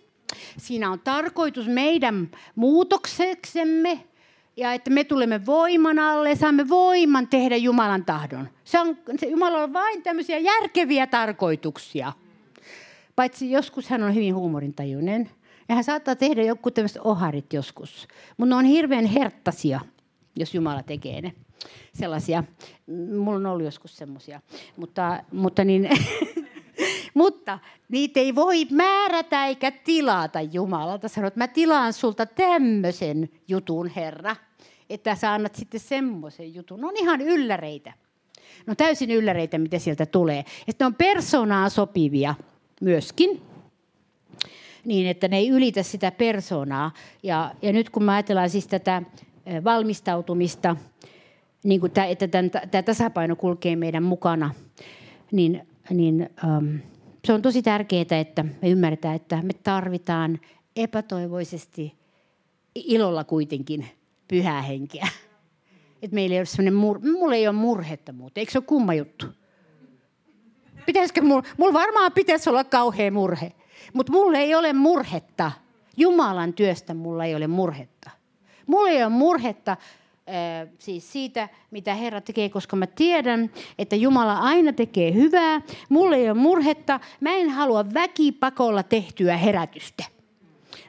siinä 0.59 0.91
on 0.91 1.01
tarkoitus 1.01 1.69
meidän 1.69 2.31
muutokseksemme 2.55 4.05
ja 4.57 4.73
että 4.73 4.91
me 4.91 5.05
tulemme 5.05 5.47
voiman 5.47 5.99
alle 5.99 6.29
ja 6.29 6.37
saamme 6.37 6.69
voiman 6.69 7.29
tehdä 7.29 7.57
Jumalan 7.57 8.05
tahdon. 8.05 8.49
Se 8.65 8.81
on, 8.81 8.99
se 9.19 9.27
Jumala 9.27 9.63
on 9.63 9.73
vain 9.73 10.03
tämmöisiä 10.03 10.39
järkeviä 10.39 11.07
tarkoituksia. 11.07 12.13
Paitsi 13.17 13.51
joskus 13.51 13.89
hän 13.89 14.03
on 14.03 14.15
hyvin 14.15 14.35
huumorintajuinen. 14.35 15.31
Ja 15.73 15.77
hän 15.77 15.85
saattaa 15.85 16.17
tehdä 16.17 16.43
joku 16.43 16.71
tämmöiset 16.71 17.03
oharit 17.05 17.53
joskus. 17.53 18.09
Mutta 18.37 18.55
ne 18.55 18.59
on 18.59 18.65
hirveän 18.65 19.05
herttaisia, 19.05 19.81
jos 20.37 20.55
Jumala 20.55 20.83
tekee 20.83 21.21
ne. 21.21 21.33
Sellaisia. 21.95 22.45
Mulla 23.19 23.37
on 23.37 23.47
ollut 23.47 23.65
joskus 23.65 23.97
semmoisia. 23.97 24.41
Mutta, 24.77 25.25
mutta 25.33 25.65
niin, 25.65 25.89
Mutta 27.15 27.59
niitä 27.89 28.21
ei 28.21 28.35
voi 28.35 28.65
määrätä 28.71 29.47
eikä 29.47 29.71
tilata 29.71 30.41
Jumalalta. 30.41 31.09
Sanoit, 31.09 31.37
mä 31.37 31.49
tilaan 31.49 31.93
sulta 31.93 32.27
tämmöisen 32.27 33.31
jutun, 33.49 33.89
Herra, 33.89 34.37
että 34.91 35.15
sä 35.15 35.33
annat 35.33 35.55
sitten 35.55 35.81
semmoisen 35.81 36.55
jutun. 36.55 36.81
Ne 36.81 36.87
on 36.87 36.97
ihan 36.97 37.21
ylläreitä. 37.21 37.93
No 38.67 38.75
täysin 38.75 39.11
ylläreitä, 39.11 39.59
mitä 39.59 39.79
sieltä 39.79 40.07
tulee. 40.07 40.45
Että 40.69 40.85
ne 40.85 40.87
on 40.87 40.95
persoonaa 40.95 41.69
sopivia 41.69 42.35
myöskin, 42.81 43.52
niin 44.85 45.07
että 45.07 45.29
ne 45.29 45.37
ei 45.37 45.49
ylitä 45.49 45.83
sitä 45.83 46.11
persoonaa. 46.11 46.93
Ja, 47.23 47.55
ja 47.63 47.73
nyt 47.73 47.91
kun 47.91 48.03
mä 48.03 48.13
ajatellaan 48.13 48.51
siis 48.51 48.67
tätä 48.67 49.03
valmistautumista, 49.65 50.77
niin 51.65 51.81
kuin 51.81 51.93
tämä, 51.93 52.07
että 52.07 52.29
tämä 52.71 52.83
tasapaino 52.83 53.37
kulkee 53.37 53.77
meidän 53.77 54.03
mukana, 54.03 54.55
niin, 55.33 55.67
niin 55.91 56.31
ähm, 56.45 56.77
se 57.25 57.33
on 57.33 57.43
tosi 57.43 57.63
tärkeää, 57.63 58.21
että 58.21 58.43
me 58.43 58.69
ymmärretään, 58.69 59.17
että 59.17 59.43
me 59.43 59.53
tarvitaan 59.53 60.41
epätoivoisesti 60.77 61.95
ilolla 62.75 63.25
kuitenkin 63.25 63.87
pyhää 64.29 64.63
henkeä. 64.63 65.09
Että 66.03 66.15
meillä 66.15 66.35
ei 66.35 66.41
ole 66.41 66.47
sellainen 66.47 66.75
mur... 66.75 67.01
Mulla 67.19 67.35
ei 67.35 67.49
ole 67.49 67.57
murhetta 67.57 68.13
muuta. 68.13 68.41
Eikö 68.41 68.53
se 68.53 68.59
ole 68.59 68.65
kumma 68.67 68.95
juttu? 68.95 69.27
Pitäisikö 70.87 71.23
mulla... 71.23 71.43
Mulla 71.59 71.73
varmaan 71.73 72.13
pitäisi 72.13 72.51
olla 72.51 72.65
kauhea 72.65 73.11
murhe. 73.11 73.53
Mutta 73.93 74.13
mulla 74.13 74.39
ei 74.39 74.55
ole 74.55 74.73
murhetta. 74.73 75.53
Jumalan 75.97 76.53
työstä 76.53 76.95
mulla 76.95 77.25
ei 77.25 77.35
ole 77.35 77.47
murhetta. 77.47 78.11
Mulla 78.67 78.89
ei 78.89 79.03
ole 79.03 79.13
murhetta 79.13 79.77
siis 80.79 81.13
siitä, 81.13 81.49
mitä 81.71 81.95
Herra 81.95 82.21
tekee, 82.21 82.49
koska 82.49 82.77
mä 82.77 82.87
tiedän, 82.87 83.51
että 83.79 83.97
Jumala 83.97 84.39
aina 84.39 84.73
tekee 84.73 85.15
hyvää. 85.15 85.61
Mulla 85.89 86.17
ei 86.17 86.31
ole 86.31 86.39
murhetta. 86.39 87.01
Mä 87.21 87.35
en 87.35 87.51
halua 87.51 87.95
väkipakolla 87.95 88.83
tehtyä 88.83 89.37
herätystä. 89.37 90.05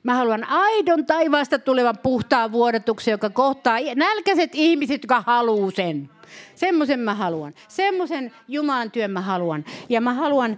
Mä 0.03 0.15
haluan 0.15 0.43
aidon 0.43 1.05
taivaasta 1.05 1.59
tulevan 1.59 1.97
puhtaan 2.03 2.51
vuodatuksen, 2.51 3.11
joka 3.11 3.29
kohtaa 3.29 3.77
nälkäiset 3.95 4.51
ihmiset, 4.53 5.03
jotka 5.03 5.21
haluaa 5.21 5.71
sen. 5.71 6.09
Semmoisen 6.55 6.99
mä 6.99 7.13
haluan. 7.13 7.53
Semmoisen 7.67 8.31
Jumalan 8.47 8.91
työn 8.91 9.11
mä 9.11 9.21
haluan. 9.21 9.65
Ja 9.89 10.01
mä 10.01 10.13
haluan, 10.13 10.57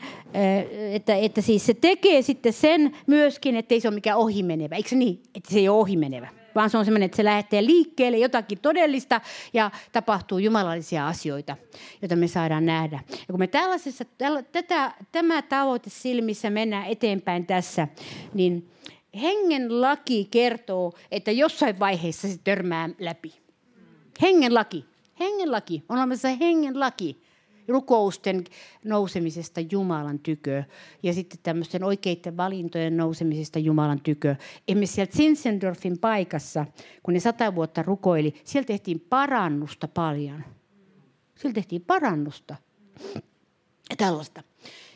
että, 0.91 1.15
että 1.15 1.41
siis 1.41 1.65
se 1.65 1.73
tekee 1.73 2.21
sitten 2.21 2.53
sen 2.53 2.95
myöskin, 3.07 3.55
että 3.55 3.75
ei 3.75 3.81
se 3.81 3.87
ole 3.87 3.95
mikään 3.95 4.17
ohimenevä. 4.17 4.75
Eikö 4.75 4.89
se 4.89 4.95
niin? 4.95 5.23
Että 5.35 5.51
se 5.51 5.59
ei 5.59 5.69
ole 5.69 5.79
ohimenevä 5.79 6.27
vaan 6.55 6.69
se 6.69 6.77
on 6.77 6.85
semmoinen, 6.85 7.05
että 7.05 7.15
se 7.15 7.23
lähtee 7.23 7.65
liikkeelle 7.65 8.17
jotakin 8.17 8.59
todellista 8.59 9.21
ja 9.53 9.71
tapahtuu 9.91 10.37
jumalallisia 10.37 11.07
asioita, 11.07 11.57
joita 12.01 12.15
me 12.15 12.27
saadaan 12.27 12.65
nähdä. 12.65 12.99
Ja 13.09 13.25
kun 13.27 13.39
me 13.39 13.47
tällaisessa, 13.47 14.05
tätä, 14.51 14.93
tämä 15.11 15.41
tavoite 15.41 15.89
silmissä 15.89 16.49
mennään 16.49 16.85
eteenpäin 16.85 17.45
tässä, 17.45 17.87
niin 18.33 18.69
hengen 19.21 19.81
laki 19.81 20.27
kertoo, 20.31 20.93
että 21.11 21.31
jossain 21.31 21.79
vaiheessa 21.79 22.27
se 22.27 22.39
törmää 22.43 22.89
läpi. 22.99 23.33
Hengen 24.21 24.53
laki. 24.53 24.85
Hengen 25.19 25.51
laki. 25.51 25.83
On 25.89 25.97
olemassa 25.97 26.27
hengen 26.27 26.79
laki 26.79 27.25
rukousten 27.67 28.43
nousemisesta 28.83 29.61
Jumalan 29.71 30.19
tykö 30.19 30.63
ja 31.03 31.13
sitten 31.13 31.39
tämmöisten 31.43 31.83
oikeiden 31.83 32.37
valintojen 32.37 32.97
nousemisesta 32.97 33.59
Jumalan 33.59 34.01
tykö. 34.01 34.35
Emme 34.67 34.85
sieltä 34.85 35.17
Zinzendorfin 35.17 35.97
paikassa, 35.97 36.65
kun 37.03 37.13
ne 37.13 37.19
sata 37.19 37.55
vuotta 37.55 37.83
rukoili, 37.83 38.33
siellä 38.43 38.67
tehtiin 38.67 38.99
parannusta 38.99 39.87
paljon. 39.87 40.43
Siellä 41.35 41.53
tehtiin 41.53 41.81
parannusta. 41.81 42.55
Ja 43.89 43.95
tällaista. 43.97 44.43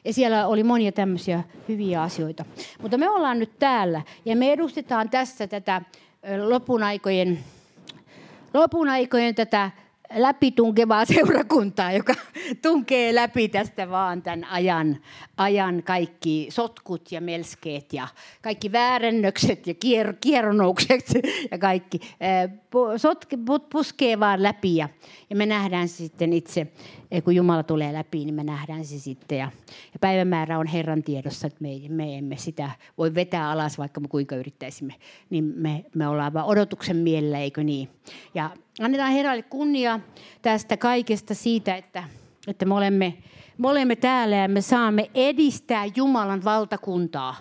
Ja 0.06 0.14
siellä 0.14 0.47
oli 0.47 0.64
monia 0.64 0.91
tämmöisiä 0.91 1.43
hyviä 1.68 2.02
asioita. 2.02 2.45
Mutta 2.82 2.97
me 2.97 3.10
ollaan 3.10 3.39
nyt 3.39 3.60
täällä 3.60 4.02
ja 4.26 4.36
me 4.36 4.54
edustetaan 4.54 5.10
tässä 5.10 5.47
tätä 5.47 5.82
lopun 6.47 6.84
aikojen, 6.84 7.39
lopun 8.54 8.89
aikojen 8.89 9.36
tätä 9.36 9.72
läpitunkevaa 10.16 11.06
seurakuntaa, 11.16 11.91
joka 11.91 12.14
tunkee 12.62 13.16
läpi 13.16 13.50
tästä 13.50 13.89
vaan 13.89 14.22
tämän 14.22 14.43
ajan, 14.43 14.97
ajan 15.38 15.84
kaikki 15.84 16.47
sotkut 16.50 17.12
ja 17.12 17.22
melskeet 17.22 17.93
ja 17.93 18.08
kaikki 18.41 18.72
väärennökset 18.72 19.68
ja 19.68 19.74
kier, 19.74 20.14
kierronoukset 20.22 21.14
ja 21.52 21.58
kaikki. 21.58 22.00
Sotke, 22.97 23.38
puskee 23.72 24.20
vaan 24.20 24.43
läpi 24.43 24.76
ja, 24.76 24.89
ja 25.30 25.36
me 25.36 25.45
nähdään 25.45 25.88
sitten 25.88 26.34
itse, 26.34 26.68
kun 27.24 27.36
Jumala 27.36 27.64
tulee 27.64 27.93
läpi, 27.93 28.26
niin 28.26 28.36
me 28.36 28.43
nähdään 28.43 28.86
se 28.86 28.99
sitten. 28.99 29.38
Ja, 29.38 29.51
ja 29.93 29.99
päivämäärä 29.99 30.60
on 30.60 30.68
Herran 30.68 31.03
tiedossa, 31.03 31.47
että 31.47 31.60
me, 31.62 31.70
me 31.89 32.18
emme 32.18 32.38
sitä 32.38 32.72
voi 32.97 33.16
vetää 33.16 33.51
alas, 33.51 33.78
vaikka 33.78 33.99
me 33.99 34.07
kuinka 34.07 34.36
yrittäisimme. 34.36 34.95
Niin 35.30 35.43
me, 35.43 35.86
me 35.95 36.07
ollaan 36.07 36.34
vaan 36.34 36.45
odotuksen 36.45 36.97
mielellä, 36.97 37.39
eikö 37.39 37.64
niin? 37.64 37.89
Ja 38.34 38.49
annetaan 38.80 39.12
Herralle 39.12 39.43
kunnia 39.43 39.99
tästä 40.41 40.78
kaikesta 40.78 41.34
siitä, 41.34 41.76
että, 41.76 42.03
että 42.47 42.66
me, 42.66 42.74
olemme, 42.74 43.18
me 43.57 43.70
olemme 43.70 43.95
täällä 43.95 44.36
ja 44.36 44.47
me 44.47 44.62
saamme 44.62 45.10
edistää 45.14 45.86
Jumalan 45.95 46.43
valtakuntaa. 46.43 47.36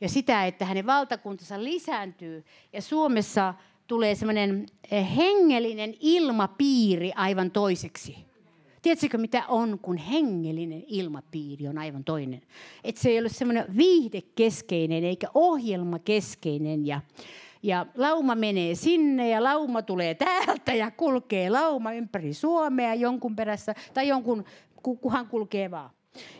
Ja 0.00 0.08
sitä, 0.08 0.46
että 0.46 0.64
hänen 0.64 0.86
valtakuntansa 0.86 1.64
lisääntyy. 1.64 2.44
Ja 2.72 2.82
Suomessa 2.82 3.54
tulee 3.86 4.14
semmoinen 4.14 4.66
eh, 4.90 5.16
hengellinen 5.16 5.94
ilmapiiri 6.00 7.12
aivan 7.14 7.50
toiseksi. 7.50 8.16
Tiedätkö, 8.82 9.18
mitä 9.18 9.44
on, 9.48 9.78
kun 9.78 9.96
hengellinen 9.96 10.84
ilmapiiri 10.86 11.68
on 11.68 11.78
aivan 11.78 12.04
toinen? 12.04 12.42
Että 12.84 13.00
se 13.00 13.10
ei 13.10 13.18
ole 13.18 13.28
semmoinen 13.28 13.64
viihdekeskeinen 13.76 15.04
eikä 15.04 15.28
ohjelmakeskeinen 15.34 16.86
ja, 16.86 17.00
ja 17.62 17.86
lauma 17.94 18.34
menee 18.34 18.74
sinne 18.74 19.28
ja 19.28 19.44
lauma 19.44 19.82
tulee 19.82 20.14
täältä 20.14 20.74
ja 20.74 20.90
kulkee 20.90 21.50
lauma 21.50 21.92
ympäri 21.92 22.34
Suomea 22.34 22.94
jonkun 22.94 23.36
perässä 23.36 23.74
tai 23.94 24.08
jonkun, 24.08 24.44
kuhan 24.82 25.26
kulkee 25.26 25.70
vaan. 25.70 25.90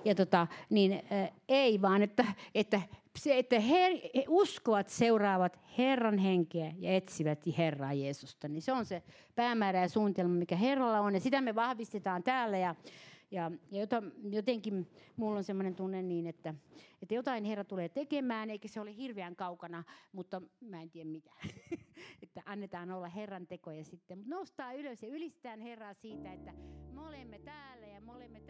Ja 0.05 0.15
tota, 0.15 0.47
niin 0.71 0.93
äh, 0.93 1.31
ei 1.49 1.83
vaan, 1.83 2.03
että, 2.03 2.25
että 2.55 2.81
se, 3.19 3.39
että 3.39 3.61
he, 3.61 4.03
uskovat, 4.29 4.89
seuraavat 4.89 5.59
Herran 5.79 6.19
henkeä 6.19 6.73
ja 6.79 6.97
etsivät 6.97 7.39
Herraa 7.59 7.93
Jeesusta, 7.93 8.49
niin 8.49 8.63
se 8.63 8.73
on 8.73 8.85
se 8.85 9.03
päämäärä 9.35 9.81
ja 9.81 9.89
suunnitelma, 9.89 10.35
mikä 10.35 10.57
Herralla 10.57 11.01
on. 11.01 11.15
Ja 11.15 11.21
sitä 11.21 11.41
me 11.41 11.55
vahvistetaan 11.55 12.23
täällä. 12.23 12.59
Ja, 12.59 12.75
ja, 13.31 13.51
ja 13.71 13.87
jotenkin 14.31 14.87
mulla 15.17 15.39
on 15.39 15.45
sellainen 15.45 15.75
tunne 15.75 16.03
niin, 16.03 16.27
että, 16.27 16.55
että 17.03 17.15
jotain 17.15 17.45
Herra 17.45 17.65
tulee 17.65 17.89
tekemään, 17.89 18.51
eikä 18.51 18.69
se 18.69 18.81
ole 18.81 18.97
hirveän 18.97 19.37
kaukana, 19.37 19.85
mutta 20.13 20.43
mä 20.61 20.83
en 20.83 20.91
tiedä 20.91 21.11
mitä. 21.11 21.31
että 22.23 22.43
annetaan 22.47 22.91
olla 22.91 23.09
Herran 23.09 23.47
tekoja 23.47 23.85
sitten. 23.85 24.19
Mutta 24.19 24.35
nostaa 24.35 24.73
ylös 24.73 25.03
ja 25.03 25.09
ylistään 25.09 25.61
Herraa 25.61 25.95
siitä, 25.95 26.33
että 26.33 26.53
me 26.93 27.01
olemme 27.01 27.39
täällä 27.39 27.87
ja 27.87 28.01
me 28.01 28.13
olemme 28.13 28.41